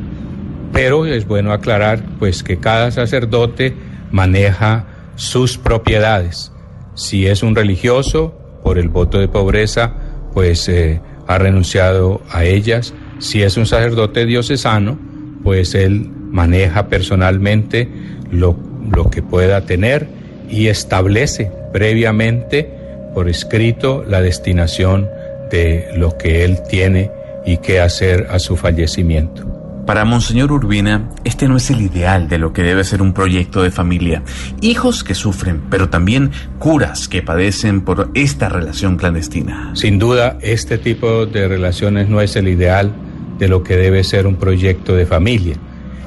Pero 0.72 1.06
es 1.06 1.26
bueno 1.26 1.52
aclarar 1.52 2.02
pues 2.18 2.42
que 2.42 2.58
cada 2.58 2.90
sacerdote 2.90 3.74
maneja 4.10 4.86
sus 5.16 5.58
propiedades 5.58 6.52
si 7.00 7.26
es 7.26 7.42
un 7.42 7.54
religioso, 7.54 8.34
por 8.62 8.78
el 8.78 8.88
voto 8.88 9.18
de 9.18 9.26
pobreza, 9.28 9.94
pues 10.34 10.68
eh, 10.68 11.00
ha 11.26 11.38
renunciado 11.38 12.20
a 12.30 12.44
ellas. 12.44 12.92
Si 13.18 13.42
es 13.42 13.56
un 13.56 13.64
sacerdote 13.64 14.26
diocesano, 14.26 14.98
pues 15.42 15.74
él 15.74 16.10
maneja 16.30 16.88
personalmente 16.88 17.88
lo, 18.30 18.54
lo 18.90 19.10
que 19.10 19.22
pueda 19.22 19.62
tener 19.62 20.08
y 20.48 20.68
establece 20.68 21.50
previamente 21.72 22.68
por 23.14 23.28
escrito 23.28 24.04
la 24.06 24.20
destinación 24.20 25.08
de 25.50 25.88
lo 25.96 26.16
que 26.16 26.44
él 26.44 26.58
tiene 26.68 27.10
y 27.44 27.58
qué 27.58 27.80
hacer 27.80 28.28
a 28.30 28.38
su 28.38 28.56
fallecimiento. 28.56 29.46
Para 29.86 30.04
Monseñor 30.04 30.52
Urbina, 30.52 31.08
este 31.24 31.48
no 31.48 31.56
es 31.56 31.68
el 31.70 31.80
ideal 31.80 32.28
de 32.28 32.38
lo 32.38 32.52
que 32.52 32.62
debe 32.62 32.84
ser 32.84 33.02
un 33.02 33.12
proyecto 33.12 33.62
de 33.62 33.72
familia. 33.72 34.22
Hijos 34.60 35.02
que 35.02 35.14
sufren, 35.14 35.62
pero 35.68 35.88
también 35.88 36.30
curas 36.60 37.08
que 37.08 37.22
padecen 37.22 37.80
por 37.80 38.10
esta 38.14 38.48
relación 38.48 38.96
clandestina. 38.96 39.72
Sin 39.74 39.98
duda, 39.98 40.38
este 40.42 40.78
tipo 40.78 41.26
de 41.26 41.48
relaciones 41.48 42.08
no 42.08 42.20
es 42.20 42.36
el 42.36 42.46
ideal 42.46 42.92
de 43.38 43.48
lo 43.48 43.64
que 43.64 43.76
debe 43.76 44.04
ser 44.04 44.28
un 44.28 44.36
proyecto 44.36 44.94
de 44.94 45.06
familia. 45.06 45.56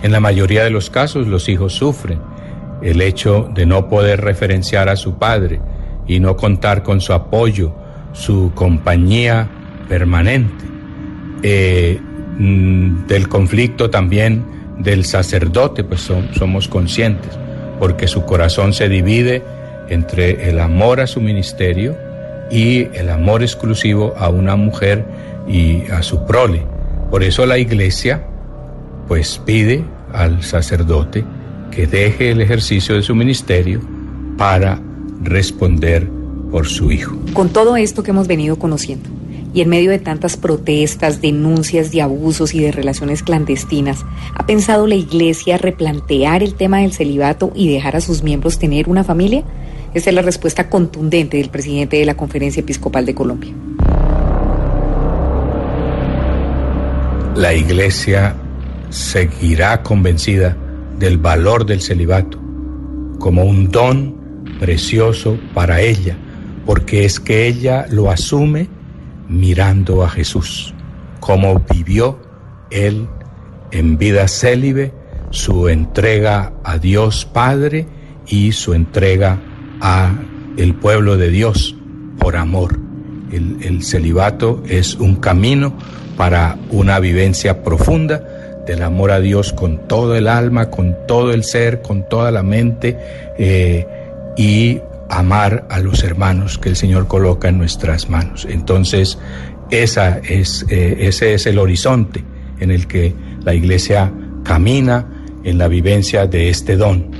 En 0.02 0.12
la 0.14 0.22
mayoría 0.22 0.64
de 0.64 0.70
los 0.70 0.90
casos 0.90 1.28
los 1.28 1.50
hijos 1.50 1.74
sufren. 1.74 2.20
El 2.84 3.02
hecho 3.02 3.50
de 3.54 3.66
no 3.66 3.88
poder 3.88 4.22
referenciar 4.22 4.90
a 4.90 4.96
su 4.96 5.18
padre 5.18 5.62
y 6.06 6.20
no 6.20 6.36
contar 6.36 6.84
con 6.84 7.02
su 7.02 7.14
apoyo, 7.14 7.74
su 8.12 8.52
compañía 8.54 9.50
permanente. 9.88 10.66
Eh, 11.42 12.00
Mm, 12.38 13.06
del 13.06 13.30
conflicto 13.30 13.92
también 13.92 14.44
del 14.80 15.06
sacerdote, 15.06 15.84
pues 15.84 16.10
somos 16.32 16.68
conscientes, 16.68 17.38
porque 17.80 18.08
su 18.08 18.26
corazón 18.26 18.74
se 18.74 18.90
divide 18.90 19.44
entre 19.90 20.50
el 20.50 20.60
amor 20.60 21.00
a 21.00 21.06
su 21.06 21.22
ministerio 21.22 21.96
y 22.50 22.88
el 22.96 23.10
amor 23.10 23.44
exclusivo 23.44 24.16
a 24.18 24.30
una 24.30 24.56
mujer 24.56 25.06
y 25.48 25.84
a 25.92 26.02
su 26.02 26.26
prole. 26.26 26.66
Por 27.12 27.24
eso 27.24 27.46
la 27.46 27.60
iglesia 27.60 28.26
pues 29.08 29.40
pide 29.46 29.84
al 30.12 30.42
sacerdote 30.42 31.24
que 31.74 31.88
deje 31.88 32.32
el 32.32 32.42
ejercicio 32.42 32.96
de 32.96 33.02
su 33.02 33.16
ministerio 33.16 33.82
para 34.38 34.80
responder 35.24 36.08
por 36.52 36.68
su 36.68 36.92
hijo. 36.92 37.18
Con 37.34 37.50
todo 37.50 37.78
esto 37.78 38.04
que 38.04 38.12
hemos 38.12 38.28
venido 38.28 38.58
conociendo, 38.58 39.10
y 39.56 39.62
en 39.62 39.70
medio 39.70 39.92
de 39.92 40.00
tantas 40.00 40.36
protestas, 40.38 41.22
denuncias 41.22 41.92
de 41.92 42.02
abusos 42.02 42.54
y 42.54 42.60
de 42.60 42.72
relaciones 42.72 43.22
clandestinas, 43.22 44.04
¿ha 44.36 44.46
pensado 44.46 44.88
la 44.88 44.96
Iglesia 44.96 45.58
replantear 45.58 46.42
el 46.44 46.56
tema 46.56 46.80
del 46.80 46.92
celibato 46.92 47.52
y 47.56 47.72
dejar 47.72 47.96
a 47.96 48.02
sus 48.02 48.24
miembros 48.24 48.58
tener 48.58 48.90
una 48.90 49.04
familia? 49.04 49.44
Esa 49.94 50.10
es 50.10 50.16
la 50.16 50.24
respuesta 50.24 50.70
contundente 50.70 51.38
del 51.38 51.50
presidente 51.50 51.98
de 51.98 52.06
la 52.06 52.16
Conferencia 52.16 52.62
Episcopal 52.62 53.06
de 53.06 53.14
Colombia. 53.14 53.54
La 57.36 57.54
Iglesia 57.54 58.36
seguirá 58.90 59.82
convencida 59.84 60.58
del 61.00 61.18
valor 61.18 61.66
del 61.66 61.82
celibato 61.82 62.39
como 63.20 63.46
un 63.46 63.70
don 63.70 64.16
precioso 64.60 65.38
para 65.54 65.80
ella, 65.80 66.18
porque 66.66 67.06
es 67.06 67.20
que 67.20 67.48
ella 67.48 67.86
lo 67.89 68.12
asume 68.12 68.68
mirando 69.30 70.04
a 70.04 70.10
Jesús, 70.10 70.74
cómo 71.20 71.64
vivió 71.74 72.20
él 72.70 73.08
en 73.72 73.98
vida 73.98 74.28
célibe 74.28 74.94
su 75.30 75.70
entrega 75.70 76.54
a 76.64 76.78
Dios 76.78 77.26
Padre 77.26 77.88
y 78.28 78.52
su 78.52 78.74
entrega 78.74 79.39
a 79.80 80.12
el 80.58 80.76
pueblo 80.76 81.18
de 81.18 81.30
Dios 81.30 81.76
por 82.20 82.36
amor. 82.36 82.80
El, 83.32 83.58
el 83.64 83.84
celibato 83.84 84.64
es 84.68 84.96
un 84.96 85.16
camino 85.16 85.74
para 86.18 86.58
una 86.70 87.00
vivencia 87.00 87.64
profunda 87.64 88.33
del 88.66 88.82
amor 88.82 89.11
a 89.11 89.20
Dios 89.20 89.53
con 89.53 89.88
todo 89.88 90.16
el 90.16 90.28
alma, 90.28 90.70
con 90.70 90.95
todo 91.07 91.34
el 91.34 91.43
ser, 91.43 91.82
con 91.82 92.07
toda 92.07 92.32
la 92.32 92.43
mente 92.43 92.97
eh, 93.38 93.86
y 94.38 94.80
amar 95.09 95.66
a 95.70 95.80
los 95.80 96.03
hermanos 96.03 96.57
que 96.57 96.70
el 96.70 96.76
Señor 96.76 97.07
coloca 97.07 97.49
en 97.49 97.57
nuestras 97.57 98.09
manos. 98.09 98.47
Entonces, 98.49 99.18
esa 99.70 100.20
es, 100.20 100.66
eh, 100.70 100.97
ese 100.99 101.34
es 101.34 101.45
el 101.45 101.59
horizonte 101.59 102.24
en 102.59 102.72
el 102.72 102.88
que 102.88 103.14
la 103.43 103.53
Iglesia 103.53 104.11
camina 104.43 105.05
en 105.43 105.57
la 105.57 105.68
vivencia 105.68 106.26
de 106.26 106.49
este 106.49 106.78
don. 106.78 107.11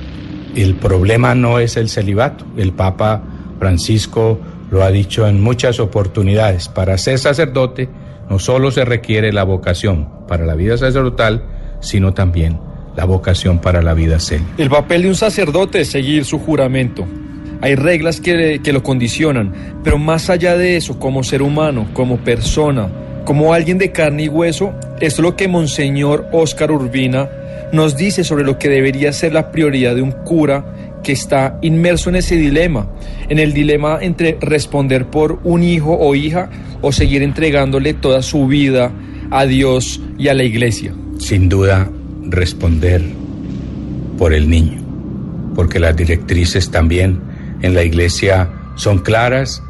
El 0.54 0.76
problema 0.76 1.34
no 1.34 1.58
es 1.58 1.76
el 1.76 1.88
celibato. 1.88 2.46
El 2.56 2.72
Papa 2.72 3.22
Francisco 3.58 4.38
lo 4.70 4.82
ha 4.82 4.90
dicho 4.90 5.26
en 5.26 5.40
muchas 5.40 5.80
oportunidades. 5.80 6.68
Para 6.68 6.96
ser 6.96 7.18
sacerdote 7.18 7.88
no 8.28 8.38
solo 8.38 8.70
se 8.70 8.84
requiere 8.84 9.32
la 9.32 9.44
vocación 9.44 10.08
para 10.26 10.44
la 10.46 10.54
vida 10.54 10.76
sacerdotal, 10.76 11.44
sino 11.80 12.14
también 12.14 12.58
la 12.96 13.04
vocación 13.04 13.60
para 13.60 13.82
la 13.82 13.94
vida 13.94 14.20
célibe. 14.20 14.50
El 14.58 14.70
papel 14.70 15.02
de 15.02 15.08
un 15.08 15.14
sacerdote 15.14 15.80
es 15.80 15.90
seguir 15.90 16.24
su 16.24 16.38
juramento, 16.38 17.06
hay 17.64 17.76
reglas 17.76 18.20
que, 18.20 18.60
lo 18.62 18.82
condicionan, 18.82 19.80
pero 19.82 19.96
más 19.96 20.28
allá 20.28 20.54
de 20.56 20.76
eso, 20.76 20.98
como 20.98 21.24
ser 21.24 21.40
humano, 21.40 21.86
como 21.94 22.18
persona, 22.18 22.90
como 23.24 23.54
alguien 23.54 23.78
de 23.78 23.90
carne 23.90 24.24
y 24.24 24.28
hueso, 24.28 24.74
esto 25.00 25.22
es 25.22 25.24
lo 25.24 25.34
que 25.34 25.48
Monseñor 25.48 26.28
Óscar 26.30 26.70
Urbina 26.70 27.30
nos 27.72 27.96
dice 27.96 28.22
sobre 28.22 28.44
lo 28.44 28.58
que 28.58 28.68
debería 28.68 29.14
ser 29.14 29.32
la 29.32 29.50
prioridad 29.50 29.94
de 29.94 30.02
un 30.02 30.12
cura 30.12 30.93
que 31.04 31.12
está 31.12 31.58
inmerso 31.62 32.10
en 32.10 32.16
ese 32.16 32.36
dilema, 32.36 32.88
en 33.28 33.38
el 33.38 33.52
dilema 33.52 33.98
entre 34.00 34.36
responder 34.40 35.06
por 35.06 35.38
un 35.44 35.62
hijo 35.62 35.96
o 35.96 36.16
hija 36.16 36.50
o 36.82 36.90
seguir 36.90 37.22
entregándole 37.22 37.94
toda 37.94 38.22
su 38.22 38.48
vida 38.48 38.90
a 39.30 39.46
Dios 39.46 40.00
y 40.18 40.26
a 40.26 40.34
la 40.34 40.42
iglesia. 40.42 40.92
Sin 41.18 41.48
duda, 41.48 41.88
responder 42.24 43.02
por 44.18 44.32
el 44.32 44.50
niño, 44.50 44.82
porque 45.54 45.78
las 45.78 45.94
directrices 45.94 46.70
también 46.70 47.20
en 47.62 47.74
la 47.74 47.84
iglesia 47.84 48.50
son 48.74 48.98
claras 48.98 49.62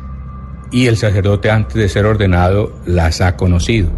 y 0.72 0.86
el 0.86 0.96
sacerdote 0.96 1.50
antes 1.50 1.74
de 1.74 1.88
ser 1.88 2.06
ordenado 2.06 2.80
las 2.86 3.20
ha 3.20 3.36
conocido. 3.36 3.90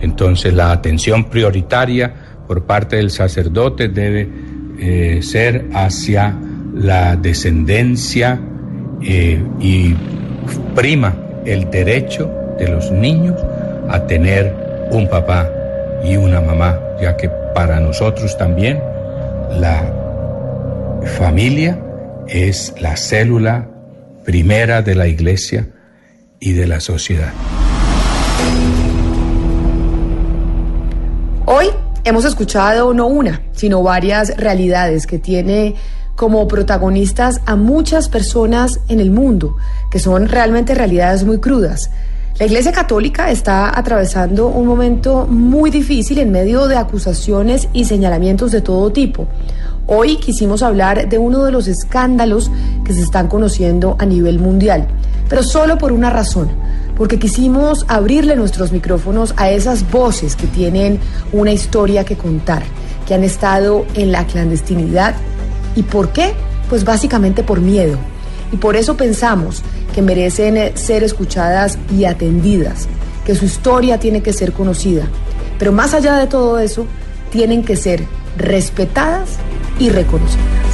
Entonces 0.00 0.54
la 0.54 0.72
atención 0.72 1.24
prioritaria 1.30 2.14
por 2.46 2.64
parte 2.64 2.96
del 2.96 3.10
sacerdote 3.10 3.88
debe 3.88 4.28
eh, 4.78 5.20
ser 5.22 5.68
hacia 5.72 6.36
la 6.74 7.16
descendencia 7.16 8.40
eh, 9.02 9.42
y 9.60 9.94
prima 10.74 11.16
el 11.44 11.70
derecho 11.70 12.30
de 12.58 12.68
los 12.68 12.90
niños 12.90 13.40
a 13.88 14.06
tener 14.06 14.54
un 14.90 15.08
papá 15.08 15.48
y 16.04 16.16
una 16.16 16.40
mamá, 16.40 16.78
ya 17.00 17.16
que 17.16 17.30
para 17.54 17.80
nosotros 17.80 18.36
también 18.36 18.80
la 19.50 19.92
familia 21.18 21.78
es 22.26 22.74
la 22.80 22.96
célula 22.96 23.68
primera 24.24 24.82
de 24.82 24.94
la 24.94 25.06
iglesia 25.06 25.68
y 26.40 26.52
de 26.52 26.66
la 26.66 26.80
sociedad. 26.80 27.32
Hoy 31.46 31.66
hemos 32.04 32.24
escuchado 32.24 32.94
no 32.94 33.06
una, 33.06 33.42
sino 33.52 33.82
varias 33.82 34.36
realidades 34.36 35.06
que 35.06 35.18
tiene 35.18 35.74
como 36.16 36.46
protagonistas 36.48 37.40
a 37.46 37.56
muchas 37.56 38.08
personas 38.08 38.80
en 38.88 39.00
el 39.00 39.10
mundo, 39.10 39.56
que 39.90 39.98
son 39.98 40.28
realmente 40.28 40.74
realidades 40.74 41.24
muy 41.24 41.38
crudas. 41.38 41.90
La 42.38 42.46
Iglesia 42.46 42.72
Católica 42.72 43.30
está 43.30 43.78
atravesando 43.78 44.48
un 44.48 44.66
momento 44.66 45.24
muy 45.28 45.70
difícil 45.70 46.18
en 46.18 46.32
medio 46.32 46.66
de 46.66 46.76
acusaciones 46.76 47.68
y 47.72 47.84
señalamientos 47.84 48.50
de 48.50 48.60
todo 48.60 48.90
tipo. 48.90 49.28
Hoy 49.86 50.16
quisimos 50.16 50.62
hablar 50.64 51.08
de 51.08 51.18
uno 51.18 51.44
de 51.44 51.52
los 51.52 51.68
escándalos 51.68 52.50
que 52.84 52.92
se 52.92 53.02
están 53.02 53.28
conociendo 53.28 53.94
a 54.00 54.06
nivel 54.06 54.40
mundial, 54.40 54.88
pero 55.28 55.44
solo 55.44 55.78
por 55.78 55.92
una 55.92 56.10
razón, 56.10 56.48
porque 56.96 57.20
quisimos 57.20 57.84
abrirle 57.86 58.34
nuestros 58.34 58.72
micrófonos 58.72 59.32
a 59.36 59.50
esas 59.50 59.88
voces 59.90 60.34
que 60.34 60.48
tienen 60.48 60.98
una 61.32 61.52
historia 61.52 62.04
que 62.04 62.16
contar, 62.16 62.64
que 63.06 63.14
han 63.14 63.22
estado 63.22 63.86
en 63.94 64.10
la 64.10 64.26
clandestinidad. 64.26 65.14
¿Y 65.76 65.82
por 65.82 66.12
qué? 66.12 66.34
Pues 66.68 66.84
básicamente 66.84 67.42
por 67.42 67.60
miedo. 67.60 67.98
Y 68.52 68.56
por 68.56 68.76
eso 68.76 68.96
pensamos 68.96 69.62
que 69.94 70.02
merecen 70.02 70.76
ser 70.76 71.02
escuchadas 71.02 71.78
y 71.96 72.04
atendidas, 72.04 72.88
que 73.24 73.34
su 73.34 73.44
historia 73.44 73.98
tiene 73.98 74.22
que 74.22 74.32
ser 74.32 74.52
conocida. 74.52 75.06
Pero 75.58 75.72
más 75.72 75.94
allá 75.94 76.16
de 76.16 76.26
todo 76.26 76.58
eso, 76.58 76.86
tienen 77.30 77.64
que 77.64 77.76
ser 77.76 78.04
respetadas 78.36 79.38
y 79.78 79.88
reconocidas. 79.88 80.73